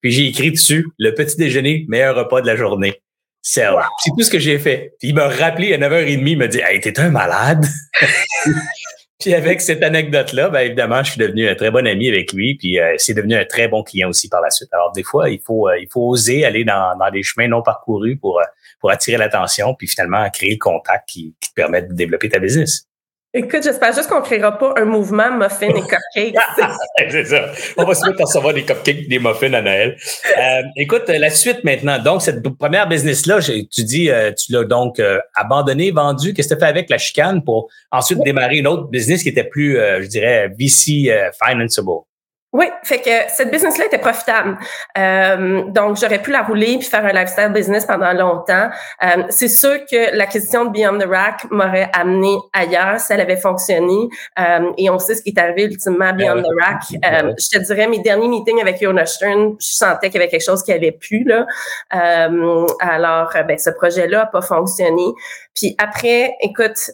Puis 0.00 0.12
j'ai 0.12 0.26
écrit 0.26 0.50
dessus, 0.50 0.86
le 0.98 1.14
petit 1.14 1.36
déjeuner, 1.36 1.86
meilleur 1.88 2.14
repas 2.14 2.40
de 2.40 2.46
la 2.46 2.56
journée. 2.56 3.02
C'est 3.42 3.64
tout 4.08 4.22
ce 4.22 4.30
que 4.30 4.40
j'ai 4.40 4.58
fait. 4.58 4.94
Puis 4.98 5.10
il 5.10 5.14
m'a 5.14 5.28
rappelé 5.28 5.72
à 5.72 5.78
9h30, 5.78 6.26
il 6.26 6.36
m'a 6.36 6.48
dit 6.48 6.60
Hey, 6.60 6.80
t'es 6.80 6.98
un 6.98 7.10
malade. 7.10 7.64
puis 9.18 9.32
avec 9.32 9.62
cette 9.62 9.82
anecdote-là, 9.82 10.50
ben 10.50 10.60
évidemment, 10.60 11.02
je 11.02 11.12
suis 11.12 11.18
devenu 11.18 11.48
un 11.48 11.54
très 11.54 11.70
bon 11.70 11.86
ami 11.86 12.08
avec 12.08 12.32
lui. 12.32 12.56
Puis 12.56 12.78
euh, 12.78 12.94
c'est 12.98 13.14
devenu 13.14 13.34
un 13.34 13.44
très 13.46 13.66
bon 13.66 13.82
client 13.82 14.10
aussi 14.10 14.28
par 14.28 14.42
la 14.42 14.50
suite. 14.50 14.68
Alors 14.72 14.92
des 14.92 15.02
fois, 15.02 15.30
il 15.30 15.40
faut 15.40 15.68
euh, 15.68 15.78
il 15.78 15.88
faut 15.90 16.08
oser 16.08 16.44
aller 16.44 16.64
dans, 16.64 16.96
dans 16.98 17.10
des 17.10 17.22
chemins 17.22 17.48
non 17.48 17.62
parcourus 17.62 18.16
pour, 18.16 18.40
euh, 18.40 18.44
pour 18.78 18.90
attirer 18.90 19.16
l'attention, 19.16 19.74
puis 19.74 19.88
finalement 19.88 20.28
créer 20.30 20.52
le 20.52 20.58
contact 20.58 21.08
qui, 21.08 21.34
qui 21.40 21.48
te 21.48 21.54
permet 21.54 21.82
de 21.82 21.94
développer 21.94 22.28
ta 22.28 22.38
business. 22.38 22.85
Écoute, 23.36 23.64
j'espère 23.64 23.92
juste 23.92 24.08
qu'on 24.08 24.20
ne 24.20 24.24
créera 24.24 24.56
pas 24.56 24.72
un 24.78 24.86
mouvement 24.86 25.30
muffin 25.30 25.68
et 25.68 25.74
cupcakes. 25.74 26.34
c'est 27.10 27.24
ça. 27.26 27.52
On 27.76 27.84
va 27.84 27.94
se 27.94 28.06
mettre 28.06 28.22
à 28.22 28.24
recevoir 28.24 28.54
des 28.54 28.62
cupcakes 28.62 29.08
des 29.08 29.18
muffins 29.18 29.52
à 29.52 29.60
Noël. 29.60 29.94
Euh, 30.38 30.62
écoute, 30.74 31.02
la 31.08 31.28
suite 31.28 31.62
maintenant. 31.62 31.98
Donc, 32.02 32.22
cette 32.22 32.42
première 32.56 32.88
business-là, 32.88 33.40
tu 33.42 33.84
dis, 33.84 34.08
euh, 34.08 34.32
tu 34.32 34.52
l'as 34.52 34.64
donc 34.64 34.98
euh, 35.00 35.18
abandonné, 35.34 35.90
vendu. 35.90 36.32
Qu'est-ce 36.32 36.48
que 36.48 36.54
tu 36.54 36.64
as 36.64 36.66
fait 36.66 36.70
avec 36.70 36.88
la 36.88 36.96
chicane 36.96 37.44
pour 37.44 37.68
ensuite 37.92 38.20
démarrer 38.24 38.56
une 38.56 38.68
autre 38.68 38.88
business 38.88 39.22
qui 39.22 39.28
était 39.28 39.44
plus, 39.44 39.74
je 39.76 40.06
dirais, 40.06 40.50
VC 40.58 41.12
financeable? 41.46 41.90
Oui, 42.56 42.64
fait 42.84 43.02
que 43.02 43.10
cette 43.28 43.50
business-là 43.50 43.84
était 43.84 43.98
profitable. 43.98 44.56
Euh, 44.96 45.64
donc, 45.68 45.98
j'aurais 45.98 46.22
pu 46.22 46.30
la 46.30 46.40
rouler 46.40 46.78
puis 46.78 46.88
faire 46.88 47.04
un 47.04 47.12
lifestyle 47.12 47.50
business 47.52 47.84
pendant 47.84 48.14
longtemps. 48.14 48.70
Euh, 49.04 49.24
c'est 49.28 49.48
sûr 49.48 49.84
que 49.84 50.16
la 50.16 50.24
question 50.24 50.64
de 50.64 50.70
Beyond 50.70 50.98
the 50.98 51.06
Rack 51.06 51.50
m'aurait 51.50 51.90
amené 51.92 52.34
ailleurs 52.54 52.98
si 52.98 53.12
elle 53.12 53.20
avait 53.20 53.36
fonctionné. 53.36 54.08
Euh, 54.38 54.72
et 54.78 54.88
on 54.88 54.98
sait 54.98 55.16
ce 55.16 55.22
qui 55.22 55.34
est 55.36 55.38
arrivé 55.38 55.64
ultimement 55.64 56.06
à 56.06 56.12
Beyond 56.14 56.40
the 56.40 56.64
Rack. 56.64 56.82
Euh, 57.04 57.34
je 57.38 57.58
te 57.58 57.62
dirais, 57.62 57.88
mes 57.88 57.98
derniers 57.98 58.28
meetings 58.28 58.62
avec 58.62 58.80
Yona 58.80 59.04
Stern, 59.04 59.56
je 59.60 59.74
sentais 59.74 60.08
qu'il 60.08 60.18
y 60.18 60.22
avait 60.22 60.30
quelque 60.30 60.46
chose 60.46 60.62
qui 60.62 60.72
avait 60.72 60.92
pu. 60.92 61.24
Là. 61.24 61.46
Euh, 61.94 62.66
alors, 62.80 63.34
ben, 63.46 63.58
ce 63.58 63.68
projet-là 63.68 64.20
n'a 64.20 64.26
pas 64.26 64.40
fonctionné. 64.40 65.12
Puis 65.54 65.74
après, 65.76 66.34
écoute, 66.40 66.90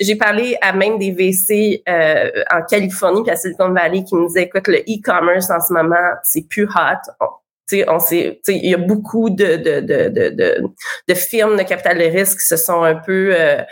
j'ai 0.00 0.16
parlé 0.16 0.56
à 0.60 0.72
même 0.72 0.98
des 0.98 1.12
VC 1.12 1.84
en 1.86 2.62
Californie 2.68 3.22
puis 3.22 3.30
à 3.30 3.36
Silicon 3.36 3.70
Valley 3.70 4.02
qui 4.04 4.14
me 4.14 4.26
disaient, 4.26 4.44
écoute, 4.44 4.66
le 4.68 4.79
e-commerce 4.88 5.50
en 5.50 5.60
ce 5.60 5.72
moment, 5.72 6.10
c'est 6.24 6.46
plus 6.48 6.64
hot. 6.64 7.28
Il 7.72 8.68
y 8.68 8.74
a 8.74 8.78
beaucoup 8.78 9.30
de, 9.30 9.56
de, 9.56 9.80
de, 9.80 10.08
de, 10.08 10.62
de, 11.08 11.14
firmes 11.14 11.56
de 11.56 11.62
capital 11.62 11.98
de 11.98 12.04
risque 12.04 12.40
qui 12.40 12.46
se 12.46 12.56
sont 12.56 12.82
un 12.82 12.96
peu, 12.96 13.32
euh, 13.32 13.62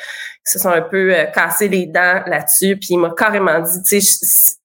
se 0.44 0.58
sont 0.60 0.68
un 0.68 0.82
peu 0.82 1.12
euh, 1.12 1.24
cassés 1.24 1.68
les 1.68 1.86
dents 1.86 2.22
là-dessus. 2.26 2.76
Puis 2.76 2.90
il 2.90 2.98
m'a 2.98 3.10
carrément 3.10 3.60
dit, 3.60 4.08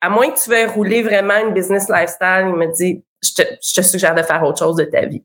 à 0.01 0.10
moins 0.10 0.29
que 0.29 0.39
tu 0.39 0.49
veuilles 0.51 0.67
rouler 0.67 1.01
vraiment 1.01 1.38
une 1.38 1.53
business 1.53 1.89
lifestyle, 1.89 2.45
il 2.49 2.56
m'a 2.56 2.67
dit, 2.67 3.03
je 3.23 3.73
te 3.73 3.82
suggère 3.82 4.13
de 4.13 4.21
faire 4.21 4.43
autre 4.43 4.60
chose 4.60 4.75
de 4.75 4.84
ta 4.84 5.06
vie. 5.06 5.23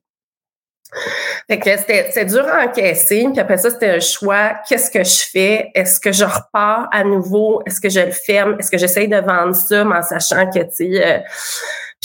Fait 1.50 1.58
que 1.58 1.70
c'était 1.78 2.26
dur 2.26 2.46
à 2.46 2.66
encaisser. 2.66 3.26
Puis 3.32 3.40
après 3.40 3.56
ça, 3.56 3.70
c'était 3.70 3.88
un 3.88 4.00
choix. 4.00 4.56
Qu'est-ce 4.68 4.90
que 4.90 5.02
je 5.02 5.30
fais? 5.32 5.70
Est-ce 5.74 5.98
que 5.98 6.12
je 6.12 6.24
repars 6.24 6.88
à 6.92 7.04
nouveau? 7.04 7.62
Est-ce 7.64 7.80
que 7.80 7.88
je 7.88 8.00
le 8.00 8.10
ferme? 8.10 8.56
Est-ce 8.58 8.70
que 8.70 8.76
j'essaye 8.76 9.08
de 9.08 9.16
vendre 9.16 9.54
ça, 9.54 9.82
en 9.86 10.02
sachant 10.02 10.50
que, 10.50 10.58
tu 10.58 10.92
sais, 10.92 11.06
euh, 11.06 11.18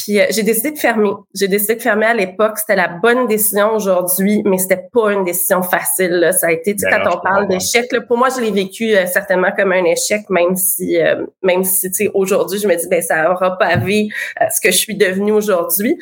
puis 0.04 0.20
euh, 0.20 0.26
j'ai 0.32 0.44
décidé 0.44 0.72
de 0.72 0.78
fermer. 0.78 1.12
J'ai 1.34 1.48
décidé 1.48 1.76
de 1.76 1.82
fermer 1.82 2.08
à 2.08 2.14
l'époque. 2.14 2.58
C'était 2.58 2.76
la 2.76 2.90
bonne 2.90 3.26
décision 3.26 3.72
aujourd'hui, 3.74 4.42
mais 4.44 4.58
c'était 4.58 4.86
pas 4.92 5.14
une 5.14 5.24
décision 5.24 5.64
facile. 5.64 6.12
Là. 6.12 6.34
Ça 6.34 6.48
a 6.48 6.52
été, 6.52 6.76
tu 6.76 6.86
quand 6.90 7.10
on 7.10 7.20
parle 7.22 7.48
d'échec, 7.48 7.90
pour 8.08 8.18
moi, 8.18 8.28
je 8.36 8.42
l'ai 8.42 8.52
vécu 8.52 8.94
euh, 8.94 9.06
certainement 9.06 9.52
comme 9.58 9.72
un 9.72 9.86
échec, 9.86 10.30
même 10.30 10.58
si, 10.58 11.00
euh, 11.00 11.26
même 11.42 11.64
si, 11.64 11.90
tu 11.90 12.06
sais, 12.06 12.12
aujourd'hui, 12.14 12.60
je 12.60 12.68
me 12.68 12.76
dis, 12.76 12.88
ben 12.90 13.02
ça 13.02 13.32
aura 13.32 13.58
pavé 13.58 14.10
ce 14.52 14.60
que 14.60 14.72
je 14.72 14.78
suis 14.78 14.96
devenue 14.96 15.32
aujourd'hui. 15.32 15.98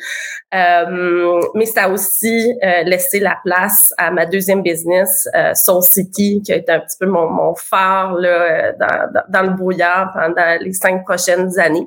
mais 0.52 1.66
ça 1.66 1.84
a 1.84 1.88
aussi 1.88 2.54
laissé 2.84 3.20
la 3.20 3.38
place 3.44 3.92
à 3.98 4.10
ma 4.10 4.26
deuxième 4.26 4.62
business, 4.62 5.28
Soul 5.54 5.82
City, 5.82 6.42
qui 6.44 6.52
a 6.52 6.56
été 6.56 6.72
un 6.72 6.80
petit 6.80 6.96
peu 6.98 7.06
mon, 7.06 7.30
mon 7.30 7.54
phare 7.54 8.14
là, 8.14 8.72
dans, 8.72 9.22
dans 9.28 9.42
le 9.42 9.56
brouillard 9.56 10.12
pendant 10.12 10.58
les 10.60 10.72
cinq 10.72 11.04
prochaines 11.04 11.58
années. 11.58 11.86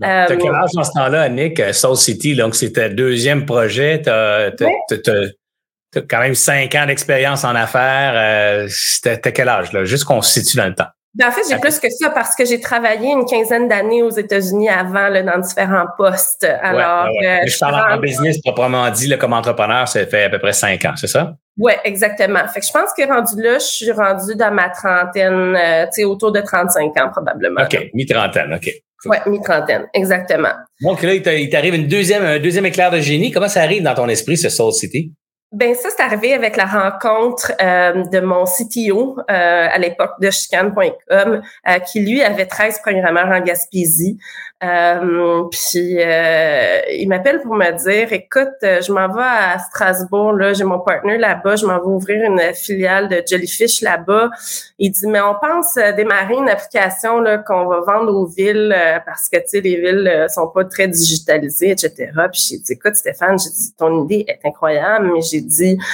T'as 0.00 0.36
quel 0.36 0.54
âge 0.54 0.70
dans 0.74 0.84
ce 0.84 0.92
temps-là, 0.92 1.22
Annick? 1.22 1.60
Euh, 1.60 1.72
Soul 1.72 1.96
City, 1.96 2.36
donc 2.36 2.54
c'était 2.54 2.90
deuxième 2.90 3.46
projet. 3.46 4.02
T'as 4.02 4.48
as, 4.48 6.00
quand 6.08 6.20
même 6.20 6.34
cinq 6.34 6.74
ans 6.74 6.86
d'expérience 6.86 7.44
en 7.44 7.54
affaires. 7.54 8.12
Euh, 8.14 8.68
T'as 9.02 9.16
quel 9.16 9.48
âge, 9.48 9.72
là? 9.72 9.84
Juste 9.84 10.04
qu'on 10.04 10.20
se 10.20 10.40
situe 10.40 10.56
dans 10.56 10.66
le 10.66 10.74
temps? 10.74 10.88
Ben, 11.16 11.28
en 11.28 11.30
fait, 11.30 11.42
j'ai 11.48 11.58
plus 11.58 11.78
que 11.78 11.88
ça 11.88 12.10
parce 12.10 12.36
que 12.36 12.44
j'ai 12.44 12.60
travaillé 12.60 13.08
une 13.08 13.24
quinzaine 13.24 13.68
d'années 13.68 14.02
aux 14.02 14.10
États-Unis 14.10 14.68
avant 14.68 15.08
là, 15.08 15.22
dans 15.22 15.38
différents 15.38 15.86
postes. 15.96 16.44
Alors, 16.44 17.06
euh, 17.06 17.38
je 17.46 17.58
parle 17.58 17.90
en 17.90 17.98
business 17.98 18.38
proprement 18.42 18.90
dit, 18.90 19.06
là, 19.06 19.16
comme 19.16 19.32
entrepreneur, 19.32 19.88
ça 19.88 20.04
fait 20.04 20.24
à 20.24 20.28
peu 20.28 20.38
près 20.38 20.52
cinq 20.52 20.84
ans, 20.84 20.92
c'est 20.94 21.06
ça? 21.06 21.34
Oui, 21.56 21.72
exactement. 21.84 22.46
Fait 22.48 22.60
que 22.60 22.66
je 22.66 22.72
pense 22.72 22.90
que 22.92 23.08
rendu 23.08 23.42
là, 23.42 23.58
je 23.58 23.64
suis 23.64 23.92
rendu 23.92 24.36
dans 24.36 24.52
ma 24.52 24.68
trentaine, 24.68 25.56
euh, 25.56 25.86
tu 25.86 25.92
sais, 25.92 26.04
autour 26.04 26.32
de 26.32 26.40
35 26.42 26.94
ans 27.00 27.08
probablement. 27.10 27.62
OK, 27.62 27.88
mi-trentaine, 27.94 28.52
OK. 28.52 28.70
Oui, 29.04 29.16
mi-trentaine, 29.26 29.86
exactement. 29.94 30.52
Donc 30.80 31.02
là, 31.02 31.14
il 31.14 31.50
t'arrive 31.50 31.74
une 31.74 31.86
deuxième, 31.86 32.24
un 32.24 32.38
deuxième 32.38 32.66
éclair 32.66 32.90
de 32.90 33.00
génie. 33.00 33.30
Comment 33.30 33.48
ça 33.48 33.62
arrive 33.62 33.82
dans 33.82 33.94
ton 33.94 34.08
esprit, 34.08 34.36
ce 34.36 34.48
Soul 34.48 34.72
City? 34.72 35.12
Ben 35.52 35.74
ça, 35.76 35.88
c'est 35.96 36.02
arrivé 36.02 36.34
avec 36.34 36.56
la 36.56 36.64
rencontre 36.64 37.52
euh, 37.62 38.04
de 38.12 38.20
mon 38.20 38.44
CTO 38.44 39.16
euh, 39.18 39.22
à 39.28 39.78
l'époque 39.78 40.20
de 40.20 40.28
chicane.com, 40.28 41.40
euh, 41.68 41.78
qui 41.78 42.00
lui 42.00 42.20
avait 42.22 42.46
13 42.46 42.80
programmeurs 42.80 43.28
en 43.28 43.40
Gaspésie. 43.40 44.18
Euh, 44.64 45.44
puis 45.50 45.98
euh, 45.98 46.80
il 46.90 47.06
m'appelle 47.08 47.42
pour 47.42 47.54
me 47.54 47.70
dire 47.72 48.10
écoute, 48.10 48.54
euh, 48.62 48.80
je 48.80 48.90
m'en 48.90 49.06
vais 49.08 49.20
à 49.20 49.58
Strasbourg, 49.58 50.32
là, 50.32 50.54
j'ai 50.54 50.64
mon 50.64 50.78
partenaire 50.78 51.18
là-bas, 51.18 51.56
je 51.56 51.66
m'en 51.66 51.78
vais 51.78 51.84
ouvrir 51.84 52.24
une 52.24 52.40
filiale 52.54 53.10
de 53.10 53.22
Jellyfish 53.26 53.82
là-bas. 53.82 54.30
Il 54.78 54.92
dit 54.92 55.06
mais 55.08 55.20
on 55.20 55.34
pense 55.34 55.74
démarrer 55.96 56.36
une 56.36 56.48
application 56.48 57.20
là 57.20 57.36
qu'on 57.36 57.66
va 57.66 57.80
vendre 57.80 58.14
aux 58.14 58.24
villes 58.24 58.74
parce 59.04 59.28
que 59.28 59.36
tu 59.36 59.44
sais 59.46 59.60
les 59.60 59.76
villes 59.76 60.26
sont 60.30 60.48
pas 60.48 60.64
très 60.64 60.88
digitalisées, 60.88 61.72
etc. 61.72 62.12
Puis 62.32 62.46
j'ai 62.48 62.58
dit 62.58 62.72
écoute 62.72 62.94
Stéphane, 62.96 63.38
j'ai 63.38 63.50
dit 63.50 63.74
ton 63.76 64.04
idée 64.04 64.24
est 64.26 64.40
incroyable, 64.46 65.10
mais 65.12 65.20
j'ai 65.20 65.42
dit 65.42 65.76
tu 65.76 65.84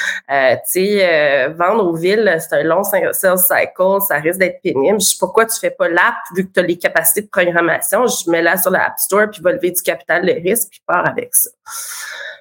sais 0.67 1.49
vendre 1.49 1.85
aux 1.89 1.97
villes 1.97 2.37
c'est 2.39 2.61
un 2.61 2.63
long 2.63 2.85
sales 2.85 3.13
cycle, 3.13 4.01
ça 4.07 4.17
risque 4.19 4.39
d'être 4.39 4.63
pénible. 4.63 5.01
Je 5.01 5.09
dis 5.09 5.17
pourquoi 5.19 5.47
tu 5.47 5.59
fais 5.59 5.71
pas 5.71 5.89
l'app 5.89 6.15
vu 6.37 6.47
que 6.47 6.53
tu 6.53 6.61
as 6.61 6.63
les 6.63 6.79
capacités 6.79 7.23
de 7.23 7.29
programmation, 7.29 8.07
je 8.07 8.31
mets 8.31 8.52
sur 8.57 8.71
l'App 8.71 8.99
Store, 8.99 9.29
puis 9.31 9.43
va 9.43 9.53
lever 9.53 9.71
du 9.71 9.83
capital 9.83 10.25
de 10.25 10.33
risque, 10.33 10.69
puis 10.71 10.83
part 10.87 11.09
avec 11.09 11.35
ça. 11.35 11.51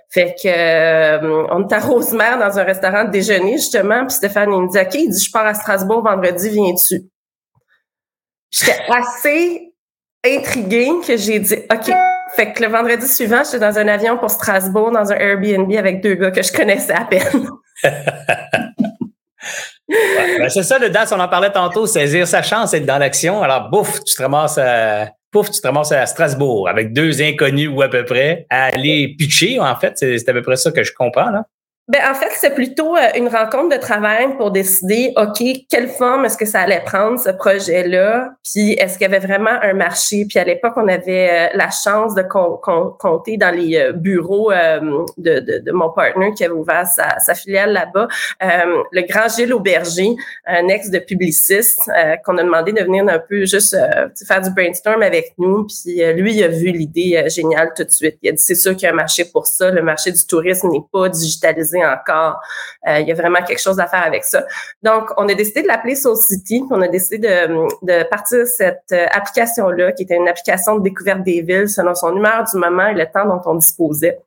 Fait 0.09 0.35
que 0.41 0.47
euh, 0.47 1.47
on 1.51 1.67
est 1.67 1.73
à 1.73 1.79
dans 2.37 2.59
un 2.59 2.63
restaurant 2.63 3.05
de 3.05 3.11
déjeuner, 3.11 3.53
justement, 3.53 4.05
puis 4.05 4.15
Stéphane, 4.15 4.51
il 4.51 4.61
me 4.61 4.69
dit 4.69 4.77
OK, 4.77 4.93
il 4.95 5.09
dit 5.09 5.23
Je 5.23 5.31
pars 5.31 5.45
à 5.45 5.53
Strasbourg 5.53 6.03
vendredi, 6.03 6.49
viens-tu? 6.49 7.03
J'étais 8.51 8.79
assez 8.89 9.73
intriguée 10.25 10.91
que 11.07 11.15
j'ai 11.15 11.39
dit 11.39 11.55
OK. 11.71 11.93
Fait 12.35 12.53
que 12.53 12.63
le 12.63 12.69
vendredi 12.69 13.07
suivant, 13.07 13.43
j'étais 13.43 13.59
dans 13.59 13.77
un 13.77 13.87
avion 13.87 14.17
pour 14.17 14.29
Strasbourg, 14.29 14.91
dans 14.91 15.11
un 15.11 15.15
Airbnb 15.15 15.71
avec 15.75 16.01
deux 16.01 16.15
gars 16.15 16.31
que 16.31 16.41
je 16.41 16.51
connaissais 16.51 16.93
à 16.93 17.05
peine. 17.05 17.49
Ben, 20.37 20.49
c'est 20.49 20.63
ça 20.63 20.79
le 20.79 20.89
DAS, 20.89 21.11
on 21.11 21.19
en 21.19 21.27
parlait 21.27 21.51
tantôt, 21.51 21.85
saisir 21.85 22.25
sa 22.27 22.41
chance, 22.41 22.73
être 22.73 22.85
dans 22.85 22.97
l'action. 22.97 23.43
Alors, 23.43 23.69
bouf, 23.69 24.01
tu 24.03 24.15
te 24.15 24.21
ramasses 24.21 24.57
à, 24.57 25.09
pouf, 25.31 25.49
tu 25.49 25.61
te 25.61 25.67
ramasses 25.67 25.91
à 25.91 26.05
Strasbourg 26.05 26.67
avec 26.69 26.93
deux 26.93 27.21
inconnus 27.21 27.69
ou 27.73 27.81
à 27.81 27.89
peu 27.89 28.05
près, 28.05 28.45
à 28.49 28.65
aller 28.65 29.15
pitcher, 29.17 29.59
en 29.59 29.75
fait. 29.75 29.93
C'est 29.97 30.29
à 30.29 30.33
peu 30.33 30.41
près 30.41 30.57
ça 30.57 30.71
que 30.71 30.83
je 30.83 30.93
comprends, 30.93 31.29
là. 31.31 31.45
Ben, 31.87 31.99
en 32.09 32.13
fait, 32.13 32.29
c'est 32.35 32.53
plutôt 32.53 32.95
euh, 32.95 33.09
une 33.17 33.27
rencontre 33.27 33.75
de 33.75 33.81
travail 33.81 34.37
pour 34.37 34.51
décider, 34.51 35.13
OK, 35.17 35.43
quelle 35.67 35.89
forme 35.89 36.25
est-ce 36.25 36.37
que 36.37 36.45
ça 36.45 36.61
allait 36.61 36.83
prendre, 36.85 37.19
ce 37.19 37.31
projet-là, 37.31 38.29
puis 38.43 38.73
est-ce 38.73 38.97
qu'il 38.99 39.09
y 39.09 39.13
avait 39.13 39.25
vraiment 39.25 39.51
un 39.61 39.73
marché? 39.73 40.25
Puis 40.29 40.37
à 40.37 40.43
l'époque, 40.43 40.73
on 40.77 40.87
avait 40.87 41.29
euh, 41.29 41.57
la 41.57 41.69
chance 41.71 42.13
de 42.13 42.21
compter 42.21 43.37
dans 43.37 43.53
les 43.53 43.77
euh, 43.77 43.93
bureaux 43.93 44.51
de, 45.17 45.39
de, 45.39 45.71
mon 45.71 45.89
partenaire 45.89 46.31
qui 46.35 46.45
avait 46.45 46.53
ouvert 46.53 46.85
sa, 46.85 47.19
sa 47.19 47.33
filiale 47.33 47.73
là-bas, 47.73 48.07
le 48.39 49.01
grand 49.07 49.27
Gilles 49.27 49.53
Auberger, 49.53 50.15
un 50.45 50.67
ex 50.67 50.89
de 50.89 50.99
publiciste, 50.99 51.89
qu'on 52.25 52.37
a 52.37 52.43
demandé 52.43 52.73
de 52.73 52.81
venir 52.83 53.05
un 53.07 53.19
peu 53.19 53.45
juste 53.45 53.75
faire 54.27 54.41
du 54.41 54.51
brainstorm 54.51 55.01
avec 55.01 55.33
nous. 55.37 55.65
Puis 55.65 56.01
lui, 56.13 56.35
il 56.35 56.43
a 56.43 56.47
vu 56.47 56.67
l'idée 56.71 57.23
géniale 57.29 57.71
tout 57.75 57.83
de 57.83 57.91
suite. 57.91 58.17
Il 58.21 58.29
a 58.29 58.31
dit, 58.33 58.43
c'est 58.43 58.55
sûr 58.55 58.73
qu'il 58.73 58.83
y 58.83 58.87
a 58.87 58.91
un 58.91 58.95
marché 58.95 59.25
pour 59.25 59.47
ça. 59.47 59.71
Le 59.71 59.81
marché 59.81 60.11
du 60.11 60.25
tourisme 60.25 60.69
n'est 60.69 60.83
pas 60.91 61.09
digitalisé 61.09 61.70
encore. 61.77 62.39
Euh, 62.87 62.99
il 62.99 63.07
y 63.07 63.11
a 63.11 63.15
vraiment 63.15 63.41
quelque 63.43 63.61
chose 63.61 63.79
à 63.79 63.87
faire 63.87 64.03
avec 64.03 64.23
ça. 64.23 64.43
Donc, 64.83 65.11
on 65.17 65.27
a 65.29 65.33
décidé 65.33 65.61
de 65.61 65.67
l'appeler 65.67 65.95
Soul 65.95 66.17
City. 66.17 66.63
On 66.69 66.81
a 66.81 66.87
décidé 66.87 67.17
de, 67.19 67.67
de 67.85 68.03
partir 68.03 68.45
cette 68.45 68.83
euh, 68.91 69.05
application-là, 69.11 69.91
qui 69.93 70.03
était 70.03 70.15
une 70.15 70.27
application 70.27 70.75
de 70.77 70.83
découverte 70.83 71.23
des 71.23 71.41
villes 71.41 71.69
selon 71.69 71.95
son 71.95 72.15
humeur 72.15 72.43
du 72.51 72.57
moment 72.57 72.87
et 72.87 72.93
le 72.93 73.05
temps 73.05 73.25
dont 73.25 73.41
on 73.45 73.55
disposait. 73.55 74.19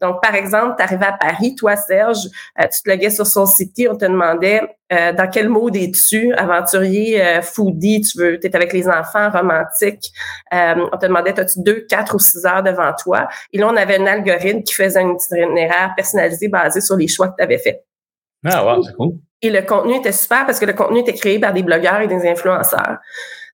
Donc, 0.00 0.22
par 0.22 0.34
exemple, 0.34 0.74
tu 0.76 0.82
arrivais 0.82 1.06
à 1.06 1.12
Paris, 1.12 1.54
toi, 1.54 1.76
Serge, 1.76 2.26
euh, 2.60 2.66
tu 2.72 2.82
te 2.82 2.90
loguais 2.90 3.10
sur 3.10 3.26
Soul 3.26 3.46
City, 3.46 3.88
on 3.88 3.96
te 3.96 4.04
demandait 4.04 4.62
dans 4.90 5.30
quel 5.30 5.48
mode 5.48 5.76
es-tu, 5.76 6.32
aventurier, 6.34 7.40
foodie, 7.42 8.00
tu 8.00 8.18
veux, 8.18 8.40
tu 8.40 8.46
es 8.46 8.56
avec 8.56 8.72
les 8.72 8.88
enfants, 8.88 9.30
romantique. 9.30 10.10
on 10.52 10.98
te 10.98 11.06
demandait, 11.06 11.38
as-tu 11.38 11.62
deux, 11.62 11.86
quatre 11.88 12.14
ou 12.14 12.18
six 12.18 12.44
heures 12.44 12.62
devant 12.62 12.92
toi? 13.00 13.28
Et 13.52 13.58
là, 13.58 13.68
on 13.68 13.76
avait 13.76 13.98
un 13.98 14.06
algorithme 14.06 14.62
qui 14.62 14.74
faisait 14.74 15.00
un 15.00 15.14
itinéraire 15.14 15.92
personnalisé 15.96 16.48
basé 16.48 16.80
sur 16.80 16.96
les 16.96 17.08
choix 17.08 17.28
que 17.28 17.36
tu 17.38 17.42
avais 17.44 17.58
faits. 17.58 17.84
Ah, 18.44 18.64
wow, 18.64 18.82
c'est 18.82 18.94
cool. 18.94 19.12
Et 19.42 19.50
le 19.50 19.62
contenu 19.62 19.94
était 19.94 20.12
super 20.12 20.44
parce 20.44 20.58
que 20.58 20.66
le 20.66 20.74
contenu 20.74 21.00
était 21.00 21.14
créé 21.14 21.38
par 21.38 21.52
des 21.52 21.62
blogueurs 21.62 22.00
et 22.02 22.06
des 22.06 22.28
influenceurs. 22.28 22.98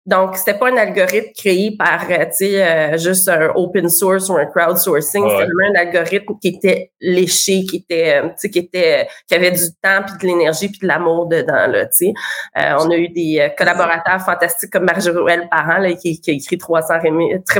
Donc, 0.07 0.37
c'était 0.37 0.57
pas 0.57 0.71
un 0.71 0.77
algorithme 0.77 1.33
créé 1.37 1.77
par, 1.77 2.05
euh, 2.09 2.25
tu 2.27 2.33
sais, 2.33 2.65
euh, 2.65 2.97
juste 2.97 3.29
un 3.29 3.51
open 3.57 3.89
source 3.89 4.29
ou 4.29 4.37
un 4.37 4.47
crowdsourcing. 4.47 5.29
C'était 5.29 5.45
vraiment 5.45 5.75
un 5.75 5.81
algorithme 5.81 6.35
qui 6.41 6.49
était 6.49 6.93
léché, 7.01 7.65
qui 7.65 7.77
était, 7.79 8.23
euh, 8.23 8.29
tu 8.29 8.35
sais, 8.37 8.51
qui 8.51 8.61
était, 8.61 9.09
qui 9.27 9.35
avait 9.35 9.51
du 9.51 9.65
temps 9.83 10.03
puis 10.07 10.15
de 10.23 10.27
l'énergie 10.27 10.69
puis 10.69 10.79
de 10.81 10.87
l'amour 10.87 11.27
dedans, 11.27 11.67
là, 11.67 11.87
tu 11.87 12.07
sais. 12.07 12.15
on 12.55 12.91
a 12.91 12.97
eu 12.97 13.09
des 13.09 13.53
collaborateurs 13.59 14.21
fantastiques 14.21 14.71
comme 14.71 14.85
Marjorie 14.85 15.41
Parent, 15.51 15.79
là, 15.79 15.93
qui, 15.95 16.21
qui, 16.21 16.31
a 16.31 16.35
écrit 16.35 16.59
300, 16.59 16.95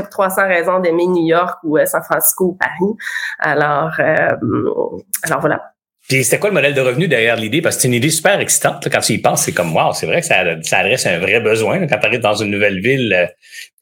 300 0.09 0.47
raisons 0.47 0.79
d'aimer 0.79 1.07
New 1.07 1.25
York 1.25 1.59
ou 1.63 1.77
San 1.85 2.01
Francisco 2.01 2.45
ou 2.45 2.53
Paris. 2.53 2.95
Alors, 3.39 3.91
alors 3.99 5.39
voilà. 5.41 5.76
Puis 6.07 6.23
c'était 6.23 6.39
quoi 6.39 6.49
le 6.49 6.53
modèle 6.53 6.73
de 6.73 6.79
revenu 6.79 7.09
derrière 7.09 7.35
l'idée? 7.35 7.61
Parce 7.61 7.75
que 7.75 7.81
c'est 7.81 7.87
une 7.89 7.93
idée 7.93 8.09
super 8.09 8.39
excitante. 8.39 8.87
quand 8.89 9.01
tu 9.01 9.13
y 9.13 9.17
penses, 9.17 9.43
c'est 9.43 9.51
comme 9.51 9.75
wow, 9.75 9.91
c'est 9.91 10.05
vrai 10.05 10.21
que 10.21 10.27
ça, 10.27 10.43
ça 10.61 10.77
adresse 10.77 11.05
un 11.05 11.19
vrai 11.19 11.41
besoin. 11.41 11.85
Quand 11.85 11.97
tu 11.97 12.05
arrives 12.05 12.21
dans 12.21 12.35
une 12.35 12.49
nouvelle 12.49 12.79
ville, 12.79 13.13
euh, 13.13 13.27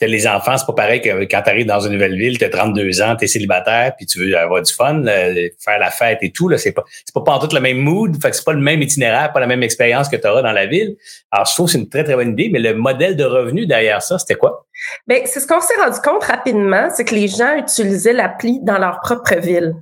les 0.02 0.28
enfants, 0.28 0.58
c'est 0.58 0.66
pas 0.66 0.74
pareil 0.74 1.02
que 1.02 1.24
quand 1.26 1.42
tu 1.44 1.50
arrives 1.50 1.68
dans 1.68 1.82
une 1.82 1.94
nouvelle 1.94 2.18
ville, 2.18 2.38
tu 2.38 2.46
as 2.46 2.50
32 2.50 3.02
ans, 3.02 3.16
tu 3.16 3.26
es 3.26 3.28
célibataire, 3.28 3.94
puis 3.96 4.08
tu 4.08 4.20
veux 4.20 4.38
avoir 4.38 4.62
du 4.62 4.74
fun, 4.74 5.04
faire 5.06 5.80
la 5.80 5.92
fête 5.92 6.18
et 6.22 6.32
tout. 6.32 6.50
Là, 6.50 6.58
c'est 6.58 6.72
pas 6.72 6.84
pas, 7.14 7.22
pas 7.22 7.40
tout 7.40 7.54
le 7.54 7.62
même 7.62 7.78
mood, 7.78 8.20
fait 8.20 8.32
que 8.32 8.36
c'est 8.36 8.46
pas 8.46 8.54
le 8.54 8.60
même 8.60 8.82
itinéraire, 8.82 9.32
pas 9.32 9.40
la 9.40 9.48
même 9.48 9.64
expérience 9.64 10.10
que 10.10 10.16
tu 10.16 10.28
auras 10.28 10.42
dans 10.42 10.52
la 10.52 10.66
ville. 10.66 10.96
Alors, 11.32 11.46
je 11.46 11.54
trouve 11.54 11.68
que 11.68 11.74
c'est 11.74 11.78
une 11.78 11.90
très, 11.90 12.04
très 12.04 12.16
bonne 12.16 12.32
idée, 12.32 12.50
mais 12.52 12.60
le 12.60 12.74
modèle 12.74 13.16
de 13.16 13.24
revenu 13.24 13.68
derrière 13.68 14.02
ça, 14.02 14.18
c'était 14.18 14.36
quoi? 14.36 14.66
Bien, 15.08 15.20
c'est 15.26 15.40
ce 15.40 15.48
qu'on 15.48 15.62
s'est 15.62 15.76
rendu 15.80 16.00
compte 16.02 16.24
rapidement, 16.24 16.90
c'est 16.94 17.06
que 17.06 17.16
les 17.16 17.28
gens 17.28 17.56
utilisaient 17.56 18.14
l'appli 18.14 18.60
dans 18.64 18.80
leur 18.80 19.00
propre 19.00 19.36
ville. 19.36 19.76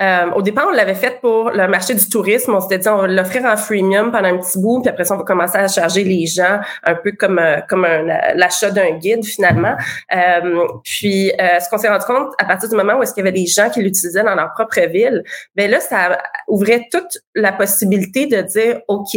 Euh, 0.00 0.30
au 0.34 0.42
départ, 0.42 0.66
on 0.68 0.74
l'avait 0.74 0.94
fait 0.94 1.20
pour 1.20 1.50
le 1.50 1.66
marché 1.66 1.94
du 1.94 2.08
tourisme. 2.08 2.54
On 2.54 2.60
s'était 2.60 2.78
dit, 2.78 2.88
on 2.88 2.98
va 2.98 3.06
l'offrir 3.08 3.44
en 3.44 3.56
freemium 3.56 4.12
pendant 4.12 4.28
un 4.28 4.38
petit 4.38 4.58
bout, 4.60 4.80
puis 4.80 4.90
après 4.90 5.04
ça, 5.04 5.14
on 5.14 5.18
va 5.18 5.24
commencer 5.24 5.58
à 5.58 5.66
charger 5.66 6.04
les 6.04 6.26
gens 6.26 6.60
un 6.84 6.94
peu 6.94 7.12
comme 7.12 7.38
euh, 7.38 7.60
comme 7.68 7.86
l'achat 8.34 8.70
d'un 8.70 8.92
guide 8.92 9.24
finalement. 9.24 9.76
Euh, 10.14 10.66
puis, 10.84 11.32
ce 11.38 11.68
qu'on 11.68 11.78
s'est 11.78 11.88
rendu 11.88 12.04
compte 12.04 12.32
à 12.38 12.44
partir 12.44 12.68
du 12.68 12.76
moment 12.76 12.94
où 12.94 13.02
est-ce 13.02 13.12
qu'il 13.12 13.24
y 13.24 13.28
avait 13.28 13.38
des 13.38 13.46
gens 13.46 13.70
qui 13.70 13.82
l'utilisaient 13.82 14.22
dans 14.22 14.34
leur 14.34 14.52
propre 14.52 14.80
ville, 14.88 15.24
ben 15.56 15.70
là, 15.70 15.80
ça 15.80 16.18
ouvrait 16.46 16.86
toute 16.90 17.18
la 17.34 17.52
possibilité 17.52 18.26
de 18.26 18.40
dire, 18.42 18.80
ok, 18.88 19.16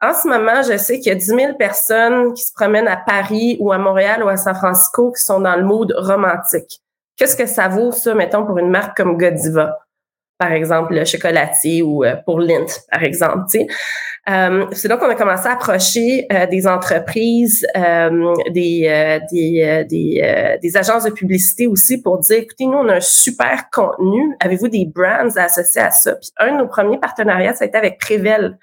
en 0.00 0.12
ce 0.14 0.28
moment, 0.28 0.62
je 0.62 0.76
sais 0.76 0.98
qu'il 0.98 1.08
y 1.08 1.14
a 1.14 1.18
10 1.18 1.26
000 1.26 1.54
personnes 1.54 2.34
qui 2.34 2.42
se 2.42 2.52
promènent 2.52 2.88
à 2.88 2.96
Paris 2.96 3.56
ou 3.60 3.72
à 3.72 3.78
Montréal 3.78 4.22
ou 4.22 4.28
à 4.28 4.36
San 4.36 4.54
Francisco 4.54 5.12
qui 5.12 5.22
sont 5.22 5.40
dans 5.40 5.56
le 5.56 5.64
mode 5.64 5.94
romantique. 5.96 6.82
Qu'est-ce 7.16 7.36
que 7.36 7.46
ça 7.46 7.68
vaut 7.68 7.92
ça, 7.92 8.14
mettons, 8.14 8.46
pour 8.46 8.58
une 8.58 8.70
marque 8.70 8.96
comme 8.96 9.16
Godiva? 9.16 9.76
Par 10.38 10.52
exemple 10.52 10.94
le 10.94 11.04
chocolatier 11.04 11.82
ou 11.82 12.04
euh, 12.04 12.14
pour 12.24 12.38
Lint, 12.38 12.66
par 12.90 13.02
exemple. 13.02 13.44
Euh, 14.28 14.66
c'est 14.72 14.88
là 14.88 14.96
qu'on 14.98 15.08
a 15.08 15.14
commencé 15.14 15.46
à 15.46 15.52
approcher 15.52 16.26
euh, 16.32 16.46
des 16.46 16.66
entreprises, 16.66 17.66
euh, 17.76 18.34
des, 18.50 19.20
des, 19.32 19.84
des, 19.88 20.58
des, 20.62 20.76
agences 20.76 21.04
de 21.04 21.10
publicité 21.10 21.66
aussi 21.66 22.02
pour 22.02 22.18
dire, 22.18 22.38
écoutez, 22.38 22.66
nous, 22.66 22.76
on 22.76 22.88
a 22.88 22.96
un 22.96 23.00
super 23.00 23.70
contenu. 23.72 24.36
Avez-vous 24.40 24.68
des 24.68 24.86
brands 24.86 25.34
associés 25.36 25.80
à 25.80 25.90
ça? 25.90 26.14
Puis 26.16 26.30
un 26.36 26.52
de 26.52 26.58
nos 26.58 26.68
premiers 26.68 26.98
partenariats, 26.98 27.54
ça 27.54 27.64
a 27.64 27.68
été 27.68 27.78
avec 27.78 27.98
Prével. 27.98 28.58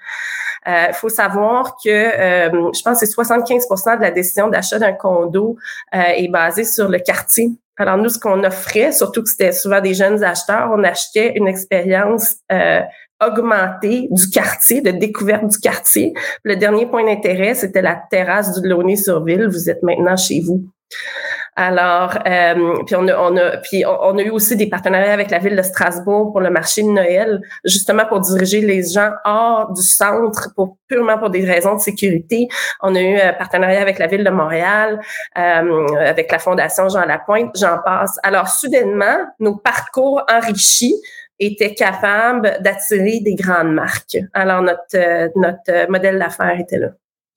Il 0.66 0.94
faut 0.94 1.08
savoir 1.08 1.76
que 1.82 1.90
je 1.90 2.82
pense 2.82 3.00
que 3.00 3.06
c'est 3.06 3.14
75% 3.14 3.96
de 3.96 4.02
la 4.02 4.10
décision 4.10 4.48
d'achat 4.48 4.78
d'un 4.78 4.92
condo 4.92 5.56
est 5.92 6.28
basée 6.28 6.64
sur 6.64 6.88
le 6.88 6.98
quartier 6.98 7.58
alors 7.78 7.98
nous, 7.98 8.08
ce 8.08 8.18
qu'on 8.18 8.42
offrait, 8.42 8.92
surtout 8.92 9.22
que 9.22 9.28
c'était 9.28 9.52
souvent 9.52 9.80
des 9.80 9.94
jeunes 9.94 10.24
acheteurs, 10.24 10.70
on 10.72 10.82
achetait 10.82 11.34
une 11.36 11.46
expérience 11.46 12.36
euh, 12.50 12.80
augmentée 13.24 14.08
du 14.10 14.28
quartier, 14.30 14.80
de 14.80 14.90
découverte 14.90 15.46
du 15.46 15.58
quartier. 15.58 16.14
Le 16.42 16.56
dernier 16.56 16.86
point 16.86 17.04
d'intérêt, 17.04 17.54
c'était 17.54 17.82
la 17.82 18.00
terrasse 18.10 18.58
du 18.58 18.66
Launay-sur-Ville. 18.66 19.48
Vous 19.48 19.68
êtes 19.68 19.82
maintenant 19.82 20.16
chez 20.16 20.40
vous. 20.40 20.64
Alors, 21.56 22.18
euh, 22.26 22.82
puis 22.84 22.94
on 22.96 23.08
a, 23.08 23.16
on 23.18 23.36
a, 23.36 23.56
puis 23.56 23.84
on, 23.86 24.18
a 24.18 24.22
eu 24.22 24.28
aussi 24.28 24.56
des 24.56 24.68
partenariats 24.68 25.14
avec 25.14 25.30
la 25.30 25.38
ville 25.38 25.56
de 25.56 25.62
Strasbourg 25.62 26.30
pour 26.30 26.42
le 26.42 26.50
marché 26.50 26.82
de 26.82 26.88
Noël, 26.88 27.40
justement 27.64 28.04
pour 28.04 28.20
diriger 28.20 28.60
les 28.60 28.82
gens 28.82 29.12
hors 29.24 29.72
du 29.72 29.82
centre, 29.82 30.50
pour 30.54 30.76
purement 30.86 31.18
pour 31.18 31.30
des 31.30 31.44
raisons 31.46 31.74
de 31.74 31.80
sécurité. 31.80 32.48
On 32.82 32.94
a 32.94 33.00
eu 33.00 33.18
un 33.18 33.32
partenariat 33.32 33.80
avec 33.80 33.98
la 33.98 34.06
ville 34.06 34.22
de 34.22 34.30
Montréal, 34.30 35.00
euh, 35.38 35.86
avec 35.96 36.30
la 36.30 36.38
fondation 36.38 36.90
Jean 36.90 37.06
Lapointe, 37.06 37.56
j'en 37.58 37.78
passe. 37.82 38.18
Alors, 38.22 38.48
soudainement, 38.48 39.16
nos 39.40 39.56
parcours 39.56 40.22
enrichis 40.30 40.94
étaient 41.38 41.74
capables 41.74 42.58
d'attirer 42.60 43.20
des 43.20 43.34
grandes 43.34 43.72
marques. 43.72 44.18
Alors, 44.34 44.60
notre, 44.60 44.80
euh, 44.94 45.28
notre 45.36 45.90
modèle 45.90 46.18
d'affaires 46.18 46.60
était 46.60 46.78
là. 46.78 46.88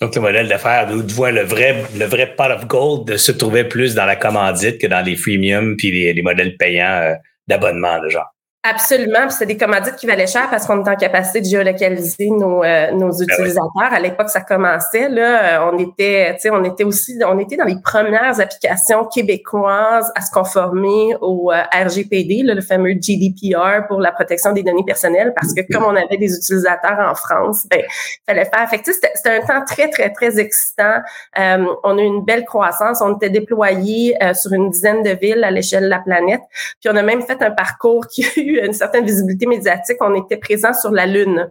Donc, 0.02 0.16
le 0.16 0.22
modèle 0.22 0.48
d'affaires, 0.48 0.88
d'où 0.88 1.04
tu 1.04 1.14
vois 1.14 1.32
le 1.32 1.42
vrai, 1.42 1.84
le 1.98 2.06
vrai 2.06 2.34
pot 2.36 2.52
of 2.52 2.68
gold 2.68 3.18
se 3.18 3.32
trouvait 3.34 3.68
plus 3.68 3.96
dans 3.96 4.06
la 4.06 4.16
commandite 4.16 4.80
que 4.80 4.88
dans 4.88 5.02
les 5.02 5.18
freemium 5.18 5.76
puis 5.76 5.92
les, 5.92 6.14
les 6.14 6.22
modèles 6.22 6.56
payants 6.56 7.02
euh, 7.02 7.16
d'abonnement, 7.48 8.02
de 8.02 8.10
genre. 8.10 8.34
Absolument. 8.62 9.30
c'est 9.30 9.46
des 9.46 9.56
commandites 9.56 9.96
qui 9.96 10.06
valaient 10.06 10.28
cher 10.28 10.50
parce 10.50 10.68
qu'on 10.68 10.84
est 10.84 10.90
en 10.90 10.96
capacité 10.98 11.40
de 11.40 11.46
géolocaliser 11.46 12.30
nos, 12.30 12.62
euh, 12.62 12.92
nos 12.92 13.08
ben 13.08 13.24
utilisateurs. 13.24 13.94
À 13.94 14.00
l'époque, 14.02 14.30
ça 14.30 14.42
commençait. 14.42 15.08
Là, 15.08 15.62
euh, 15.62 15.72
on 15.72 15.78
était, 15.78 16.34
tu 16.34 16.42
sais, 16.42 16.50
on 16.50 16.66
était 16.66 16.84
aussi, 16.84 17.18
on 17.26 17.40
était 17.40 17.56
dans 17.56 17.64
les 17.64 17.80
premières 17.82 18.38
applications 18.42 19.06
québécoises 19.06 20.12
à 20.14 20.20
se 20.20 20.30
conformer 20.32 21.16
au 21.22 21.54
euh, 21.54 21.62
RGPD, 21.72 22.42
le 22.44 22.60
fameux 22.60 22.96
GDPR 23.00 23.88
pour 23.88 24.02
la 24.02 24.12
protection 24.12 24.52
des 24.52 24.64
données 24.64 24.84
personnelles, 24.86 25.34
parce 25.40 25.54
que 25.54 25.62
comme 25.72 25.86
on 25.86 25.96
avait 25.96 26.18
des 26.18 26.36
utilisateurs 26.36 27.00
en 27.00 27.16
France, 27.16 27.66
ben, 27.72 27.82
fallait 28.28 28.44
faire. 28.44 28.70
Fait 28.70 28.82
c'était, 28.84 29.12
c'était 29.16 29.38
un 29.38 29.42
temps 29.42 29.64
très, 29.66 29.90
très, 29.90 30.12
très 30.12 30.38
excitant. 30.38 31.00
on 31.38 31.98
a 31.98 32.02
eu 32.02 32.06
une 32.06 32.26
belle 32.26 32.44
croissance. 32.44 33.02
On 33.02 33.16
était 33.16 33.30
déployés 33.30 34.18
sur 34.34 34.52
une 34.52 34.70
dizaine 34.70 35.02
de 35.02 35.12
villes 35.12 35.46
à 35.46 35.52
l'échelle 35.52 35.84
de 35.84 35.90
la 35.90 36.00
planète. 36.00 36.42
Puis 36.82 36.90
on 36.90 36.96
a 36.98 37.04
même 37.04 37.22
fait 37.22 37.42
un 37.42 37.52
parcours 37.52 38.06
qui 38.08 38.26
une 38.58 38.74
certaine 38.74 39.06
visibilité 39.06 39.46
médiatique, 39.46 39.98
on 40.02 40.16
était 40.16 40.38
présent 40.38 40.74
sur 40.74 40.92
la 40.92 41.06
Lune. 41.06 41.50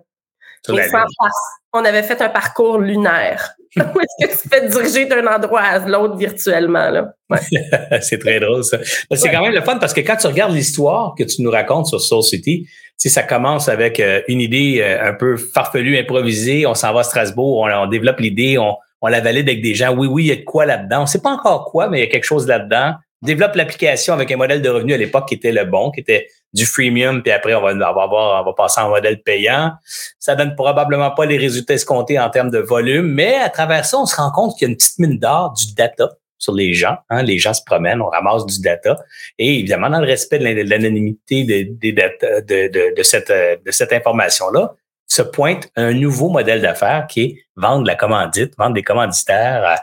On 1.72 1.84
avait 1.84 2.02
fait 2.02 2.20
un 2.22 2.28
parcours 2.28 2.78
lunaire. 2.78 3.54
Où 3.76 4.00
est-ce 4.00 4.26
que 4.26 4.42
tu 4.42 4.48
fais 4.48 4.66
diriger 4.66 5.04
d'un 5.06 5.26
endroit 5.26 5.60
à 5.60 5.78
l'autre 5.78 6.16
virtuellement? 6.16 6.90
Là? 6.90 7.12
c'est 8.00 8.18
très 8.18 8.40
drôle, 8.40 8.64
ça. 8.64 8.78
C'est 8.82 9.30
quand 9.30 9.42
même 9.42 9.52
le 9.52 9.60
fun 9.60 9.76
parce 9.76 9.92
que 9.92 10.00
quand 10.00 10.16
tu 10.16 10.26
regardes 10.26 10.54
l'histoire 10.54 11.14
que 11.16 11.24
tu 11.24 11.42
nous 11.42 11.50
racontes 11.50 11.86
sur 11.86 12.00
Soul 12.00 12.22
City, 12.22 12.66
ça 12.96 13.22
commence 13.22 13.68
avec 13.68 14.00
euh, 14.00 14.22
une 14.26 14.40
idée 14.40 14.80
euh, 14.80 15.10
un 15.10 15.12
peu 15.12 15.36
farfelue, 15.36 15.98
improvisée. 15.98 16.66
On 16.66 16.74
s'en 16.74 16.92
va 16.92 17.00
à 17.00 17.04
Strasbourg, 17.04 17.68
on, 17.70 17.86
développe 17.86 18.18
l'idée, 18.18 18.58
on, 18.58 18.74
on 19.02 19.06
la 19.06 19.20
valide 19.20 19.48
avec 19.48 19.62
des 19.62 19.74
gens. 19.74 19.94
Oui, 19.94 20.08
oui, 20.08 20.24
il 20.24 20.28
y 20.28 20.32
a 20.32 20.36
de 20.36 20.44
quoi 20.44 20.66
là-dedans. 20.66 21.02
On 21.02 21.06
sait 21.06 21.20
pas 21.20 21.30
encore 21.30 21.66
quoi, 21.70 21.88
mais 21.88 21.98
il 21.98 22.00
y 22.00 22.04
a 22.04 22.10
quelque 22.10 22.24
chose 22.24 22.46
là-dedans 22.46 22.94
développe 23.22 23.54
l'application 23.56 24.14
avec 24.14 24.30
un 24.30 24.36
modèle 24.36 24.62
de 24.62 24.68
revenu 24.68 24.94
à 24.94 24.96
l'époque 24.96 25.28
qui 25.28 25.34
était 25.34 25.52
le 25.52 25.64
bon, 25.64 25.90
qui 25.90 26.00
était 26.00 26.28
du 26.54 26.64
freemium, 26.66 27.22
puis 27.22 27.32
après 27.32 27.54
on 27.54 27.60
va, 27.60 27.70
avoir, 27.70 28.42
on 28.42 28.44
va 28.44 28.52
passer 28.54 28.80
en 28.80 28.88
modèle 28.88 29.22
payant. 29.22 29.72
Ça 30.18 30.34
donne 30.34 30.54
probablement 30.54 31.10
pas 31.10 31.26
les 31.26 31.36
résultats 31.36 31.74
escomptés 31.74 32.18
en 32.18 32.30
termes 32.30 32.50
de 32.50 32.58
volume, 32.58 33.12
mais 33.12 33.36
à 33.36 33.50
travers 33.50 33.84
ça, 33.84 33.98
on 33.98 34.06
se 34.06 34.16
rend 34.16 34.30
compte 34.32 34.56
qu'il 34.56 34.66
y 34.66 34.68
a 34.68 34.70
une 34.70 34.76
petite 34.76 34.98
mine 34.98 35.18
d'or 35.18 35.52
du 35.52 35.74
data. 35.74 36.10
sur 36.38 36.54
les 36.54 36.72
gens. 36.72 36.96
Hein. 37.10 37.22
Les 37.22 37.38
gens 37.38 37.52
se 37.52 37.62
promènent, 37.64 38.00
on 38.00 38.08
ramasse 38.08 38.46
du 38.46 38.60
data. 38.60 38.96
Et 39.38 39.58
évidemment, 39.58 39.90
dans 39.90 40.00
le 40.00 40.06
respect 40.06 40.38
de 40.38 40.44
l'anonymité 40.70 41.44
de, 41.44 42.94
de, 42.94 43.02
cette, 43.02 43.30
de 43.30 43.70
cette 43.70 43.92
information-là, 43.92 44.74
se 45.18 45.22
pointe 45.22 45.68
un 45.76 45.92
nouveau 45.92 46.28
modèle 46.30 46.62
d'affaires 46.62 47.06
qui 47.08 47.22
est 47.22 47.36
vendre 47.56 47.84
la 47.86 47.96
commandite, 47.96 48.54
vendre 48.56 48.74
des 48.74 48.82
commanditaires 48.82 49.64
euh, 49.64 49.74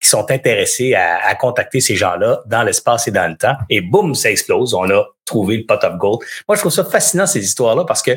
qui 0.00 0.08
sont 0.08 0.30
intéressés 0.30 0.94
à, 0.94 1.34
contacter 1.34 1.80
ces 1.80 1.96
gens-là 1.96 2.42
dans 2.46 2.62
l'espace 2.62 3.08
et 3.08 3.10
dans 3.10 3.28
le 3.28 3.36
temps. 3.36 3.56
Et 3.68 3.80
boum, 3.80 4.14
ça 4.14 4.30
explose. 4.30 4.72
On 4.72 4.88
a 4.88 5.04
trouvé 5.24 5.56
le 5.56 5.66
pot 5.66 5.82
of 5.82 5.96
gold. 5.96 6.20
Moi, 6.48 6.54
je 6.54 6.60
trouve 6.60 6.72
ça 6.72 6.84
fascinant, 6.84 7.26
ces 7.26 7.44
histoires-là, 7.44 7.84
parce 7.84 8.02
que 8.02 8.12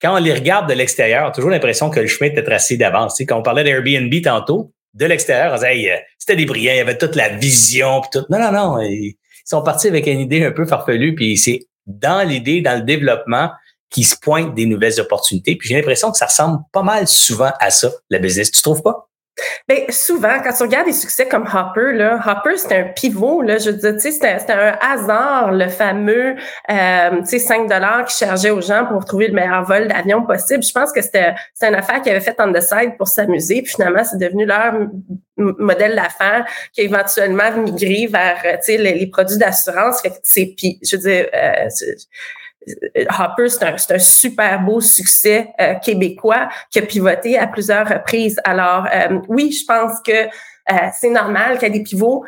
quand 0.00 0.14
on 0.14 0.18
les 0.18 0.32
regarde 0.32 0.68
de 0.68 0.74
l'extérieur, 0.74 1.24
on 1.26 1.28
a 1.28 1.32
toujours 1.32 1.50
l'impression 1.50 1.90
que 1.90 1.98
le 1.98 2.06
chemin 2.06 2.30
était 2.30 2.44
tracé 2.44 2.76
d'avance. 2.76 3.16
Tu 3.16 3.26
quand 3.26 3.38
on 3.38 3.42
parlait 3.42 3.64
d'Airbnb 3.64 4.12
tantôt, 4.22 4.72
de 4.94 5.06
l'extérieur, 5.06 5.52
on 5.52 5.56
disait, 5.56 5.92
euh, 5.92 5.96
c'était 6.18 6.36
des 6.36 6.46
brillants, 6.46 6.72
il 6.72 6.78
y 6.78 6.80
avait 6.80 6.98
toute 6.98 7.16
la 7.16 7.30
vision, 7.30 8.00
puis 8.00 8.20
tout. 8.20 8.26
Non, 8.30 8.38
non, 8.38 8.52
non. 8.52 8.80
Ils 8.80 9.16
sont 9.44 9.62
partis 9.62 9.88
avec 9.88 10.06
une 10.06 10.20
idée 10.20 10.44
un 10.44 10.52
peu 10.52 10.64
farfelue, 10.64 11.14
puis 11.14 11.36
c'est 11.36 11.66
dans 11.86 12.26
l'idée, 12.26 12.60
dans 12.60 12.78
le 12.78 12.82
développement, 12.82 13.50
qui 13.90 14.04
se 14.04 14.16
pointent 14.16 14.54
des 14.54 14.66
nouvelles 14.66 15.00
opportunités. 15.00 15.56
Puis 15.56 15.68
j'ai 15.68 15.76
l'impression 15.76 16.10
que 16.10 16.16
ça 16.16 16.26
ressemble 16.26 16.60
pas 16.72 16.82
mal 16.82 17.08
souvent 17.08 17.52
à 17.60 17.70
ça, 17.70 17.90
la 18.08 18.18
business. 18.18 18.50
Tu 18.50 18.62
trouves 18.62 18.82
pas? 18.82 19.10
Bien, 19.68 19.78
souvent, 19.88 20.40
quand 20.42 20.52
tu 20.52 20.62
regardes 20.62 20.86
des 20.86 20.92
succès 20.92 21.26
comme 21.26 21.44
Hopper, 21.44 21.92
là, 21.92 22.20
Hopper, 22.26 22.56
c'était 22.56 22.78
un 22.78 22.84
pivot, 22.84 23.42
là, 23.42 23.58
je 23.58 23.70
veux 23.70 23.76
dire, 23.76 24.00
sais, 24.00 24.10
c'était 24.10 24.52
un 24.52 24.76
hasard, 24.80 25.52
le 25.52 25.68
fameux, 25.68 26.34
euh, 26.70 27.20
tu 27.20 27.26
sais, 27.26 27.38
5 27.38 27.68
dollars 27.68 28.04
qui 28.06 28.16
chargeait 28.18 28.50
aux 28.50 28.60
gens 28.60 28.86
pour 28.86 29.04
trouver 29.04 29.28
le 29.28 29.34
meilleur 29.34 29.64
vol 29.64 29.88
d'avion 29.88 30.26
possible. 30.26 30.62
Je 30.62 30.72
pense 30.72 30.92
que 30.92 31.00
c'était 31.00 31.34
une 31.62 31.74
affaire 31.74 32.02
qu'ils 32.02 32.12
avaient 32.12 32.20
faite 32.20 32.36
on 32.38 32.52
the 32.52 32.60
side 32.60 32.96
pour 32.98 33.08
s'amuser, 33.08 33.62
puis 33.62 33.72
finalement, 33.72 34.04
c'est 34.04 34.18
devenu 34.18 34.44
leur 34.44 34.74
modèle 35.36 35.94
d'affaires 35.94 36.46
qui 36.72 36.82
a 36.82 36.84
éventuellement 36.84 37.50
migré 37.56 38.08
vers, 38.08 38.42
tu 38.42 38.72
sais, 38.72 38.76
les, 38.76 39.06
produits 39.06 39.38
d'assurance. 39.38 40.02
Je 40.04 40.96
veux 40.96 41.02
dire, 41.02 41.26
euh, 41.34 41.68
Hopper, 43.18 43.48
c'est 43.48 43.64
un, 43.64 43.74
un, 43.74 43.98
super 43.98 44.60
beau 44.62 44.80
succès 44.80 45.52
euh, 45.60 45.74
québécois 45.74 46.48
qui 46.70 46.78
a 46.78 46.82
pivoté 46.82 47.38
à 47.38 47.46
plusieurs 47.46 47.88
reprises. 47.88 48.38
Alors, 48.44 48.86
euh, 48.92 49.18
oui, 49.28 49.50
je 49.50 49.64
pense 49.64 50.00
que 50.04 50.12
euh, 50.12 50.88
c'est 50.92 51.10
normal 51.10 51.58
qu'il 51.58 51.68
y 51.68 51.70
ait 51.70 51.78
des 51.78 51.82
pivots. 51.82 52.24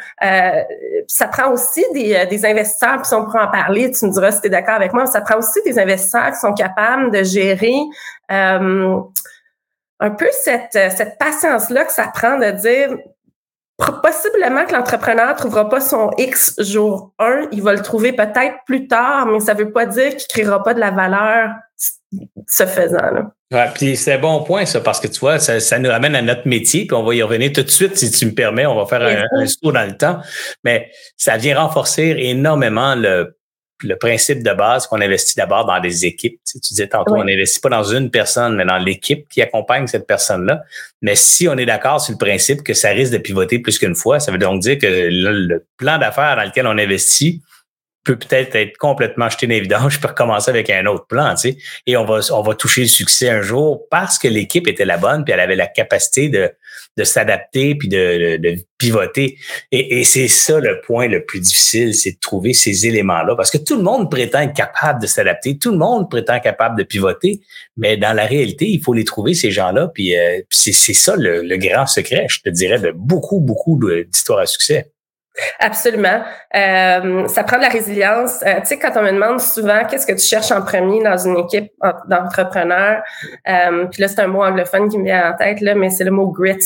ça 1.07 1.29
prend 1.29 1.53
aussi 1.53 1.85
des, 1.93 2.27
des 2.27 2.47
investisseurs, 2.47 2.97
puis 2.97 3.07
si 3.07 3.15
on 3.15 3.25
pourra 3.25 3.47
en 3.47 3.51
parler, 3.51 3.91
tu 3.91 4.07
me 4.07 4.11
diras 4.11 4.33
si 4.33 4.41
tu 4.41 4.47
es 4.47 4.51
d'accord 4.51 4.75
avec 4.75 4.93
moi, 4.95 5.07
ça 5.07 5.21
prend 5.21 5.37
aussi 5.37 5.61
des 5.65 5.79
investisseurs 5.79 6.31
qui 6.31 6.41
sont 6.41 6.55
capables 6.55 7.11
de 7.13 7.23
gérer 7.23 7.77
un 8.29 10.11
peu 10.11 10.29
cette, 10.33 10.73
cette 10.73 11.19
patience-là 11.19 11.85
que 11.85 11.93
ça 11.93 12.11
prend 12.13 12.39
de 12.39 12.51
dire 12.51 12.97
Possiblement 14.03 14.65
que 14.67 14.75
l'entrepreneur 14.75 15.35
trouvera 15.37 15.69
pas 15.69 15.81
son 15.81 16.11
X 16.19 16.55
jour 16.59 17.13
1, 17.19 17.49
il 17.53 17.63
va 17.63 17.73
le 17.73 17.81
trouver 17.81 18.13
peut-être 18.13 18.57
plus 18.67 18.87
tard, 18.87 19.27
mais 19.27 19.41
ça 19.41 19.55
veut 19.55 19.73
pas 19.73 19.87
dire 19.87 20.17
qu'il 20.17 20.29
créera 20.29 20.63
pas 20.63 20.75
de 20.75 20.81
la 20.81 20.91
valeur 20.91 21.51
ce 22.47 22.67
faisant. 22.67 23.11
Là. 23.11 23.33
Ouais, 23.53 23.71
puis 23.75 23.97
c'est 23.97 24.15
un 24.15 24.19
bon 24.19 24.43
point, 24.45 24.67
ça, 24.67 24.81
parce 24.81 25.01
que 25.01 25.09
tu 25.09 25.21
vois, 25.21 25.39
ça, 25.39 25.61
ça, 25.61 25.79
nous 25.79 25.91
ramène 25.91 26.15
à 26.15 26.23
notre 26.23 26.47
métier, 26.47 26.87
puis 26.87 26.95
on 26.95 27.03
va 27.03 27.15
y 27.15 27.23
revenir 27.23 27.53
tout 27.53 27.63
de 27.63 27.71
suite, 27.71 27.97
si 27.97 28.11
tu 28.11 28.27
me 28.27 28.33
permets, 28.33 28.67
on 28.67 28.75
va 28.75 28.87
faire 28.87 29.03
un, 29.03 29.41
un 29.41 29.47
saut 29.47 29.73
dans 29.73 29.87
le 29.87 29.97
temps. 29.97 30.21
Mais 30.65 30.91
ça 31.17 31.37
vient 31.37 31.59
renforcer 31.59 32.15
énormément 32.19 32.95
le 32.95 33.37
le 33.83 33.97
principe 33.97 34.43
de 34.43 34.53
base 34.53 34.87
qu'on 34.87 35.01
investit 35.01 35.35
d'abord 35.37 35.65
dans 35.65 35.81
des 35.81 36.07
équipes. 36.07 36.41
Tu, 36.45 36.59
disais 36.59 36.89
tantôt, 36.89 37.17
on 37.17 37.25
n'investit 37.25 37.61
pas 37.61 37.69
dans 37.69 37.85
une 37.85 38.11
personne, 38.11 38.57
mais 38.57 38.65
dans 38.65 38.79
l'équipe 38.79 39.29
qui 39.29 39.43
accompagne 39.43 39.87
cette 39.87 40.07
personne-là. 40.07 40.63
Mais 41.01 41.15
si 41.15 41.49
on 41.49 41.57
est 41.57 41.67
d'accord 41.67 42.01
sur 42.01 42.13
le 42.13 42.19
principe 42.19 42.63
que 42.63 42.75
ça 42.75 42.91
risque 42.91 43.13
de 43.13 43.19
pivoter 43.19 43.59
plus 43.59 43.79
qu'une 43.79 43.97
fois, 43.97 44.21
ça 44.21 44.33
veut 44.33 44.39
donc 44.39 44.61
dire 44.61 44.79
que 44.79 44.87
le 44.87 45.65
plan 45.77 45.99
d'affaires 45.99 46.37
dans 46.37 46.45
lequel 46.45 46.67
on 46.67 46.79
investit 46.79 47.43
peut 48.05 48.17
peut-être 48.17 48.57
être 48.57 48.77
complètement 48.79 49.29
jeté 49.29 49.47
dans 49.47 49.53
l'évidence, 49.53 49.93
je 49.93 50.01
peux 50.01 50.09
recommencer 50.09 50.51
avec 50.51 50.71
un 50.71 50.87
autre 50.87 51.07
plan, 51.07 51.35
tu 51.35 51.53
sais, 51.53 51.57
et 51.87 51.97
on 51.97 52.05
va, 52.05 52.19
on 52.33 52.43
va 52.43 52.55
toucher 52.55 52.83
le 52.83 52.89
succès 52.89 53.29
un 53.29 53.43
jour 53.43 53.87
parce 53.91 54.19
que 54.19 54.27
l'équipe 54.27 54.67
était 54.67 54.85
la 54.85 54.97
bonne, 54.97 55.25
puis 55.25 55.33
elle 55.33 55.41
avait 55.41 55.55
la 55.55 55.69
capacité 55.69 56.29
de, 56.29 56.51
de 56.97 57.05
s'adapter, 57.05 57.75
puis 57.75 57.89
de, 57.89 58.57
pivoter. 58.79 59.39
Et, 59.71 60.03
c'est 60.05 60.29
ça 60.29 60.59
le 60.59 60.81
point 60.81 61.09
le 61.09 61.25
plus 61.25 61.41
difficile, 61.41 61.95
c'est 61.95 62.13
de 62.13 62.19
trouver 62.21 62.53
ces 62.53 62.87
éléments-là, 62.87 63.35
parce 63.37 63.51
que 63.51 63.59
tout 63.59 63.77
le 63.77 63.83
monde 63.83 64.11
prétend 64.11 64.41
être 64.41 64.55
capable 64.55 65.01
de 65.01 65.07
s'adapter, 65.07 65.59
tout 65.59 65.71
le 65.71 65.79
monde 65.79 66.11
prétend 66.11 66.35
être 66.35 66.43
capable 66.43 66.77
de 66.77 66.83
pivoter, 66.83 67.41
mais 67.77 67.97
dans 67.97 68.13
la 68.13 68.27
réalité, 68.27 68.69
il 68.69 68.83
faut 68.83 68.93
les 68.93 69.05
trouver, 69.05 69.35
ces 69.35 69.51
gens-là, 69.51 69.89
puis, 69.93 70.17
euh, 70.17 70.41
c'est, 70.51 70.73
c'est 70.73 70.95
ça 70.95 71.17
le, 71.17 71.43
le 71.43 71.57
grand 71.57 71.87
secret, 71.87 72.27
je 72.29 72.41
te 72.41 72.51
dirais, 72.51 72.79
de 72.79 72.93
beaucoup, 72.95 73.41
beaucoup 73.41 73.81
d'histoires 74.11 74.41
à 74.41 74.47
succès. 74.47 74.92
Absolument. 75.61 76.23
Euh, 76.55 77.27
ça 77.29 77.45
prend 77.45 77.57
de 77.57 77.63
la 77.63 77.69
résilience. 77.69 78.43
Euh, 78.43 78.61
tu 78.61 78.67
sais, 78.67 78.79
quand 78.79 78.93
on 78.97 79.03
me 79.03 79.13
demande 79.13 79.41
souvent 79.41 79.85
qu'est-ce 79.89 80.07
que 80.07 80.13
tu 80.13 80.27
cherches 80.27 80.51
en 80.51 80.63
premier 80.63 81.03
dans 81.03 81.17
une 81.17 81.39
équipe 81.39 81.73
d'entrepreneurs, 82.09 83.03
euh, 83.49 83.87
puis 83.87 84.03
là, 84.03 84.09
c'est 84.09 84.21
un 84.21 84.27
mot 84.27 84.43
anglophone 84.43 84.89
qui 84.89 84.99
me 84.99 85.05
vient 85.05 85.33
en 85.33 85.37
tête, 85.37 85.61
là, 85.61 85.75
mais 85.75 85.91
c'est 85.91 86.05
le 86.05 86.11
mot 86.11 86.27
grit 86.27 86.59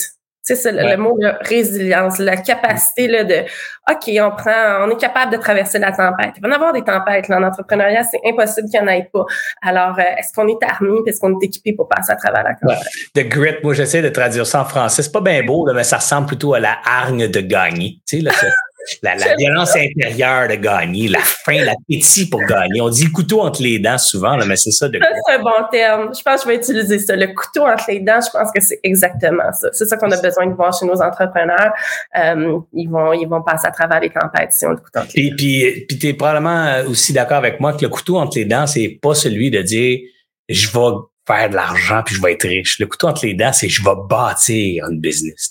c'est 0.54 0.72
le, 0.72 0.96
mot 0.96 1.18
de 1.18 1.32
résilience, 1.48 2.18
la 2.18 2.36
capacité 2.36 3.08
là, 3.08 3.24
de 3.24 3.44
OK, 3.90 4.10
on 4.20 4.30
prend, 4.30 4.84
on 4.84 4.90
est 4.90 5.00
capable 5.00 5.32
de 5.32 5.38
traverser 5.38 5.78
la 5.78 5.92
tempête. 5.92 6.34
Il 6.36 6.42
va 6.42 6.48
y 6.48 6.52
en 6.52 6.54
avoir 6.54 6.72
des 6.72 6.82
tempêtes 6.82 7.28
là, 7.28 7.38
en 7.38 7.42
entrepreneuriat, 7.42 8.04
c'est 8.04 8.20
impossible 8.24 8.68
qu'il 8.68 8.80
n'y 8.80 8.88
en 8.88 8.92
ait 8.92 9.08
pas. 9.12 9.24
Alors, 9.62 9.98
euh, 9.98 10.02
est-ce 10.18 10.32
qu'on 10.32 10.48
est 10.48 10.62
armé, 10.62 10.98
est-ce 11.06 11.20
qu'on 11.20 11.38
est 11.38 11.44
équipé 11.44 11.72
pour 11.72 11.88
passer 11.88 12.12
à 12.12 12.16
travers 12.16 12.44
la 12.44 12.54
tempête? 12.54 12.86
The 13.14 13.28
grit, 13.28 13.56
moi 13.62 13.74
j'essaie 13.74 14.02
de 14.02 14.08
traduire 14.08 14.46
ça 14.46 14.60
en 14.60 14.64
français. 14.64 15.02
C'est 15.02 15.12
pas 15.12 15.20
bien 15.20 15.42
beau, 15.42 15.68
mais 15.72 15.84
ça 15.84 15.96
ressemble 15.96 16.26
plutôt 16.26 16.54
à 16.54 16.60
la 16.60 16.78
hargne 16.84 17.28
de 17.28 17.40
gagner. 17.40 18.00
Tu 18.06 18.18
sais, 18.18 18.22
là, 18.22 18.32
la, 19.02 19.14
la 19.14 19.34
violence 19.36 19.74
intérieure 19.76 20.48
de 20.48 20.54
gagner, 20.54 21.08
la 21.08 21.20
faim, 21.20 21.64
l'appétit 21.64 22.28
pour 22.28 22.40
gagner. 22.44 22.80
On 22.80 22.88
dit 22.88 23.04
le 23.04 23.10
couteau 23.10 23.40
entre 23.40 23.62
les 23.62 23.78
dents 23.78 23.98
souvent, 23.98 24.36
là, 24.36 24.44
mais 24.46 24.56
c'est 24.56 24.70
ça. 24.70 24.88
De... 24.88 24.98
c'est 24.98 25.34
un 25.34 25.42
bon 25.42 25.50
terme. 25.70 26.10
Je 26.16 26.22
pense 26.22 26.42
que 26.42 26.48
je 26.48 26.48
vais 26.48 26.56
utiliser 26.56 26.98
ça. 26.98 27.16
Le 27.16 27.28
couteau 27.28 27.66
entre 27.66 27.84
les 27.88 28.00
dents, 28.00 28.20
je 28.24 28.30
pense 28.30 28.50
que 28.52 28.60
c'est 28.60 28.80
exactement 28.82 29.52
ça. 29.52 29.68
C'est 29.72 29.86
ça 29.86 29.96
qu'on 29.96 30.10
a 30.10 30.20
besoin 30.20 30.46
de 30.46 30.54
voir 30.54 30.76
chez 30.78 30.86
nos 30.86 31.00
entrepreneurs. 31.00 31.72
Euh, 32.18 32.58
ils, 32.72 32.88
vont, 32.88 33.12
ils 33.12 33.28
vont 33.28 33.42
passer 33.42 33.66
à 33.66 33.70
travers 33.70 34.00
les 34.00 34.10
tempêtes 34.10 34.52
si 34.52 34.66
on 34.66 34.70
le 34.70 34.76
couteau 34.76 35.00
entre 35.00 35.12
les 35.14 35.30
dents. 35.30 35.36
Puis, 35.36 35.86
puis, 35.88 35.98
tu 35.98 36.08
es 36.08 36.14
probablement 36.14 36.82
aussi 36.88 37.12
d'accord 37.12 37.38
avec 37.38 37.60
moi 37.60 37.72
que 37.72 37.82
le 37.82 37.88
couteau 37.88 38.16
entre 38.16 38.38
les 38.38 38.44
dents, 38.44 38.66
c'est 38.66 38.98
pas 39.00 39.14
celui 39.14 39.50
de 39.50 39.62
dire 39.62 40.00
je 40.48 40.68
vais 40.68 40.96
faire 41.26 41.50
de 41.50 41.54
l'argent 41.54 42.02
puis 42.04 42.14
je 42.14 42.22
vais 42.22 42.32
être 42.32 42.46
riche. 42.46 42.78
Le 42.78 42.86
couteau 42.86 43.08
entre 43.08 43.26
les 43.26 43.34
dents, 43.34 43.52
c'est 43.52 43.68
je 43.68 43.82
vais 43.82 43.96
bâtir 44.08 44.86
une 44.90 45.00
business. 45.00 45.50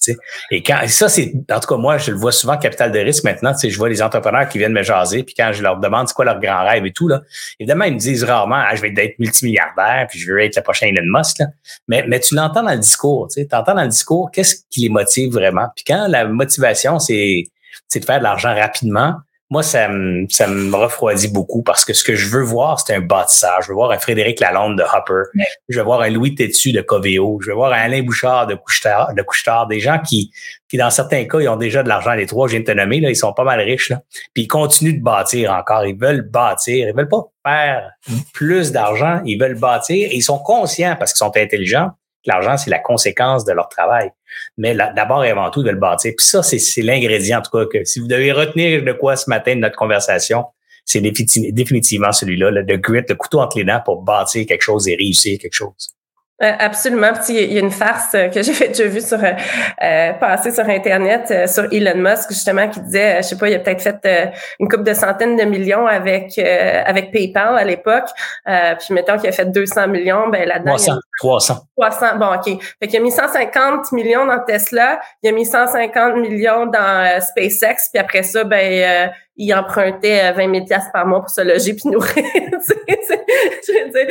Et 0.52 0.64
quand 0.64 0.80
ça, 0.88 1.10
c'est 1.10 1.34
en 1.52 1.60
tout 1.60 1.68
cas 1.68 1.78
moi, 1.78 1.98
je 1.98 2.12
le 2.12 2.18
vois 2.18 2.32
souvent 2.32 2.58
capital 2.58 2.92
de 2.92 3.00
risque 3.00 3.24
maintenant. 3.24 3.54
Je 3.62 3.78
vois 3.78 3.90
les 3.90 4.02
entrepreneurs 4.02 4.48
qui 4.48 4.58
viennent 4.58 4.74
me 4.74 4.84
jaser 4.84 5.24
puis 5.24 5.36
quand 5.38 5.52
je 5.54 5.62
leur 5.62 5.78
demande 5.80 6.08
c'est 6.08 6.14
quoi 6.14 6.26
leur 6.26 6.40
grand 6.40 6.64
rêve 6.64 6.86
et 6.86 6.92
tout 6.92 7.08
là, 7.08 7.22
évidemment 7.60 7.86
ils 7.86 7.94
me 7.94 8.00
disent 8.00 8.24
rarement 8.24 8.56
ah, 8.56 8.76
je 8.76 8.82
vais 8.82 8.94
être 8.98 9.20
multimilliardaire 9.20 10.08
puis 10.10 10.20
je 10.20 10.32
veux 10.32 10.42
être 10.42 10.56
le 10.56 10.62
prochain 10.64 10.88
Elon 10.88 11.06
Musk. 11.06 11.40
Là. 11.40 11.48
Mais 11.88 12.06
mais 12.08 12.20
tu 12.20 12.36
l'entends 12.36 12.64
dans 12.64 12.74
le 12.74 12.80
discours. 12.80 13.28
Tu 13.28 13.46
entends 13.52 13.74
dans 13.74 13.84
le 13.84 13.90
discours 13.90 14.32
qu'est-ce 14.32 14.56
qui 14.70 14.82
les 14.82 14.90
motive 14.90 15.34
vraiment? 15.34 15.68
Puis 15.76 15.84
quand 15.86 16.08
la 16.08 16.26
motivation 16.26 17.00
c'est 17.00 17.44
c'est 17.88 18.00
de 18.00 18.06
faire 18.06 18.20
de 18.20 18.24
l'argent 18.24 18.54
rapidement 18.56 19.16
moi, 19.56 19.64
ça 19.64 19.88
me, 19.88 20.26
ça 20.28 20.48
me 20.48 20.76
refroidit 20.76 21.30
beaucoup 21.30 21.64
parce 21.64 21.86
que 21.86 21.94
ce 21.94 22.04
que 22.04 22.14
je 22.14 22.28
veux 22.28 22.42
voir, 22.42 22.78
c'est 22.78 22.94
un 22.94 23.00
bâtisseur. 23.00 23.62
Je 23.62 23.70
veux 23.70 23.74
voir 23.74 23.90
un 23.92 23.98
Frédéric 23.98 24.42
Lalonde 24.42 24.78
de 24.78 24.84
Hopper. 24.84 25.30
Je 25.70 25.80
veux 25.80 25.86
voir 25.86 26.02
un 26.02 26.10
Louis 26.10 26.36
Tétu 26.36 26.74
de 26.74 26.82
Coveo. 26.82 27.40
Je 27.42 27.52
veux 27.52 27.56
voir 27.56 27.72
un 27.72 27.78
Alain 27.78 28.04
Bouchard 28.04 28.48
de 28.48 28.56
Couchetard, 28.56 29.14
de 29.14 29.22
Couchetard. 29.22 29.68
Des 29.68 29.80
gens 29.80 30.00
qui, 30.00 30.30
qui, 30.68 30.76
dans 30.76 30.90
certains 30.90 31.24
cas, 31.24 31.40
ils 31.40 31.48
ont 31.48 31.56
déjà 31.56 31.84
de 31.84 31.88
l'argent. 31.88 32.12
Les 32.16 32.26
trois, 32.26 32.50
je 32.50 32.58
viens 32.58 32.60
de 32.60 32.66
te 32.66 32.72
nommer, 32.74 33.00
là, 33.00 33.10
ils 33.10 33.16
sont 33.16 33.32
pas 33.32 33.46
mal 33.46 33.62
riches. 33.62 33.92
Là. 33.92 34.02
Puis 34.34 34.44
ils 34.44 34.48
continuent 34.48 34.98
de 34.98 35.04
bâtir 35.04 35.54
encore. 35.54 35.86
Ils 35.86 35.98
veulent 35.98 36.30
bâtir. 36.30 36.90
Ils 36.90 36.94
veulent 36.94 37.08
pas 37.08 37.24
faire 37.46 37.92
plus 38.34 38.74
d'argent. 38.74 39.22
Ils 39.24 39.40
veulent 39.40 39.58
bâtir. 39.58 40.10
Et 40.12 40.18
ils 40.18 40.22
sont 40.22 40.40
conscients 40.40 40.98
parce 41.00 41.14
qu'ils 41.14 41.20
sont 41.20 41.38
intelligents 41.38 41.92
l'argent, 42.26 42.58
c'est 42.58 42.70
la 42.70 42.80
conséquence 42.80 43.46
de 43.46 43.54
leur 43.54 43.70
travail. 43.70 44.12
Mais 44.58 44.76
d'abord 44.76 45.24
et 45.24 45.30
avant 45.30 45.50
tout, 45.50 45.64
de 45.64 45.70
le 45.70 45.78
bâtir. 45.78 46.14
Puis 46.18 46.26
ça, 46.26 46.44
c'est 46.44 46.82
l'ingrédient, 46.82 47.40
en 47.40 47.42
tout 47.42 47.52
cas, 47.52 47.66
que 47.66 47.84
si 47.86 48.00
vous 48.00 48.08
devez 48.08 48.32
retenir 48.32 48.84
de 48.84 48.92
quoi 48.94 49.16
ce 49.16 49.30
matin 49.30 49.56
de 49.56 49.62
notre 49.62 49.78
conversation, 49.78 50.46
c'est 50.86 51.02
définitivement 51.02 52.12
celui-là, 52.12 52.52
le 52.52 52.78
grit, 52.78 53.02
le 53.08 53.16
couteau 53.16 53.40
entre 53.40 53.58
les 53.58 53.64
dents 53.64 53.82
pour 53.84 54.04
bâtir 54.04 54.46
quelque 54.46 54.62
chose 54.62 54.88
et 54.88 54.96
réussir 54.96 55.40
quelque 55.40 55.54
chose. 55.54 55.96
Euh, 56.44 56.52
absolument. 56.60 57.14
Il 57.30 57.54
y 57.54 57.58
a 57.58 57.62
une 57.62 57.72
farce 57.72 58.14
euh, 58.14 58.28
que 58.28 58.44
j'avais 58.44 58.68
déjà 58.68 58.86
vue 58.88 59.00
sur 59.00 59.20
euh, 59.24 60.14
passer 60.14 60.52
sur 60.52 60.68
Internet 60.68 61.32
euh, 61.32 61.48
sur 61.48 61.64
Elon 61.72 61.96
Musk, 61.96 62.30
justement, 62.30 62.68
qui 62.68 62.82
disait, 62.82 63.18
je 63.24 63.30
sais 63.30 63.38
pas, 63.38 63.48
il 63.48 63.56
a 63.56 63.60
peut-être 63.60 63.82
fait 63.82 64.34
une 64.60 64.68
coupe 64.68 64.84
de 64.84 64.94
centaines 64.94 65.38
de 65.38 65.44
millions 65.44 65.88
avec 65.88 66.38
avec 66.38 67.12
PayPal 67.12 67.58
à 67.58 67.64
l'époque. 67.64 68.10
puis 68.46 68.94
mettons 68.94 69.18
qu'il 69.18 69.30
a 69.30 69.32
fait 69.32 69.46
200 69.46 69.88
millions, 69.88 70.28
ben 70.28 70.46
là-dedans. 70.46 70.76
300. 70.76 70.94
300. 71.20 71.56
300. 71.78 72.06
Bon, 72.18 72.34
OK. 72.36 72.62
Fait 72.82 72.88
qu'il 72.88 73.00
a 73.00 73.02
mis 73.02 73.12
150 73.12 73.94
millions 73.94 74.26
dans 74.26 74.44
Tesla, 74.44 75.00
il 75.24 75.30
a 75.30 75.32
mis 75.32 75.46
150 75.46 76.18
millions 76.18 76.66
dans 76.66 77.22
SpaceX, 77.22 77.90
puis 77.94 78.00
après 78.00 78.24
ça, 78.24 78.44
ben 78.44 79.12
il 79.38 79.54
empruntait 79.54 80.32
20 80.34 80.66
000 80.68 80.82
par 80.92 81.06
mois 81.06 81.22
pour 81.22 81.30
se 81.30 81.42
loger 81.42 81.74
puis 81.74 81.90
nourrir. 81.90 82.16
je 82.26 83.84
veux 83.84 83.90
dire, 83.90 84.08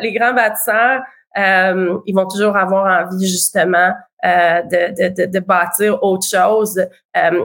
les 0.00 0.12
grands 0.12 0.34
bâtisseurs 0.34 1.02
euh, 1.36 1.98
ils 2.06 2.14
vont 2.14 2.26
toujours 2.26 2.56
avoir 2.56 3.06
envie 3.06 3.26
justement 3.26 3.92
euh, 4.24 4.62
de, 4.62 5.10
de, 5.10 5.26
de, 5.26 5.38
bâtir 5.40 6.02
autre 6.02 6.26
chose. 6.26 6.80
Euh, 7.16 7.44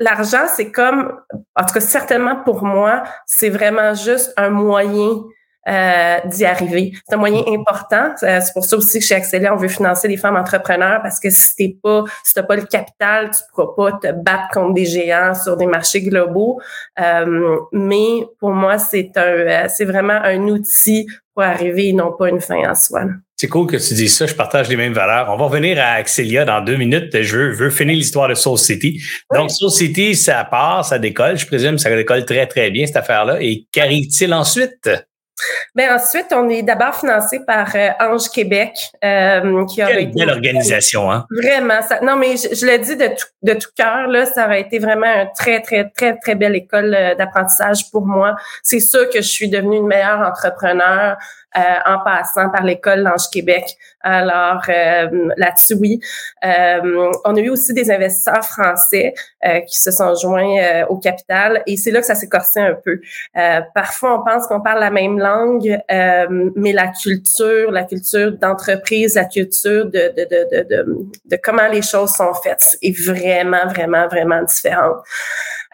l'argent, 0.00 0.46
c'est 0.48 0.72
comme, 0.72 1.20
en 1.54 1.64
tout 1.64 1.74
cas, 1.74 1.80
certainement 1.80 2.42
pour 2.44 2.64
moi, 2.64 3.02
c'est 3.26 3.50
vraiment 3.50 3.94
juste 3.94 4.32
un 4.36 4.50
moyen 4.50 5.22
euh, 5.68 6.18
d'y 6.26 6.44
arriver. 6.44 6.92
C'est 7.08 7.14
un 7.14 7.18
moyen 7.18 7.42
important. 7.48 8.14
Euh, 8.22 8.40
c'est 8.40 8.52
pour 8.52 8.64
ça 8.64 8.76
aussi 8.76 9.00
que 9.00 9.04
chez 9.04 9.14
Accélère, 9.14 9.52
on 9.52 9.56
veut 9.56 9.68
financer 9.68 10.08
les 10.08 10.16
femmes 10.16 10.36
entrepreneurs 10.36 11.00
parce 11.02 11.18
que 11.18 11.30
si 11.30 11.56
t'es 11.56 11.76
pas, 11.82 12.04
si 12.22 12.34
t'as 12.34 12.44
pas 12.44 12.56
le 12.56 12.64
capital, 12.64 13.30
tu 13.30 13.38
pourras 13.52 13.90
pas 13.90 13.98
te 13.98 14.12
battre 14.12 14.48
contre 14.52 14.74
des 14.74 14.86
géants 14.86 15.34
sur 15.34 15.56
des 15.56 15.66
marchés 15.66 16.02
globaux. 16.02 16.60
Euh, 17.00 17.56
mais 17.72 18.26
pour 18.38 18.50
moi, 18.50 18.78
c'est 18.78 19.10
un, 19.16 19.68
c'est 19.68 19.84
vraiment 19.84 20.20
un 20.22 20.40
outil 20.48 21.06
pour 21.34 21.42
arriver 21.42 21.88
et 21.88 21.92
non 21.92 22.12
pas 22.18 22.28
une 22.28 22.40
fin 22.40 22.70
en 22.70 22.74
soi. 22.74 23.02
C'est 23.36 23.48
cool 23.48 23.66
que 23.66 23.76
tu 23.76 23.92
dises 23.92 24.16
ça. 24.16 24.26
Je 24.26 24.34
partage 24.34 24.68
les 24.70 24.76
mêmes 24.76 24.94
valeurs. 24.94 25.28
On 25.28 25.36
va 25.36 25.44
revenir 25.44 25.78
à 25.78 25.96
Axelia 25.96 26.46
dans 26.46 26.62
deux 26.62 26.76
minutes. 26.76 27.22
Je 27.22 27.36
veux, 27.36 27.68
finir 27.68 27.94
l'histoire 27.94 28.28
de 28.28 28.34
Soul 28.34 28.56
City. 28.56 29.02
Donc, 29.34 29.50
Soul 29.50 29.70
City, 29.70 30.14
ça 30.14 30.42
part, 30.44 30.86
ça 30.86 30.98
décolle. 30.98 31.36
Je 31.36 31.46
présume 31.46 31.74
que 31.74 31.82
ça 31.82 31.94
décolle 31.94 32.24
très, 32.24 32.46
très 32.46 32.70
bien, 32.70 32.86
cette 32.86 32.96
affaire-là. 32.96 33.42
Et 33.42 33.66
qu'arrive-t-il 33.72 34.32
ensuite? 34.32 34.88
Ben 35.74 35.94
ensuite, 35.94 36.26
on 36.32 36.48
est 36.48 36.62
d'abord 36.62 36.94
financé 36.94 37.40
par 37.46 37.68
euh, 37.74 37.90
Ange 38.00 38.30
Québec, 38.30 38.72
euh, 39.04 39.66
qui 39.66 39.82
a 39.82 39.88
Quelle 39.88 40.12
belle 40.12 40.30
organisation, 40.30 41.10
hein? 41.10 41.26
Vraiment. 41.30 41.82
Ça, 41.82 42.00
non, 42.00 42.16
mais 42.16 42.36
je, 42.36 42.54
je 42.54 42.66
le 42.66 42.78
dis 42.78 42.96
de 42.96 43.08
tout, 43.08 43.26
de 43.42 43.52
tout 43.52 43.68
cœur, 43.76 44.06
là, 44.08 44.24
ça 44.24 44.46
aurait 44.46 44.62
été 44.62 44.78
vraiment 44.78 45.06
une 45.06 45.28
très, 45.36 45.60
très, 45.60 45.90
très, 45.90 46.16
très 46.16 46.34
belle 46.34 46.56
école 46.56 46.94
euh, 46.94 47.14
d'apprentissage 47.14 47.90
pour 47.90 48.06
moi. 48.06 48.36
C'est 48.62 48.80
sûr 48.80 49.10
que 49.10 49.20
je 49.20 49.28
suis 49.28 49.50
devenue 49.50 49.76
une 49.76 49.86
meilleure 49.86 50.20
entrepreneur. 50.20 51.16
Euh, 51.56 51.60
en 51.86 52.00
passant 52.04 52.50
par 52.50 52.64
l'école 52.64 53.00
Lange 53.00 53.30
Québec. 53.32 53.78
Alors 54.02 54.62
euh, 54.68 55.30
là-dessus, 55.38 55.74
oui. 55.80 56.00
Euh, 56.44 57.10
on 57.24 57.34
a 57.34 57.40
eu 57.40 57.48
aussi 57.48 57.72
des 57.72 57.90
investisseurs 57.90 58.44
français 58.44 59.14
qui 59.66 59.78
se 59.78 59.90
sont 59.90 60.14
joints 60.16 60.84
au 60.88 60.98
capital 60.98 61.62
et 61.66 61.76
c'est 61.76 61.92
là 61.92 62.00
que 62.00 62.06
ça 62.06 62.16
s'est 62.16 62.28
corsé 62.28 62.60
un 62.60 62.74
peu. 62.74 63.00
parfois, 63.74 64.20
on 64.20 64.24
pense 64.24 64.46
qu'on 64.48 64.60
parle 64.60 64.80
la 64.80 64.90
même 64.90 65.18
langue, 65.18 65.78
mais 65.88 66.72
la 66.72 66.88
culture, 66.88 67.70
la 67.70 67.84
culture 67.84 68.32
d'entreprise, 68.32 69.14
la 69.14 69.24
culture 69.24 69.86
de, 69.86 70.12
de, 70.16 70.24
de, 70.24 70.68
de, 70.68 70.86
de 71.24 71.36
comment 71.42 71.68
les 71.68 71.82
choses 71.82 72.10
sont 72.10 72.34
faites 72.34 72.76
est 72.82 72.98
vraiment, 73.06 73.66
vraiment, 73.68 74.08
vraiment 74.08 74.42
différente. 74.42 74.96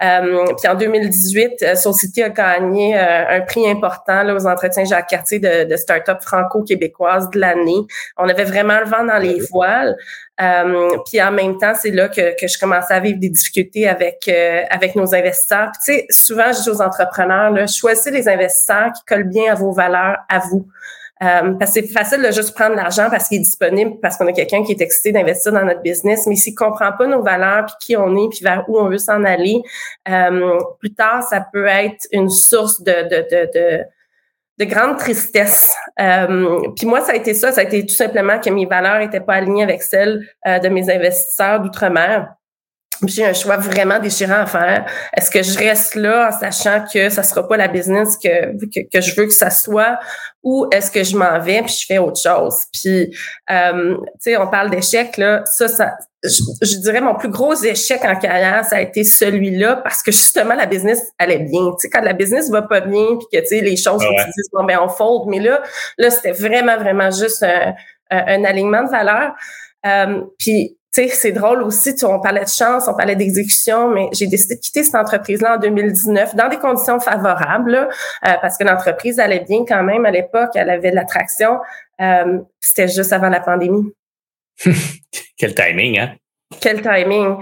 Euh, 0.02 0.46
puis 0.60 0.68
en 0.68 0.74
2018, 0.74 1.62
euh, 1.62 1.74
Society 1.76 2.22
a 2.22 2.28
gagné 2.28 2.98
euh, 2.98 3.36
un 3.36 3.40
prix 3.42 3.68
important 3.70 4.22
là, 4.22 4.34
aux 4.34 4.46
entretiens 4.46 4.84
Jacques 4.84 5.08
Cartier 5.08 5.38
de, 5.38 5.64
de 5.64 5.76
start-up 5.76 6.18
franco-québécoise 6.22 7.30
de 7.30 7.38
l'année. 7.38 7.86
On 8.16 8.28
avait 8.28 8.44
vraiment 8.44 8.80
le 8.80 8.86
vent 8.86 9.04
dans 9.04 9.18
les 9.18 9.40
voiles. 9.50 9.96
puis 11.06 11.22
en 11.22 11.30
même 11.30 11.56
temps, 11.58 11.74
c'est 11.74 11.90
là 11.90 12.08
que, 12.08 12.38
que 12.40 12.48
je 12.48 12.58
commençais 12.58 12.94
à 12.94 13.00
vivre 13.00 13.20
des 13.20 13.28
difficultés 13.28 13.88
avec 13.88 14.28
avec 14.70 14.96
nos 14.96 15.14
investisseurs. 15.14 15.70
tu 15.84 15.92
sais, 15.92 16.06
souvent 16.10 16.52
je 16.52 16.62
dis 16.62 16.70
aux 16.70 16.82
entrepreneurs, 16.82 17.50
là, 17.50 17.66
choisissez 17.66 18.10
les 18.10 18.28
investisseurs 18.28 18.92
qui 18.92 19.04
collent 19.04 19.28
bien 19.28 19.52
à 19.52 19.54
vos 19.54 19.72
valeurs, 19.72 20.18
à 20.28 20.40
vous. 20.40 20.66
Euh, 21.22 21.52
parce 21.54 21.74
que 21.74 21.80
c'est 21.80 21.92
facile 21.92 22.22
de 22.22 22.32
juste 22.32 22.54
prendre 22.54 22.74
l'argent 22.74 23.08
parce 23.10 23.28
qu'il 23.28 23.38
est 23.38 23.44
disponible, 23.44 24.00
parce 24.00 24.16
qu'on 24.16 24.26
a 24.26 24.32
quelqu'un 24.32 24.64
qui 24.64 24.72
est 24.72 24.80
excité 24.80 25.12
d'investir 25.12 25.52
dans 25.52 25.64
notre 25.64 25.82
business, 25.82 26.26
mais 26.26 26.34
s'il 26.34 26.54
comprend 26.54 26.92
pas 26.92 27.06
nos 27.06 27.22
valeurs, 27.22 27.66
puis 27.66 27.74
qui 27.80 27.96
on 27.96 28.16
est, 28.16 28.28
puis 28.28 28.40
vers 28.42 28.64
où 28.68 28.78
on 28.78 28.88
veut 28.88 28.98
s'en 28.98 29.22
aller, 29.24 29.62
euh, 30.08 30.58
plus 30.80 30.94
tard, 30.94 31.22
ça 31.22 31.46
peut 31.52 31.66
être 31.66 32.06
une 32.12 32.28
source 32.28 32.82
de, 32.82 33.02
de, 33.08 33.26
de, 33.30 33.50
de 33.54 33.84
de 34.58 34.66
grande 34.66 34.98
tristesse. 34.98 35.74
Euh, 35.98 36.60
puis 36.76 36.86
moi, 36.86 37.00
ça 37.00 37.12
a 37.12 37.14
été 37.16 37.32
ça, 37.32 37.52
ça 37.52 37.62
a 37.62 37.64
été 37.64 37.86
tout 37.86 37.94
simplement 37.94 38.38
que 38.38 38.50
mes 38.50 38.66
valeurs 38.66 38.98
n'étaient 38.98 39.20
pas 39.20 39.34
alignées 39.34 39.62
avec 39.62 39.82
celles 39.82 40.28
de 40.44 40.68
mes 40.68 40.90
investisseurs 40.90 41.60
d'outre-mer 41.60 42.28
j'ai 43.08 43.24
un 43.24 43.32
choix 43.32 43.56
vraiment 43.56 43.98
déchirant 43.98 44.42
à 44.42 44.46
faire. 44.46 44.86
Est-ce 45.16 45.30
que 45.30 45.42
je 45.42 45.58
reste 45.58 45.94
là 45.94 46.28
en 46.28 46.38
sachant 46.38 46.84
que 46.92 47.08
ça 47.08 47.22
sera 47.22 47.46
pas 47.46 47.56
la 47.56 47.68
business 47.68 48.16
que, 48.16 48.52
que, 48.90 49.00
je 49.00 49.14
veux 49.14 49.26
que 49.26 49.32
ça 49.32 49.50
soit 49.50 49.98
ou 50.42 50.66
est-ce 50.72 50.90
que 50.90 51.04
je 51.04 51.16
m'en 51.16 51.38
vais 51.38 51.62
puis 51.62 51.74
je 51.80 51.86
fais 51.86 51.98
autre 51.98 52.20
chose? 52.20 52.54
Puis, 52.72 53.16
euh, 53.50 53.96
tu 53.96 54.04
sais, 54.20 54.36
on 54.36 54.48
parle 54.48 54.70
d'échec, 54.70 55.16
là. 55.16 55.42
Ça, 55.46 55.68
ça 55.68 55.92
je, 56.24 56.78
dirais 56.78 57.00
mon 57.00 57.16
plus 57.16 57.28
gros 57.28 57.54
échec 57.54 58.04
en 58.04 58.16
carrière, 58.16 58.64
ça 58.64 58.76
a 58.76 58.80
été 58.80 59.02
celui-là 59.02 59.76
parce 59.76 60.02
que 60.02 60.12
justement, 60.12 60.54
la 60.54 60.66
business 60.66 61.00
allait 61.18 61.40
bien. 61.40 61.72
Tu 61.72 61.78
sais, 61.78 61.90
quand 61.90 62.00
la 62.00 62.12
business 62.12 62.50
va 62.50 62.62
pas 62.62 62.80
bien 62.80 63.16
puis 63.18 63.26
que, 63.32 63.38
tu 63.40 63.46
sais, 63.46 63.60
les 63.60 63.76
choses, 63.76 64.02
ouais. 64.02 64.16
tu 64.16 64.24
dis, 64.24 64.48
bon, 64.52 64.64
ben, 64.64 64.78
on 64.80 64.88
fold. 64.88 65.28
Mais 65.28 65.40
là, 65.40 65.62
là, 65.98 66.10
c'était 66.10 66.32
vraiment, 66.32 66.76
vraiment 66.76 67.10
juste 67.10 67.42
un, 67.42 67.74
un, 68.10 68.44
alignement 68.44 68.84
de 68.84 68.90
valeur. 68.90 69.34
Euh, 69.84 70.22
puis 70.38 70.76
tu 70.92 71.08
c'est 71.08 71.32
drôle 71.32 71.62
aussi, 71.62 71.94
on 72.02 72.20
parlait 72.20 72.44
de 72.44 72.48
chance, 72.48 72.86
on 72.86 72.94
parlait 72.94 73.16
d'exécution, 73.16 73.88
mais 73.88 74.08
j'ai 74.12 74.26
décidé 74.26 74.56
de 74.56 74.60
quitter 74.60 74.84
cette 74.84 74.94
entreprise-là 74.94 75.56
en 75.56 75.58
2019 75.58 76.34
dans 76.34 76.48
des 76.48 76.58
conditions 76.58 77.00
favorables, 77.00 77.74
euh, 77.74 78.32
parce 78.42 78.58
que 78.58 78.64
l'entreprise 78.64 79.18
allait 79.18 79.44
bien 79.48 79.64
quand 79.66 79.82
même 79.82 80.04
à 80.04 80.10
l'époque, 80.10 80.50
elle 80.54 80.68
avait 80.68 80.90
de 80.90 80.96
l'attraction. 80.96 81.58
Euh, 82.00 82.40
C'était 82.60 82.88
juste 82.88 83.12
avant 83.12 83.30
la 83.30 83.40
pandémie. 83.40 83.90
Quel 85.38 85.54
timing, 85.54 85.98
hein? 85.98 86.14
Quel 86.60 86.82
timing. 86.82 87.36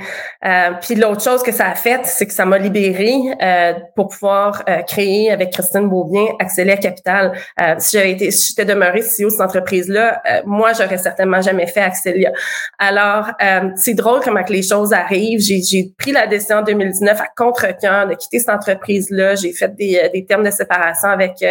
Euh, 0.44 0.70
puis 0.80 0.94
l'autre 0.94 1.22
chose 1.22 1.42
que 1.42 1.52
ça 1.52 1.68
a 1.68 1.74
fait, 1.74 2.00
c'est 2.04 2.26
que 2.26 2.32
ça 2.32 2.44
m'a 2.44 2.58
libéré 2.58 3.14
euh, 3.42 3.74
pour 3.94 4.08
pouvoir 4.08 4.62
euh, 4.68 4.82
créer 4.82 5.30
avec 5.30 5.52
Christine 5.52 5.88
Beaubien 5.88 6.26
Accélère 6.38 6.80
Capital. 6.80 7.32
Euh, 7.60 7.74
si 7.78 7.96
j'avais 7.96 8.12
été, 8.12 8.30
si 8.30 8.48
j'étais 8.48 8.64
demeurée 8.64 9.00
CEO 9.00 9.26
de 9.26 9.30
cette 9.30 9.40
entreprise-là, 9.40 10.22
euh, 10.30 10.42
moi, 10.46 10.72
j'aurais 10.72 10.98
certainement 10.98 11.40
jamais 11.40 11.66
fait 11.66 11.80
Accélia. 11.80 12.32
Alors, 12.78 13.30
c'est 13.76 13.94
drôle 13.94 14.20
comment 14.22 14.42
que 14.42 14.52
les 14.52 14.62
choses 14.62 14.92
arrivent. 14.92 15.40
J'ai 15.40 15.92
pris 15.98 16.12
la 16.12 16.26
décision 16.26 16.58
en 16.58 16.62
2019 16.62 17.20
à 17.20 17.26
contre-cœur 17.36 18.08
de 18.08 18.14
quitter 18.14 18.38
cette 18.38 18.50
entreprise-là. 18.50 19.34
J'ai 19.34 19.52
fait 19.52 19.74
des, 19.74 20.10
des, 20.12 20.24
termes 20.24 20.44
de 20.44 20.50
séparation 20.50 21.08
avec 21.08 21.44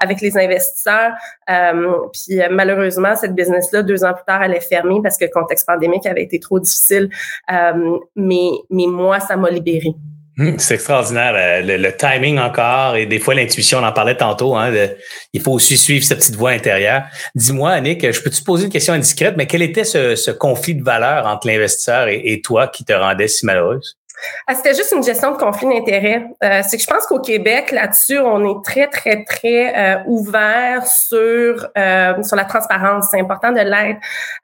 avec 0.00 0.20
les 0.20 0.36
investisseurs. 0.36 1.12
puis 2.12 2.40
malheureusement, 2.50 3.14
cette 3.16 3.34
business-là, 3.34 3.82
deux 3.82 4.04
ans 4.04 4.14
plus 4.14 4.24
tard, 4.26 4.42
elle 4.42 4.54
est 4.54 4.68
fermée 4.68 5.00
parce 5.02 5.16
que 5.16 5.24
le 5.24 5.30
contexte 5.30 5.66
pandémique 5.66 6.06
avait 6.06 6.22
été 6.22 6.38
trop 6.40 6.58
difficile 6.58 7.05
euh, 7.52 7.98
mais, 8.14 8.50
mais 8.70 8.86
moi, 8.86 9.20
ça 9.20 9.36
m'a 9.36 9.50
libéré. 9.50 9.94
Hum, 10.38 10.58
c'est 10.58 10.74
extraordinaire, 10.74 11.32
euh, 11.34 11.78
le, 11.78 11.96
timing 11.96 12.38
encore 12.38 12.94
et 12.96 13.06
des 13.06 13.18
fois 13.18 13.34
l'intuition, 13.34 13.78
on 13.78 13.84
en 13.84 13.92
parlait 13.92 14.18
tantôt. 14.18 14.54
Hein, 14.54 14.70
il 15.32 15.40
faut 15.40 15.52
aussi 15.52 15.78
suivre 15.78 16.04
sa 16.04 16.14
petite 16.14 16.36
voix 16.36 16.50
intérieure. 16.50 17.04
Dis-moi, 17.34 17.70
Annick, 17.70 18.12
je 18.12 18.20
peux 18.20 18.28
te 18.28 18.44
poser 18.44 18.66
une 18.66 18.70
question 18.70 18.92
indiscrète, 18.92 19.34
mais 19.38 19.46
quel 19.46 19.62
était 19.62 19.84
ce, 19.84 20.30
conflit 20.30 20.74
de 20.74 20.84
valeur 20.84 21.26
entre 21.26 21.46
l'investisseur 21.46 22.08
et, 22.08 22.42
toi 22.44 22.68
qui 22.68 22.84
te 22.84 22.92
rendait 22.92 23.28
si 23.28 23.46
malheureuse? 23.46 23.96
Ah, 24.46 24.54
c'était 24.54 24.74
juste 24.74 24.92
une 24.92 25.02
gestion 25.02 25.32
de 25.32 25.36
conflit 25.36 25.68
d'intérêts. 25.68 26.26
Euh, 26.42 26.62
c'est 26.66 26.76
que 26.76 26.82
je 26.82 26.88
pense 26.88 27.06
qu'au 27.06 27.20
Québec, 27.20 27.70
là-dessus, 27.70 28.18
on 28.18 28.44
est 28.48 28.64
très, 28.64 28.88
très, 28.88 29.24
très 29.24 29.74
euh, 29.76 30.02
ouvert 30.06 30.86
sur 30.86 31.68
euh, 31.76 32.22
sur 32.22 32.36
la 32.36 32.44
transparence. 32.44 33.08
C'est 33.10 33.20
important 33.20 33.52
de 33.52 33.60
l'être. 33.60 34.00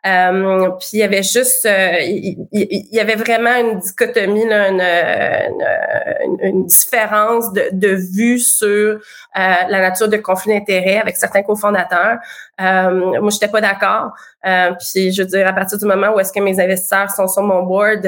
Euh, 0.06 0.70
puis 0.78 0.88
il 0.94 0.98
y 0.98 1.02
avait 1.02 1.22
juste, 1.22 1.64
euh, 1.66 1.98
il, 2.00 2.88
y 2.92 3.00
avait 3.00 3.14
vraiment 3.14 3.54
une 3.54 3.78
dichotomie, 3.78 4.46
là, 4.46 4.68
une, 4.68 4.80
une, 4.80 6.46
une, 6.46 6.66
différence 6.66 7.52
de, 7.52 7.68
de 7.72 7.88
vue 7.88 8.38
sur 8.38 9.00
la 9.34 9.80
nature 9.80 10.08
de 10.08 10.16
conflit 10.18 10.52
d'intérêts 10.52 10.98
avec 10.98 11.16
certains 11.16 11.42
cofondateurs. 11.42 12.18
moi, 12.58 13.30
j'étais 13.30 13.48
pas 13.48 13.60
d'accord. 13.60 14.12
Puis 14.42 15.12
je 15.12 15.22
veux 15.22 15.28
dire, 15.28 15.46
à 15.46 15.52
partir 15.52 15.78
du 15.78 15.84
moment 15.84 16.14
où 16.14 16.20
est-ce 16.20 16.32
que 16.32 16.40
mes 16.40 16.58
investisseurs 16.60 17.10
sont 17.10 17.28
sur 17.28 17.42
mon 17.42 17.62
board, 17.62 18.06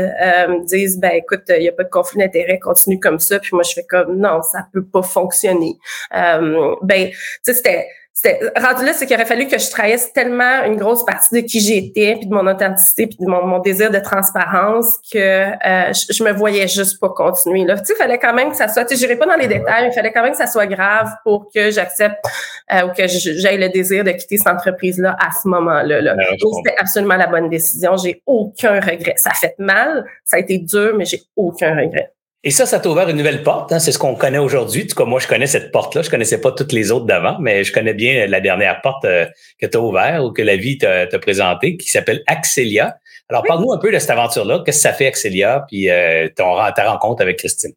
disent, 0.66 0.98
ben 0.98 1.12
écoute, 1.14 1.42
il 1.48 1.60
n'y 1.60 1.68
a 1.68 1.72
pas 1.72 1.84
de 1.84 1.90
conflit 1.90 2.18
d'intérêt, 2.18 2.58
continue 2.58 2.98
comme 2.98 3.18
ça. 3.18 3.38
Puis 3.38 3.50
moi, 3.52 3.62
je 3.62 3.72
fais 3.74 3.84
comme, 3.84 4.16
non, 4.18 4.42
ça 4.42 4.66
peut 4.72 4.84
pas 4.84 5.02
fonctionner. 5.02 5.78
Euh, 6.14 6.74
ben, 6.82 7.08
tu 7.10 7.16
sais, 7.42 7.54
c'était 7.54 7.88
c'était 8.16 8.38
rendu 8.56 8.84
là, 8.86 8.92
c'est 8.92 9.06
qu'il 9.06 9.16
aurait 9.16 9.26
fallu 9.26 9.48
que 9.48 9.58
je 9.58 9.68
trahisse 9.68 10.12
tellement 10.12 10.62
une 10.64 10.76
grosse 10.76 11.04
partie 11.04 11.34
de 11.34 11.44
qui 11.44 11.58
j'étais, 11.58 12.14
puis 12.14 12.28
de 12.28 12.32
mon 12.32 12.46
authenticité, 12.46 13.08
puis 13.08 13.16
de 13.18 13.26
mon, 13.26 13.44
mon 13.44 13.58
désir 13.58 13.90
de 13.90 13.98
transparence 13.98 14.98
que 15.12 15.18
euh, 15.18 15.92
je, 15.92 16.22
me 16.22 16.30
voyais 16.30 16.68
juste 16.68 17.00
pas 17.00 17.08
continuer. 17.08 17.64
Là, 17.64 17.76
tu 17.76 17.86
sais, 17.86 17.94
il 17.94 17.96
fallait 17.96 18.20
quand 18.20 18.32
même 18.32 18.50
que 18.50 18.56
ça 18.56 18.68
soit. 18.68 18.84
Tu 18.84 18.94
sais, 18.94 19.00
j'irai 19.00 19.16
pas 19.16 19.26
dans 19.26 19.34
les 19.34 19.48
détails, 19.48 19.82
mais 19.82 19.88
il 19.88 19.92
fallait 19.92 20.12
quand 20.12 20.22
même 20.22 20.30
que 20.30 20.38
ça 20.38 20.46
soit 20.46 20.68
grave 20.68 21.10
pour 21.24 21.50
que 21.52 21.72
j'accepte 21.72 22.24
euh, 22.72 22.86
ou 22.86 22.92
que 22.92 23.08
j'aie 23.08 23.56
le 23.56 23.68
désir 23.70 24.04
de 24.04 24.12
quitter 24.12 24.36
cette 24.36 24.46
entreprise-là 24.46 25.16
à 25.18 25.30
ce 25.32 25.48
moment-là. 25.48 26.00
Là. 26.00 26.14
C'était 26.38 26.76
absolument 26.78 27.16
la 27.16 27.26
bonne 27.26 27.48
décision. 27.48 27.96
J'ai 27.96 28.22
aucun 28.26 28.78
regret. 28.78 29.14
Ça 29.16 29.30
a 29.30 29.34
fait 29.34 29.56
mal, 29.58 30.04
ça 30.24 30.36
a 30.36 30.38
été 30.38 30.58
dur, 30.58 30.94
mais 30.96 31.04
j'ai 31.04 31.22
aucun 31.34 31.74
regret. 31.76 32.12
Et 32.46 32.50
ça, 32.50 32.66
ça 32.66 32.78
t'a 32.78 32.90
ouvert 32.90 33.08
une 33.08 33.16
nouvelle 33.16 33.42
porte. 33.42 33.72
Hein? 33.72 33.78
C'est 33.78 33.90
ce 33.90 33.98
qu'on 33.98 34.14
connaît 34.14 34.38
aujourd'hui. 34.38 34.82
En 34.82 34.86
tout 34.86 34.94
cas, 34.94 35.04
moi, 35.06 35.18
je 35.18 35.26
connais 35.26 35.46
cette 35.46 35.72
porte-là. 35.72 36.02
Je 36.02 36.10
connaissais 36.10 36.38
pas 36.42 36.52
toutes 36.52 36.72
les 36.72 36.92
autres 36.92 37.06
d'avant, 37.06 37.38
mais 37.40 37.64
je 37.64 37.72
connais 37.72 37.94
bien 37.94 38.26
la 38.26 38.40
dernière 38.40 38.82
porte 38.82 39.06
euh, 39.06 39.24
que 39.58 39.64
tu 39.64 39.78
as 39.78 39.80
ouverte 39.80 40.22
ou 40.22 40.30
que 40.30 40.42
la 40.42 40.56
vie 40.56 40.76
t'a 40.76 41.06
présentée, 41.18 41.78
qui 41.78 41.88
s'appelle 41.88 42.22
Axelia. 42.26 42.98
Alors, 43.30 43.44
parle-nous 43.44 43.72
un 43.72 43.78
peu 43.78 43.90
de 43.90 43.98
cette 43.98 44.10
aventure-là. 44.10 44.62
Qu'est-ce 44.64 44.76
que 44.76 44.82
ça 44.82 44.92
fait, 44.92 45.06
Axelia, 45.06 45.64
puis 45.66 45.88
euh, 45.88 46.28
ton, 46.36 46.56
ta 46.76 46.90
rencontre 46.90 47.22
avec 47.22 47.38
Christine? 47.38 47.72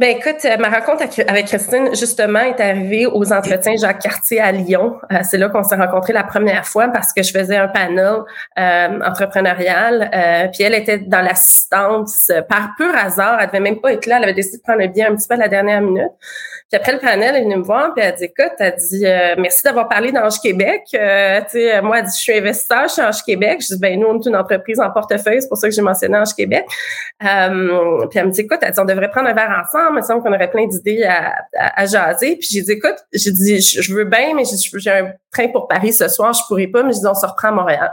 Ben 0.00 0.16
écoute, 0.16 0.42
euh, 0.46 0.56
ma 0.56 0.70
rencontre 0.70 1.04
avec 1.28 1.44
Christine, 1.44 1.94
justement, 1.94 2.38
est 2.40 2.58
arrivée 2.58 3.04
aux 3.04 3.34
entretiens 3.34 3.74
Jacques 3.76 4.00
Cartier 4.00 4.40
à 4.40 4.50
Lyon. 4.50 4.96
Euh, 5.12 5.18
c'est 5.24 5.36
là 5.36 5.50
qu'on 5.50 5.62
s'est 5.62 5.76
rencontrés 5.76 6.14
la 6.14 6.24
première 6.24 6.64
fois 6.64 6.88
parce 6.88 7.12
que 7.12 7.22
je 7.22 7.30
faisais 7.30 7.58
un 7.58 7.68
panel 7.68 8.20
euh, 8.58 9.00
entrepreneurial. 9.04 10.08
puis 10.54 10.62
elle 10.62 10.72
était 10.72 11.00
dans 11.00 11.20
l'assistance 11.20 12.32
par 12.48 12.70
pur 12.78 12.96
hasard. 12.96 13.40
Elle 13.42 13.48
devait 13.48 13.60
même 13.60 13.82
pas 13.82 13.92
être 13.92 14.06
là. 14.06 14.16
Elle 14.16 14.24
avait 14.24 14.32
décidé 14.32 14.56
de 14.56 14.62
prendre 14.62 14.80
le 14.80 14.88
bien 14.88 15.12
un 15.12 15.16
petit 15.16 15.28
peu 15.28 15.34
à 15.34 15.36
la 15.36 15.48
dernière 15.48 15.82
minute. 15.82 16.12
Puis 16.70 16.80
après 16.80 16.92
le 16.92 16.98
panel, 16.98 17.34
elle 17.34 17.42
est 17.42 17.44
venue 17.44 17.56
me 17.56 17.64
voir, 17.64 17.92
puis 17.94 18.04
elle 18.04 18.14
dit 18.14 18.24
écoute, 18.24 18.52
elle 18.58 18.76
dit 18.76 19.04
merci 19.38 19.62
d'avoir 19.64 19.88
parlé 19.88 20.12
d'Ange 20.12 20.40
Québec. 20.40 20.82
Euh, 20.94 21.40
sais, 21.48 21.82
moi, 21.82 21.98
elle 21.98 22.04
dit 22.04 22.16
je 22.16 22.22
suis 22.22 22.32
investisseur 22.32 22.88
chez 22.88 23.02
Ange 23.02 23.22
Québec. 23.24 23.60
Je 23.60 23.74
dis 23.74 23.80
ben 23.80 23.98
nous 23.98 24.06
on 24.06 24.20
est 24.20 24.26
une 24.26 24.36
entreprise 24.36 24.80
en 24.80 24.90
portefeuille, 24.90 25.42
c'est 25.42 25.48
pour 25.48 25.58
ça 25.58 25.68
que 25.68 25.74
j'ai 25.74 25.82
mentionné 25.82 26.16
Ange 26.16 26.34
Québec. 26.34 26.64
puis 27.18 27.28
elle 27.28 27.52
me 27.56 28.30
dit 28.30 28.40
écoute, 28.40 28.58
elle 28.62 28.72
dit 28.72 28.80
on 28.80 28.84
devrait 28.84 29.10
prendre 29.10 29.28
un 29.28 29.34
verre 29.34 29.62
ensemble 29.62 29.90
il 29.90 29.96
me 29.96 30.02
semble 30.02 30.22
qu'on 30.22 30.32
aurait 30.32 30.50
plein 30.50 30.66
d'idées 30.66 31.04
à, 31.04 31.34
à, 31.56 31.86
jaser. 31.86 32.36
Puis 32.36 32.48
j'ai 32.50 32.62
dit, 32.62 32.72
écoute, 32.72 32.96
j'ai 33.12 33.32
dit, 33.32 33.60
je, 33.60 33.94
veux 33.94 34.04
bien, 34.04 34.34
mais 34.34 34.44
j'ai 34.44 34.90
un 34.90 35.12
train 35.32 35.48
pour 35.48 35.68
Paris 35.68 35.92
ce 35.92 36.08
soir, 36.08 36.32
je 36.32 36.42
pourrais 36.48 36.66
pas, 36.66 36.82
mais 36.82 36.92
je 36.92 36.98
dis, 36.98 37.06
on 37.06 37.14
se 37.14 37.26
reprend 37.26 37.48
à 37.48 37.52
Montréal. 37.52 37.92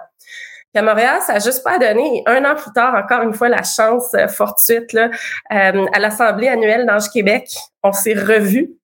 À 0.77 0.83
Montréal, 0.83 1.19
ça 1.25 1.33
n'a 1.33 1.39
juste 1.39 1.63
pas 1.63 1.79
donné. 1.79 2.21
Un 2.27 2.45
an 2.45 2.53
plus 2.55 2.71
tard, 2.71 2.93
encore 2.93 3.23
une 3.23 3.33
fois, 3.33 3.49
la 3.49 3.63
chance 3.63 4.13
euh, 4.13 4.27
fortuite, 4.27 4.93
là, 4.93 5.09
euh, 5.51 5.85
à 5.91 5.99
l'Assemblée 5.99 6.47
annuelle 6.47 6.85
d'Ange 6.85 7.09
Québec, 7.09 7.49
on 7.81 7.91
s'est 7.91 8.13
revus. 8.13 8.77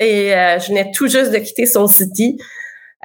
Et 0.00 0.34
euh, 0.34 0.58
je 0.58 0.68
venais 0.68 0.90
tout 0.92 1.06
juste 1.06 1.30
de 1.30 1.38
quitter 1.38 1.66
Soul 1.66 1.88
City. 1.88 2.36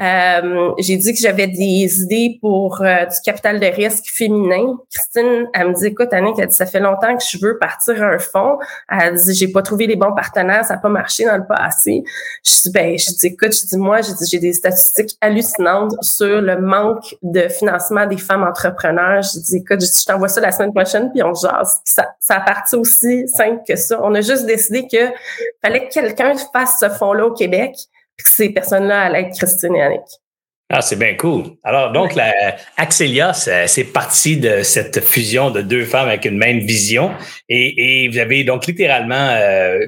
Euh, 0.01 0.73
j'ai 0.77 0.97
dit 0.97 1.13
que 1.13 1.19
j'avais 1.19 1.47
des 1.47 2.01
idées 2.01 2.37
pour 2.41 2.81
euh, 2.81 3.05
du 3.05 3.15
capital 3.23 3.61
de 3.61 3.65
risque 3.65 4.05
féminin. 4.07 4.77
Christine, 4.91 5.47
elle 5.53 5.69
me 5.69 5.73
dit, 5.73 5.87
écoute, 5.87 6.11
Annick, 6.11 6.37
elle 6.37 6.47
dit, 6.47 6.55
ça 6.55 6.65
fait 6.65 6.81
longtemps 6.81 7.15
que 7.15 7.23
je 7.25 7.37
veux 7.41 7.57
partir 7.57 8.03
un 8.03 8.19
fonds. 8.19 8.57
Elle 8.89 9.15
dit, 9.15 9.33
j'ai 9.33 9.47
pas 9.47 9.61
trouvé 9.61 9.87
les 9.87 9.95
bons 9.95 10.13
partenaires, 10.13 10.65
ça 10.65 10.75
n'a 10.75 10.81
pas 10.81 10.89
marché 10.89 11.23
dans 11.23 11.37
le 11.37 11.45
passé. 11.47 12.03
Je 12.43 12.51
dis, 12.63 12.71
ben, 12.71 12.97
je 12.97 13.11
dis, 13.11 13.27
écoute, 13.27 13.53
je 13.55 13.67
dis, 13.67 13.77
moi, 13.77 13.99
j'ai 14.29 14.39
des 14.39 14.51
statistiques 14.51 15.15
hallucinantes 15.21 15.93
sur 16.01 16.41
le 16.41 16.59
manque 16.59 17.15
de 17.23 17.47
financement 17.47 18.05
des 18.05 18.17
femmes 18.17 18.43
entrepreneurs. 18.43 19.21
Je 19.21 19.39
dis, 19.39 19.57
écoute, 19.57 19.79
je, 19.79 19.85
je 19.85 20.05
t'envoie 20.05 20.27
ça 20.27 20.41
la 20.41 20.51
semaine 20.51 20.73
prochaine, 20.73 21.09
puis 21.13 21.23
on 21.23 21.33
jase. 21.33 21.79
ça, 21.85 22.15
ça 22.19 22.35
a 22.35 22.41
parti 22.41 22.75
aussi 22.75 23.29
simple 23.29 23.61
que 23.65 23.77
ça. 23.77 23.97
On 24.03 24.13
a 24.13 24.19
juste 24.19 24.45
décidé 24.45 24.87
que 24.91 25.13
fallait 25.63 25.87
que 25.87 25.93
quelqu'un 25.93 26.33
fasse 26.51 26.79
ce 26.81 26.89
fonds-là 26.89 27.27
au 27.27 27.31
Québec 27.31 27.75
ces 28.17 28.49
personnes-là 28.49 29.03
allaient 29.03 29.21
être 29.21 29.37
Christine 29.37 29.75
et 29.75 29.81
Annick. 29.81 30.01
Ah, 30.69 30.81
c'est 30.81 30.95
bien 30.95 31.13
cool. 31.15 31.43
Alors, 31.63 31.91
donc, 31.91 32.15
la 32.15 32.33
Axelia, 32.77 33.33
c'est 33.33 33.83
parti 33.83 34.37
de 34.37 34.63
cette 34.63 34.99
fusion 34.99 35.51
de 35.51 35.61
deux 35.61 35.85
femmes 35.85 36.07
avec 36.07 36.25
une 36.25 36.37
même 36.37 36.59
vision. 36.59 37.11
Et, 37.49 38.09
vous 38.11 38.17
avez 38.17 38.43
donc 38.43 38.65
littéralement 38.65 39.29
euh, 39.29 39.79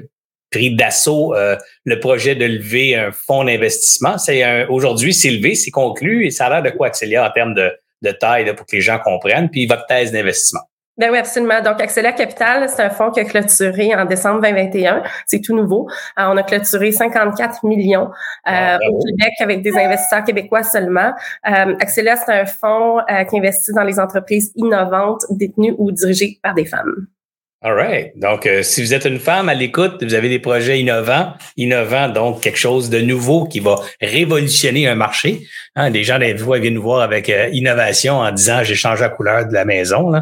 pris 0.52 0.74
d'assaut 0.76 1.34
euh, 1.34 1.56
le 1.84 1.98
projet 1.98 2.36
de 2.36 2.44
lever 2.44 2.94
un 2.94 3.10
fonds 3.10 3.42
d'investissement. 3.42 4.18
C'est 4.18 4.66
Aujourd'hui, 4.66 5.12
c'est 5.12 5.30
levé, 5.30 5.56
c'est 5.56 5.72
conclu. 5.72 6.26
Et 6.26 6.30
ça 6.30 6.46
a 6.46 6.50
l'air 6.50 6.62
de 6.62 6.70
quoi, 6.70 6.86
Axelia, 6.86 7.26
en 7.28 7.32
termes 7.32 7.54
de, 7.54 7.72
de 8.02 8.12
taille, 8.12 8.54
pour 8.54 8.64
que 8.64 8.76
les 8.76 8.82
gens 8.82 9.00
comprennent. 9.00 9.50
Puis 9.50 9.66
votre 9.66 9.86
thèse 9.86 10.12
d'investissement. 10.12 10.67
Ben 10.98 11.12
oui, 11.12 11.18
absolument. 11.18 11.62
Donc, 11.62 11.80
Accélère 11.80 12.14
Capital, 12.16 12.68
c'est 12.68 12.82
un 12.82 12.90
fonds 12.90 13.12
qui 13.12 13.20
a 13.20 13.24
clôturé 13.24 13.94
en 13.94 14.04
décembre 14.04 14.42
2021. 14.42 15.04
C'est 15.26 15.40
tout 15.40 15.54
nouveau. 15.54 15.88
Euh, 16.18 16.24
on 16.26 16.36
a 16.36 16.42
clôturé 16.42 16.90
54 16.90 17.64
millions 17.64 18.06
euh, 18.06 18.10
ah, 18.46 18.78
au 18.90 18.98
Québec 18.98 19.32
avec 19.40 19.62
des 19.62 19.76
investisseurs 19.76 20.24
québécois 20.24 20.64
seulement. 20.64 21.12
Euh, 21.46 21.76
Accélère, 21.80 22.18
c'est 22.18 22.32
un 22.32 22.46
fonds 22.46 22.98
euh, 22.98 23.24
qui 23.24 23.38
investit 23.38 23.72
dans 23.72 23.84
les 23.84 24.00
entreprises 24.00 24.52
innovantes 24.56 25.24
détenues 25.30 25.74
ou 25.78 25.92
dirigées 25.92 26.40
par 26.42 26.54
des 26.54 26.64
femmes. 26.64 27.06
All 27.60 27.74
right. 27.74 28.12
Donc, 28.16 28.46
euh, 28.46 28.62
si 28.62 28.80
vous 28.82 28.94
êtes 28.94 29.04
une 29.04 29.18
femme 29.18 29.48
à 29.48 29.54
l'écoute, 29.54 30.04
vous 30.04 30.14
avez 30.14 30.28
des 30.28 30.38
projets 30.38 30.78
innovants, 30.78 31.34
innovants, 31.56 32.08
donc 32.08 32.40
quelque 32.40 32.58
chose 32.58 32.88
de 32.88 33.00
nouveau 33.00 33.46
qui 33.46 33.58
va 33.58 33.80
révolutionner 34.00 34.86
un 34.86 34.94
marché. 34.94 35.40
Hein, 35.74 35.90
des 35.90 36.04
gens, 36.04 36.20
des 36.20 36.34
viennent 36.34 36.74
nous 36.74 36.82
voir 36.82 37.00
avec 37.00 37.28
euh, 37.28 37.48
innovation 37.50 38.20
en 38.20 38.30
disant 38.30 38.62
j'ai 38.62 38.76
changé 38.76 39.00
la 39.00 39.08
couleur 39.08 39.48
de 39.48 39.52
la 39.52 39.64
maison. 39.64 40.12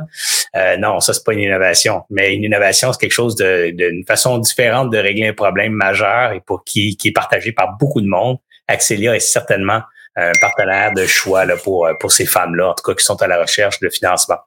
Euh, 0.56 0.78
non, 0.78 1.00
ça, 1.00 1.12
c'est 1.12 1.26
pas 1.26 1.34
une 1.34 1.40
innovation. 1.40 2.04
Mais 2.08 2.34
une 2.34 2.42
innovation, 2.42 2.90
c'est 2.94 3.00
quelque 3.00 3.12
chose 3.12 3.36
d'une 3.36 4.04
façon 4.06 4.38
différente 4.38 4.90
de 4.90 4.96
régler 4.96 5.28
un 5.28 5.34
problème 5.34 5.72
majeur 5.72 6.32
et 6.32 6.40
pour 6.40 6.64
qui, 6.64 6.96
qui 6.96 7.08
est 7.08 7.12
partagé 7.12 7.52
par 7.52 7.76
beaucoup 7.78 8.00
de 8.00 8.08
monde. 8.08 8.38
Axelia 8.66 9.14
est 9.14 9.20
certainement 9.20 9.82
un 10.16 10.32
partenaire 10.40 10.92
de 10.92 11.04
choix 11.06 11.44
là, 11.44 11.56
pour, 11.56 11.88
pour 12.00 12.10
ces 12.10 12.26
femmes-là, 12.26 12.70
en 12.70 12.74
tout 12.74 12.82
cas 12.82 12.94
qui 12.94 13.04
sont 13.04 13.20
à 13.20 13.26
la 13.26 13.40
recherche 13.40 13.80
de 13.80 13.88
financement. 13.88 14.38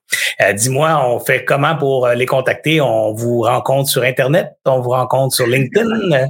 Euh, 0.42 0.54
dis-moi, 0.54 1.02
on 1.06 1.20
fait 1.20 1.46
comment 1.46 1.76
pour 1.76 2.08
euh, 2.08 2.16
les 2.16 2.26
contacter? 2.26 2.82
On 2.82 3.14
vous 3.14 3.42
rencontre 3.42 3.90
sur 3.90 4.04
Internet? 4.04 4.48
On 4.66 4.80
vous 4.80 4.92
rencontre 4.92 5.36
sur 5.36 5.48
LinkedIn? 5.48 6.28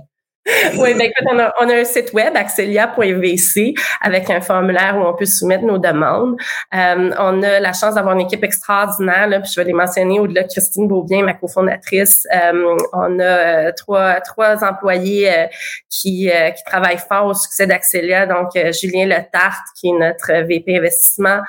oui, 0.77 0.93
ben 0.93 1.01
écoute, 1.01 1.27
on 1.31 1.39
a, 1.39 1.53
on 1.61 1.69
a, 1.69 1.75
un 1.75 1.83
site 1.83 2.13
web, 2.13 2.35
axelia.vc, 2.35 3.73
avec 4.01 4.29
un 4.29 4.41
formulaire 4.41 4.97
où 4.97 5.05
on 5.05 5.13
peut 5.13 5.25
soumettre 5.25 5.63
nos 5.63 5.77
demandes. 5.77 6.35
Euh, 6.73 7.11
on 7.17 7.41
a 7.43 7.59
la 7.59 7.73
chance 7.73 7.95
d'avoir 7.95 8.15
une 8.15 8.21
équipe 8.21 8.43
extraordinaire, 8.43 9.27
là, 9.27 9.39
puis 9.39 9.51
je 9.53 9.59
vais 9.59 9.65
les 9.65 9.73
mentionner 9.73 10.19
au-delà 10.19 10.43
de 10.43 10.47
Christine 10.47 10.87
Beaubien, 10.87 11.23
ma 11.23 11.33
cofondatrice. 11.33 12.27
Euh, 12.33 12.77
on 12.93 13.19
a 13.19 13.23
euh, 13.23 13.71
trois, 13.75 14.21
trois 14.21 14.63
employés 14.63 15.29
euh, 15.29 15.47
qui, 15.89 16.29
qui 16.29 16.63
travaillent 16.65 16.97
fort 16.97 17.27
au 17.27 17.33
succès 17.33 17.67
d'Axelia. 17.67 18.25
Donc, 18.25 18.51
Julien 18.79 19.05
Letarte, 19.05 19.65
qui 19.79 19.89
est 19.89 19.93
notre 19.93 20.31
VP 20.45 20.77
investissement, 20.77 21.39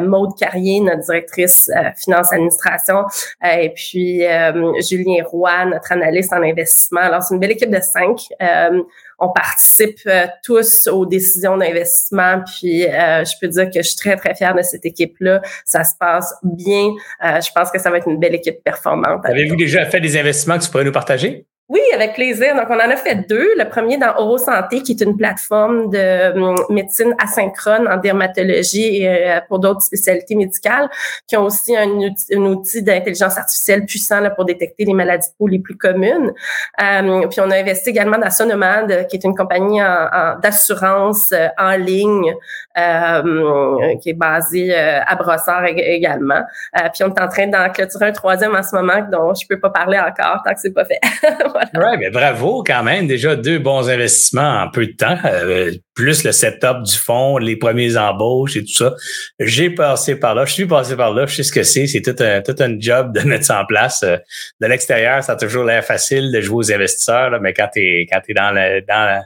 Maude 0.00 0.36
Carrier, 0.38 0.80
notre 0.80 1.02
directrice 1.02 1.70
finance 1.96 2.32
administration, 2.32 3.04
et 3.44 3.72
puis 3.74 4.22
Julien 4.80 5.22
Roy, 5.24 5.66
notre 5.66 5.92
analyste 5.92 6.32
en 6.32 6.42
investissement. 6.42 7.00
Alors, 7.00 7.22
c'est 7.22 7.34
une 7.34 7.40
belle 7.40 7.52
équipe 7.52 7.70
de 7.70 7.80
cinq. 7.80 8.28
Euh, 8.44 8.82
on 9.18 9.30
participe 9.32 10.00
euh, 10.06 10.26
tous 10.42 10.86
aux 10.88 11.06
décisions 11.06 11.56
d'investissement, 11.56 12.42
puis 12.44 12.84
euh, 12.84 13.24
je 13.24 13.32
peux 13.40 13.48
dire 13.48 13.66
que 13.70 13.82
je 13.82 13.88
suis 13.88 13.96
très, 13.96 14.16
très 14.16 14.34
fière 14.34 14.54
de 14.54 14.62
cette 14.62 14.84
équipe-là. 14.84 15.40
Ça 15.64 15.84
se 15.84 15.94
passe 15.98 16.34
bien. 16.42 16.90
je 17.22 17.50
pense 17.54 17.70
que 17.70 17.80
ça 17.80 17.90
va 17.90 17.98
être 17.98 18.08
une 18.08 18.18
belle 18.18 18.34
équipe 18.34 18.62
performante. 18.62 19.24
Avez-vous 19.24 19.56
déjà 19.56 19.86
fait 19.86 20.00
des 20.00 20.16
investissements 20.16 20.58
que 20.58 20.64
tu 20.64 20.70
pourrais 20.70 20.84
nous 20.84 20.92
partager? 20.92 21.46
Oui, 21.70 21.80
avec 21.94 22.12
plaisir. 22.12 22.54
Donc, 22.54 22.66
on 22.68 22.74
en 22.74 22.90
a 22.90 22.96
fait 22.96 23.26
deux. 23.26 23.48
Le 23.56 23.66
premier 23.66 23.96
dans 23.96 24.36
Santé, 24.36 24.82
qui 24.82 24.92
est 24.92 25.00
une 25.00 25.16
plateforme 25.16 25.88
de 25.88 26.38
hum, 26.38 26.54
médecine 26.68 27.14
asynchrone 27.18 27.88
en 27.88 27.96
dermatologie 27.96 29.02
et 29.02 29.08
euh, 29.08 29.40
pour 29.48 29.60
d'autres 29.60 29.80
spécialités 29.80 30.34
médicales, 30.34 30.90
qui 31.26 31.38
ont 31.38 31.44
aussi 31.44 31.74
un 31.74 31.88
outil, 31.88 32.82
d'intelligence 32.82 33.38
artificielle 33.38 33.86
puissant 33.86 34.20
là, 34.20 34.28
pour 34.28 34.44
détecter 34.44 34.84
les 34.84 34.92
maladies 34.92 35.26
de 35.28 35.34
peau 35.38 35.46
les 35.46 35.58
plus 35.58 35.78
communes. 35.78 36.34
Um, 36.78 37.26
puis, 37.30 37.40
on 37.40 37.50
a 37.50 37.56
investi 37.56 37.88
également 37.88 38.18
dans 38.18 38.30
Sonomad, 38.30 39.06
qui 39.06 39.16
est 39.16 39.24
une 39.24 39.34
compagnie 39.34 39.80
d'assurance 40.42 41.32
euh, 41.32 41.48
en 41.56 41.76
ligne 41.76 42.34
um, 42.76 43.98
qui 44.02 44.10
est 44.10 44.18
basée 44.18 44.74
à 44.74 45.14
Brossard 45.16 45.64
également. 45.64 46.42
puis, 46.92 47.04
on 47.04 47.14
est 47.14 47.20
en 47.22 47.28
train 47.28 47.46
d'en 47.46 47.70
clôturer 47.70 48.08
un 48.08 48.12
troisième 48.12 48.54
en 48.54 48.62
ce 48.62 48.76
moment 48.76 49.00
dont 49.10 49.32
je 49.32 49.46
peux 49.48 49.58
pas 49.58 49.70
parler 49.70 49.98
encore 49.98 50.42
tant 50.44 50.52
que 50.52 50.60
c'est 50.60 50.74
pas 50.74 50.84
fait. 50.84 51.00
Ouais, 51.54 51.96
mais 51.98 52.10
bravo 52.10 52.62
quand 52.66 52.82
même. 52.82 53.06
Déjà 53.06 53.36
deux 53.36 53.58
bons 53.58 53.88
investissements 53.88 54.62
en 54.62 54.70
peu 54.70 54.86
de 54.86 54.92
temps, 54.92 55.16
euh, 55.24 55.72
plus 55.94 56.24
le 56.24 56.32
setup 56.32 56.82
du 56.82 56.96
fonds, 56.96 57.38
les 57.38 57.56
premiers 57.56 57.96
embauches 57.96 58.56
et 58.56 58.64
tout 58.64 58.72
ça. 58.72 58.94
J'ai 59.38 59.70
passé 59.70 60.16
par 60.16 60.34
là, 60.34 60.44
je 60.44 60.52
suis 60.52 60.66
passé 60.66 60.96
par 60.96 61.14
là, 61.14 61.26
je 61.26 61.36
sais 61.36 61.42
ce 61.42 61.52
que 61.52 61.62
c'est. 61.62 61.86
C'est 61.86 62.02
tout 62.02 62.16
un, 62.20 62.42
tout 62.42 62.56
un 62.58 62.78
job 62.78 63.14
de 63.14 63.20
mettre 63.20 63.44
ça 63.44 63.60
en 63.60 63.66
place. 63.66 64.02
Euh, 64.02 64.16
de 64.60 64.66
l'extérieur, 64.66 65.22
ça 65.22 65.32
a 65.32 65.36
toujours 65.36 65.64
l'air 65.64 65.84
facile 65.84 66.32
de 66.32 66.40
jouer 66.40 66.56
aux 66.56 66.72
investisseurs, 66.72 67.30
là, 67.30 67.38
mais 67.38 67.52
quand 67.52 67.68
tu 67.72 67.80
es, 67.80 68.06
quand 68.10 68.20
es 68.28 68.34
dans 68.34 68.50
le, 68.50 68.80
dans 68.86 69.22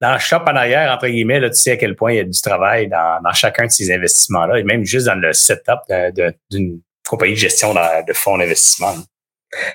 dans 0.00 0.12
le 0.12 0.18
shop 0.18 0.42
en 0.46 0.56
arrière, 0.56 0.92
entre 0.92 1.06
guillemets, 1.06 1.40
là, 1.40 1.48
tu 1.48 1.56
sais 1.56 1.72
à 1.72 1.76
quel 1.76 1.94
point 1.94 2.12
il 2.12 2.16
y 2.16 2.20
a 2.20 2.24
du 2.24 2.40
travail 2.40 2.88
dans, 2.88 3.20
dans 3.22 3.32
chacun 3.32 3.66
de 3.66 3.70
ces 3.70 3.90
investissements-là, 3.92 4.58
et 4.58 4.64
même 4.64 4.84
juste 4.84 5.06
dans 5.06 5.14
le 5.14 5.32
setup 5.32 5.78
d'une 6.50 6.80
compagnie 7.08 7.34
de 7.34 7.38
gestion 7.38 7.72
de 7.72 8.12
fonds 8.12 8.36
d'investissement. 8.36 8.94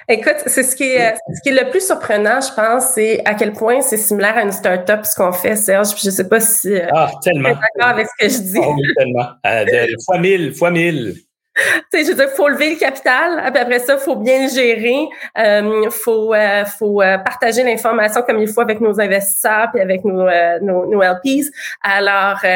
Écoute, 0.07 0.37
c'est 0.45 0.63
ce 0.63 0.75
qui 0.75 0.83
est 0.83 1.15
ce 1.33 1.41
qui 1.41 1.49
est 1.49 1.63
le 1.63 1.69
plus 1.69 1.85
surprenant, 1.85 2.39
je 2.41 2.53
pense, 2.53 2.93
c'est 2.95 3.21
à 3.25 3.33
quel 3.33 3.53
point 3.53 3.81
c'est 3.81 3.97
similaire 3.97 4.37
à 4.37 4.43
une 4.43 4.51
start-up 4.51 5.05
ce 5.05 5.15
qu'on 5.15 5.31
fait, 5.31 5.55
Serge. 5.55 5.93
Puis 5.93 6.01
je 6.05 6.09
sais 6.09 6.27
pas 6.27 6.39
si 6.39 6.73
euh, 6.73 6.87
ah, 6.93 7.11
tu 7.21 7.29
es 7.29 7.33
d'accord 7.41 7.59
avec 7.79 8.07
ce 8.07 8.25
que 8.25 8.31
je 8.31 8.39
dis. 8.39 8.59
Oh, 8.61 8.75
tellement. 8.97 9.27
Euh, 9.45 9.87
fois 10.05 10.17
mille, 10.17 10.53
fois 10.53 10.71
mille 10.71 11.15
sais, 11.91 12.03
je 12.03 12.09
veux 12.09 12.15
dire, 12.15 12.29
faut 12.29 12.47
lever 12.47 12.71
le 12.71 12.79
capital. 12.79 13.39
Après 13.39 13.79
ça, 13.79 13.97
faut 13.97 14.15
bien 14.15 14.43
le 14.43 14.49
gérer. 14.49 15.07
Euh, 15.37 15.89
faut, 15.89 16.33
euh, 16.33 16.65
faut 16.65 17.01
euh, 17.01 17.17
partager 17.17 17.63
l'information 17.63 18.21
comme 18.21 18.39
il 18.39 18.47
faut 18.47 18.61
avec 18.61 18.81
nos 18.81 18.99
investisseurs 18.99 19.69
puis 19.71 19.81
avec 19.81 20.03
nos, 20.03 20.27
euh, 20.27 20.59
nos, 20.61 20.85
nos, 20.85 21.01
LPs. 21.01 21.51
Alors, 21.81 22.39
tu 22.41 22.49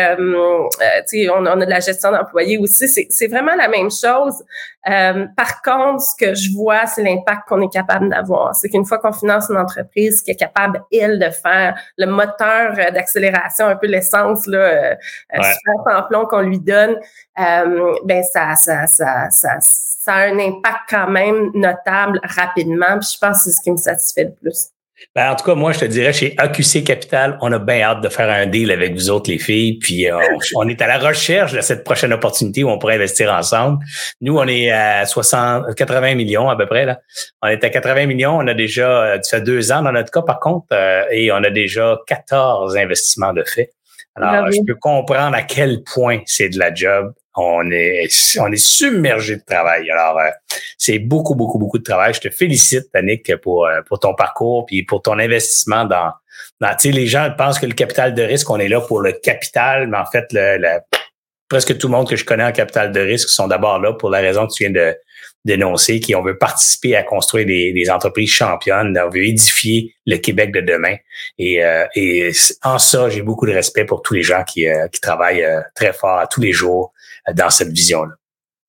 sais, 1.05 1.29
on, 1.29 1.41
on, 1.41 1.45
a 1.45 1.65
de 1.65 1.69
la 1.69 1.79
gestion 1.79 2.11
d'employés 2.11 2.57
aussi. 2.57 2.87
C'est 2.87 3.27
vraiment 3.27 3.55
la 3.55 3.67
même 3.67 3.89
chose. 3.89 4.43
par 4.83 5.61
contre, 5.63 6.01
ce 6.01 6.15
que 6.17 6.35
je 6.35 6.53
vois, 6.53 6.85
c'est 6.85 7.03
l'impact 7.03 7.47
qu'on 7.47 7.61
est 7.61 7.71
capable 7.71 8.09
d'avoir. 8.09 8.55
C'est 8.55 8.69
qu'une 8.69 8.85
fois 8.85 8.99
qu'on 8.99 9.13
finance 9.13 9.49
une 9.49 9.57
entreprise 9.57 10.21
qui 10.21 10.31
est 10.31 10.35
capable, 10.35 10.83
elle, 10.91 11.19
de 11.19 11.29
faire 11.29 11.75
le 11.97 12.05
moteur 12.05 12.75
d'accélération, 12.91 13.67
un 13.67 13.75
peu 13.75 13.87
l'essence, 13.87 14.45
là, 14.47 14.95
super 15.31 15.83
temps 15.85 16.07
plomb 16.07 16.25
qu'on 16.25 16.41
lui 16.41 16.59
donne, 16.59 16.97
ben 17.37 18.23
ça, 18.31 18.55
ça 18.55 18.87
ça, 18.93 19.29
ça, 19.29 19.57
ça 19.59 20.13
a 20.13 20.27
un 20.27 20.39
impact 20.39 20.89
quand 20.89 21.09
même 21.09 21.51
notable 21.53 22.19
rapidement. 22.23 22.99
Puis 22.99 23.09
je 23.13 23.19
pense 23.19 23.37
que 23.37 23.43
c'est 23.45 23.57
ce 23.57 23.61
qui 23.61 23.71
me 23.71 23.77
satisfait 23.77 24.25
le 24.25 24.33
plus. 24.33 24.69
Ben, 25.15 25.31
en 25.31 25.35
tout 25.35 25.45
cas, 25.45 25.55
moi, 25.55 25.71
je 25.73 25.79
te 25.79 25.85
dirais, 25.85 26.13
chez 26.13 26.33
AQC 26.37 26.83
Capital, 26.85 27.37
on 27.41 27.51
a 27.51 27.59
bien 27.59 27.81
hâte 27.81 28.01
de 28.01 28.09
faire 28.09 28.29
un 28.29 28.45
deal 28.45 28.71
avec 28.71 28.93
vous 28.93 29.09
autres, 29.09 29.29
les 29.29 29.37
filles. 29.37 29.77
Puis 29.79 30.09
euh, 30.09 30.17
on, 30.55 30.67
est 30.67 30.81
à 30.81 30.87
la 30.87 30.97
recherche 30.97 31.53
de 31.53 31.61
cette 31.61 31.83
prochaine 31.83 32.13
opportunité 32.13 32.63
où 32.63 32.69
on 32.69 32.77
pourrait 32.77 32.95
investir 32.95 33.31
ensemble. 33.31 33.83
Nous, 34.21 34.37
on 34.37 34.47
est 34.47 34.71
à 34.71 35.05
60, 35.05 35.75
80 35.75 36.15
millions 36.15 36.49
à 36.49 36.55
peu 36.55 36.65
près. 36.65 36.85
Là. 36.85 36.99
On 37.41 37.47
est 37.47 37.63
à 37.63 37.69
80 37.69 38.05
millions. 38.05 38.37
On 38.37 38.47
a 38.47 38.53
déjà, 38.53 39.03
euh, 39.03 39.19
ça 39.21 39.37
fait 39.37 39.43
deux 39.43 39.71
ans 39.71 39.81
dans 39.81 39.91
notre 39.91 40.11
cas, 40.11 40.21
par 40.21 40.39
contre, 40.39 40.67
euh, 40.71 41.03
et 41.11 41.31
on 41.31 41.43
a 41.43 41.49
déjà 41.49 41.97
14 42.07 42.75
investissements 42.77 43.33
de 43.33 43.43
fait. 43.43 43.71
Alors, 44.15 44.51
je 44.51 44.59
peux 44.65 44.75
comprendre 44.75 45.35
à 45.35 45.41
quel 45.41 45.81
point 45.83 46.19
c'est 46.27 46.49
de 46.49 46.59
la 46.59 46.71
job 46.71 47.13
on 47.35 47.69
est, 47.71 48.07
on 48.39 48.51
est 48.51 48.63
submergé 48.63 49.37
de 49.37 49.43
travail. 49.45 49.89
Alors, 49.89 50.19
euh, 50.19 50.29
c'est 50.77 50.99
beaucoup, 50.99 51.35
beaucoup, 51.35 51.57
beaucoup 51.57 51.79
de 51.79 51.83
travail. 51.83 52.13
Je 52.13 52.21
te 52.21 52.29
félicite, 52.29 52.87
Annick, 52.93 53.35
pour, 53.37 53.65
euh, 53.65 53.81
pour 53.87 53.99
ton 53.99 54.13
parcours 54.13 54.65
puis 54.65 54.83
pour 54.83 55.01
ton 55.01 55.17
investissement 55.17 55.85
dans, 55.85 56.11
dans 56.61 56.75
les 56.83 57.07
gens 57.07 57.29
pensent 57.37 57.59
que 57.59 57.65
le 57.65 57.73
capital 57.73 58.13
de 58.13 58.21
risque, 58.21 58.49
on 58.49 58.59
est 58.59 58.67
là 58.67 58.81
pour 58.81 59.01
le 59.01 59.13
capital, 59.13 59.87
mais 59.87 59.97
en 59.97 60.05
fait, 60.05 60.25
le, 60.31 60.79
presque 61.49 61.77
tout 61.77 61.87
le 61.87 61.93
monde 61.93 62.09
que 62.09 62.15
je 62.15 62.25
connais 62.25 62.43
en 62.43 62.51
capital 62.51 62.91
de 62.91 62.99
risque 62.99 63.29
sont 63.29 63.47
d'abord 63.47 63.79
là 63.79 63.93
pour 63.93 64.09
la 64.09 64.19
raison 64.19 64.47
que 64.47 64.53
tu 64.53 64.63
viens 64.63 64.71
de 64.71 64.95
dénoncer, 65.45 65.99
qui 65.99 66.15
on 66.15 66.21
veut 66.21 66.37
participer 66.37 66.95
à 66.95 67.03
construire 67.03 67.45
des, 67.45 67.89
entreprises 67.89 68.31
championnes, 68.31 68.97
on 69.03 69.09
veut 69.09 69.25
édifier 69.25 69.93
le 70.05 70.17
Québec 70.17 70.53
de 70.53 70.61
demain. 70.61 70.95
Et, 71.37 71.63
euh, 71.63 71.85
et 71.95 72.31
en 72.63 72.79
ça, 72.79 73.09
j'ai 73.09 73.23
beaucoup 73.23 73.45
de 73.45 73.51
respect 73.51 73.83
pour 73.83 74.01
tous 74.01 74.13
les 74.13 74.23
gens 74.23 74.43
qui, 74.45 74.65
qui 74.91 75.01
travaillent 75.01 75.45
très 75.75 75.91
fort 75.91 76.25
tous 76.29 76.39
les 76.39 76.53
jours 76.53 76.92
dans 77.31 77.49
cette 77.49 77.69
vision-là. 77.69 78.15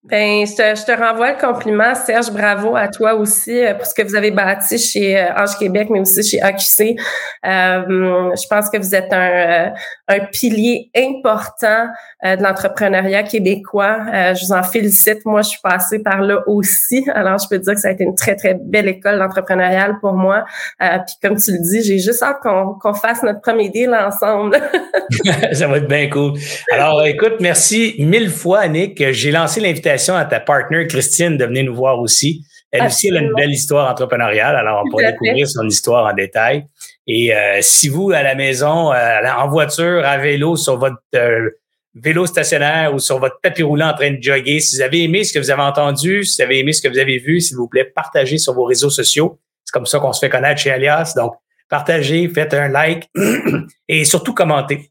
Ben, 0.06 0.46
je 0.46 0.54
te, 0.54 0.78
je 0.78 0.84
te, 0.84 0.92
renvoie 0.92 1.32
le 1.32 1.38
compliment, 1.38 1.94
Serge. 1.94 2.30
Bravo 2.30 2.76
à 2.76 2.88
toi 2.88 3.14
aussi 3.14 3.58
euh, 3.58 3.72
pour 3.72 3.86
ce 3.86 3.94
que 3.94 4.02
vous 4.02 4.14
avez 4.14 4.30
bâti 4.30 4.78
chez 4.78 5.18
euh, 5.18 5.34
Ange 5.34 5.56
Québec, 5.58 5.88
mais 5.88 6.00
aussi 6.00 6.22
chez 6.22 6.42
AQC. 6.42 7.00
Euh, 7.46 8.30
je 8.36 8.46
pense 8.46 8.68
que 8.68 8.76
vous 8.76 8.94
êtes 8.94 9.10
un, 9.14 9.72
un 10.08 10.20
pilier 10.26 10.90
important 10.94 11.86
de 12.22 12.42
l'entrepreneuriat 12.42 13.22
québécois. 13.22 13.98
je 14.34 14.46
vous 14.46 14.52
en 14.52 14.62
félicite. 14.62 15.24
Moi, 15.26 15.42
je 15.42 15.50
suis 15.50 15.60
passée 15.62 15.98
par 15.98 16.22
là 16.22 16.42
aussi. 16.46 17.04
Alors, 17.14 17.38
je 17.38 17.46
peux 17.48 17.58
dire 17.58 17.74
que 17.74 17.80
ça 17.80 17.88
a 17.88 17.90
été 17.90 18.04
une 18.04 18.14
très, 18.14 18.34
très 18.34 18.54
belle 18.54 18.88
école 18.88 19.18
d'entrepreneurial 19.18 19.98
pour 20.00 20.14
moi. 20.14 20.46
puis, 20.80 21.16
comme 21.22 21.36
tu 21.36 21.52
le 21.52 21.58
dis, 21.58 21.82
j'ai 21.82 21.98
juste 21.98 22.22
hâte 22.22 22.38
qu'on 22.40 22.94
fasse 22.94 23.22
notre 23.22 23.42
premier 23.42 23.68
deal 23.68 23.94
ensemble. 23.94 24.56
ça 25.52 25.66
va 25.66 25.76
être 25.76 25.88
bien 25.88 26.08
cool. 26.08 26.32
Alors, 26.72 27.04
écoute, 27.04 27.34
merci 27.40 27.94
mille 27.98 28.30
fois, 28.30 28.60
Annick. 28.60 29.12
J'ai 29.12 29.30
lancé 29.30 29.60
l'invitation 29.60 29.93
à 29.94 30.24
ta 30.24 30.40
partenaire 30.40 30.86
Christine 30.88 31.36
de 31.36 31.44
venir 31.44 31.64
nous 31.64 31.74
voir 31.74 31.98
aussi. 32.00 32.44
Elle 32.70 32.86
aussi, 32.86 33.06
elle 33.06 33.18
a 33.18 33.20
une 33.20 33.34
belle 33.34 33.52
histoire 33.52 33.88
entrepreneuriale, 33.88 34.56
alors 34.56 34.82
on 34.84 34.90
pourra 34.90 35.12
découvrir 35.12 35.46
son 35.46 35.64
histoire 35.64 36.06
en 36.06 36.12
détail. 36.12 36.64
Et 37.06 37.32
euh, 37.32 37.58
si 37.60 37.88
vous, 37.88 38.10
à 38.10 38.22
la 38.24 38.34
maison, 38.34 38.92
euh, 38.92 39.20
en 39.36 39.48
voiture, 39.48 40.04
à 40.04 40.18
vélo, 40.18 40.56
sur 40.56 40.76
votre 40.76 40.96
euh, 41.14 41.50
vélo 41.94 42.26
stationnaire 42.26 42.92
ou 42.92 42.98
sur 42.98 43.20
votre 43.20 43.38
tapis 43.40 43.62
roulant 43.62 43.90
en 43.90 43.94
train 43.94 44.10
de 44.10 44.20
jogger, 44.20 44.58
si 44.58 44.76
vous 44.76 44.82
avez 44.82 45.04
aimé 45.04 45.22
ce 45.22 45.32
que 45.32 45.38
vous 45.38 45.52
avez 45.52 45.62
entendu, 45.62 46.24
si 46.24 46.36
vous 46.36 46.46
avez 46.46 46.58
aimé 46.58 46.72
ce 46.72 46.82
que 46.82 46.88
vous 46.88 46.98
avez 46.98 47.18
vu, 47.18 47.40
s'il 47.40 47.56
vous 47.56 47.68
plaît, 47.68 47.84
partagez 47.84 48.38
sur 48.38 48.54
vos 48.54 48.64
réseaux 48.64 48.90
sociaux. 48.90 49.38
C'est 49.64 49.72
comme 49.72 49.86
ça 49.86 50.00
qu'on 50.00 50.12
se 50.12 50.18
fait 50.18 50.30
connaître 50.30 50.60
chez 50.60 50.72
Alias. 50.72 51.12
Donc, 51.16 51.34
partagez, 51.68 52.28
faites 52.28 52.54
un 52.54 52.68
like 52.68 53.08
et 53.88 54.04
surtout 54.04 54.34
commentez. 54.34 54.90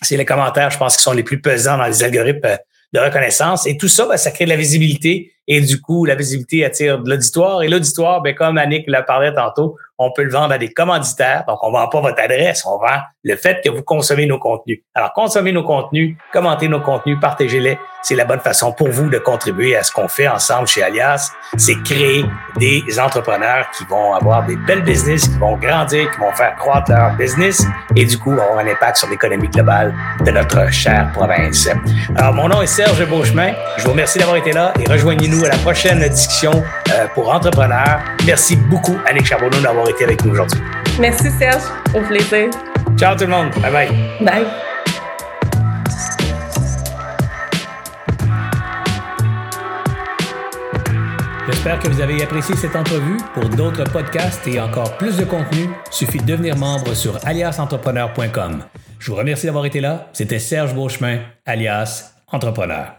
C'est 0.00 0.16
les 0.16 0.24
commentaires, 0.24 0.70
je 0.70 0.78
pense, 0.78 0.96
qui 0.96 1.02
sont 1.02 1.12
les 1.12 1.22
plus 1.22 1.42
pesants 1.42 1.76
dans 1.76 1.84
les 1.84 2.02
algorithmes 2.02 2.56
de 2.92 2.98
reconnaissance. 2.98 3.66
Et 3.66 3.76
tout 3.76 3.88
ça, 3.88 4.06
ben, 4.06 4.16
ça 4.16 4.30
crée 4.30 4.44
de 4.44 4.50
la 4.50 4.56
visibilité. 4.56 5.32
Et 5.46 5.60
du 5.60 5.80
coup, 5.80 6.04
la 6.04 6.14
visibilité 6.14 6.64
attire 6.64 7.00
de 7.00 7.10
l'auditoire. 7.10 7.62
Et 7.62 7.68
l'auditoire, 7.68 8.22
ben, 8.22 8.34
comme 8.34 8.58
Annick 8.58 8.84
l'a 8.86 9.02
parlé 9.02 9.32
tantôt, 9.34 9.76
on 10.00 10.10
peut 10.10 10.22
le 10.22 10.30
vendre 10.30 10.54
à 10.54 10.58
des 10.58 10.72
commanditaires. 10.72 11.44
Donc, 11.46 11.58
on 11.62 11.70
vend 11.70 11.86
pas 11.88 12.00
votre 12.00 12.20
adresse, 12.20 12.64
on 12.64 12.78
vend 12.78 13.00
le 13.22 13.36
fait 13.36 13.60
que 13.62 13.68
vous 13.68 13.82
consommez 13.82 14.24
nos 14.24 14.38
contenus. 14.38 14.80
Alors, 14.94 15.12
consommez 15.12 15.52
nos 15.52 15.62
contenus, 15.62 16.16
commentez 16.32 16.68
nos 16.68 16.80
contenus, 16.80 17.18
partagez-les. 17.20 17.78
C'est 18.02 18.14
la 18.14 18.24
bonne 18.24 18.40
façon 18.40 18.72
pour 18.72 18.88
vous 18.88 19.10
de 19.10 19.18
contribuer 19.18 19.76
à 19.76 19.82
ce 19.82 19.92
qu'on 19.92 20.08
fait 20.08 20.26
ensemble 20.26 20.66
chez 20.66 20.82
Alias. 20.82 21.32
C'est 21.58 21.82
créer 21.82 22.24
des 22.56 22.82
entrepreneurs 22.98 23.66
qui 23.76 23.84
vont 23.84 24.14
avoir 24.14 24.46
des 24.46 24.56
belles 24.56 24.82
business, 24.82 25.28
qui 25.28 25.36
vont 25.36 25.58
grandir, 25.58 26.10
qui 26.10 26.18
vont 26.18 26.32
faire 26.32 26.56
croître 26.56 26.90
leur 26.90 27.12
business 27.16 27.62
et 27.94 28.06
du 28.06 28.16
coup 28.16 28.32
avoir 28.32 28.58
un 28.58 28.66
impact 28.66 28.96
sur 28.96 29.10
l'économie 29.10 29.48
globale 29.48 29.94
de 30.24 30.30
notre 30.30 30.72
chère 30.72 31.12
province. 31.12 31.68
Alors, 32.16 32.32
mon 32.32 32.48
nom 32.48 32.62
est 32.62 32.66
Serge 32.66 33.06
Beauchemin. 33.06 33.52
Je 33.76 33.84
vous 33.84 33.90
remercie 33.90 34.18
d'avoir 34.18 34.38
été 34.38 34.52
là 34.52 34.72
et 34.80 34.90
rejoignez-nous 34.90 35.44
à 35.44 35.48
la 35.48 35.58
prochaine 35.58 35.98
discussion 36.08 36.52
euh, 36.52 37.06
pour 37.14 37.28
entrepreneurs. 37.30 38.00
Merci 38.24 38.56
beaucoup, 38.56 38.96
Annick 39.06 39.26
Charbonneau, 39.26 39.60
d'avoir 39.60 39.89
été 39.90 40.04
avec 40.04 40.24
nous 40.24 40.32
aujourd'hui. 40.32 40.60
Merci, 40.98 41.30
Serge. 41.30 41.62
Au 41.94 42.00
plaisir. 42.00 42.50
Ciao 42.96 43.16
tout 43.16 43.24
le 43.24 43.30
monde. 43.30 43.50
Bye 43.62 43.72
bye. 43.72 43.88
Bye. 44.20 44.46
J'espère 51.46 51.78
que 51.80 51.88
vous 51.88 52.00
avez 52.00 52.22
apprécié 52.22 52.54
cette 52.56 52.76
entrevue. 52.76 53.18
Pour 53.34 53.48
d'autres 53.48 53.84
podcasts 53.84 54.46
et 54.46 54.60
encore 54.60 54.96
plus 54.96 55.16
de 55.16 55.24
contenu, 55.24 55.68
suffit 55.90 56.18
de 56.18 56.24
devenir 56.24 56.56
membre 56.56 56.94
sur 56.94 57.18
aliasentrepreneur.com. 57.26 58.64
Je 58.98 59.10
vous 59.10 59.16
remercie 59.16 59.46
d'avoir 59.46 59.66
été 59.66 59.80
là. 59.80 60.08
C'était 60.12 60.38
Serge 60.38 60.74
Beauchemin, 60.74 61.18
alias 61.44 62.14
Entrepreneur. 62.32 62.86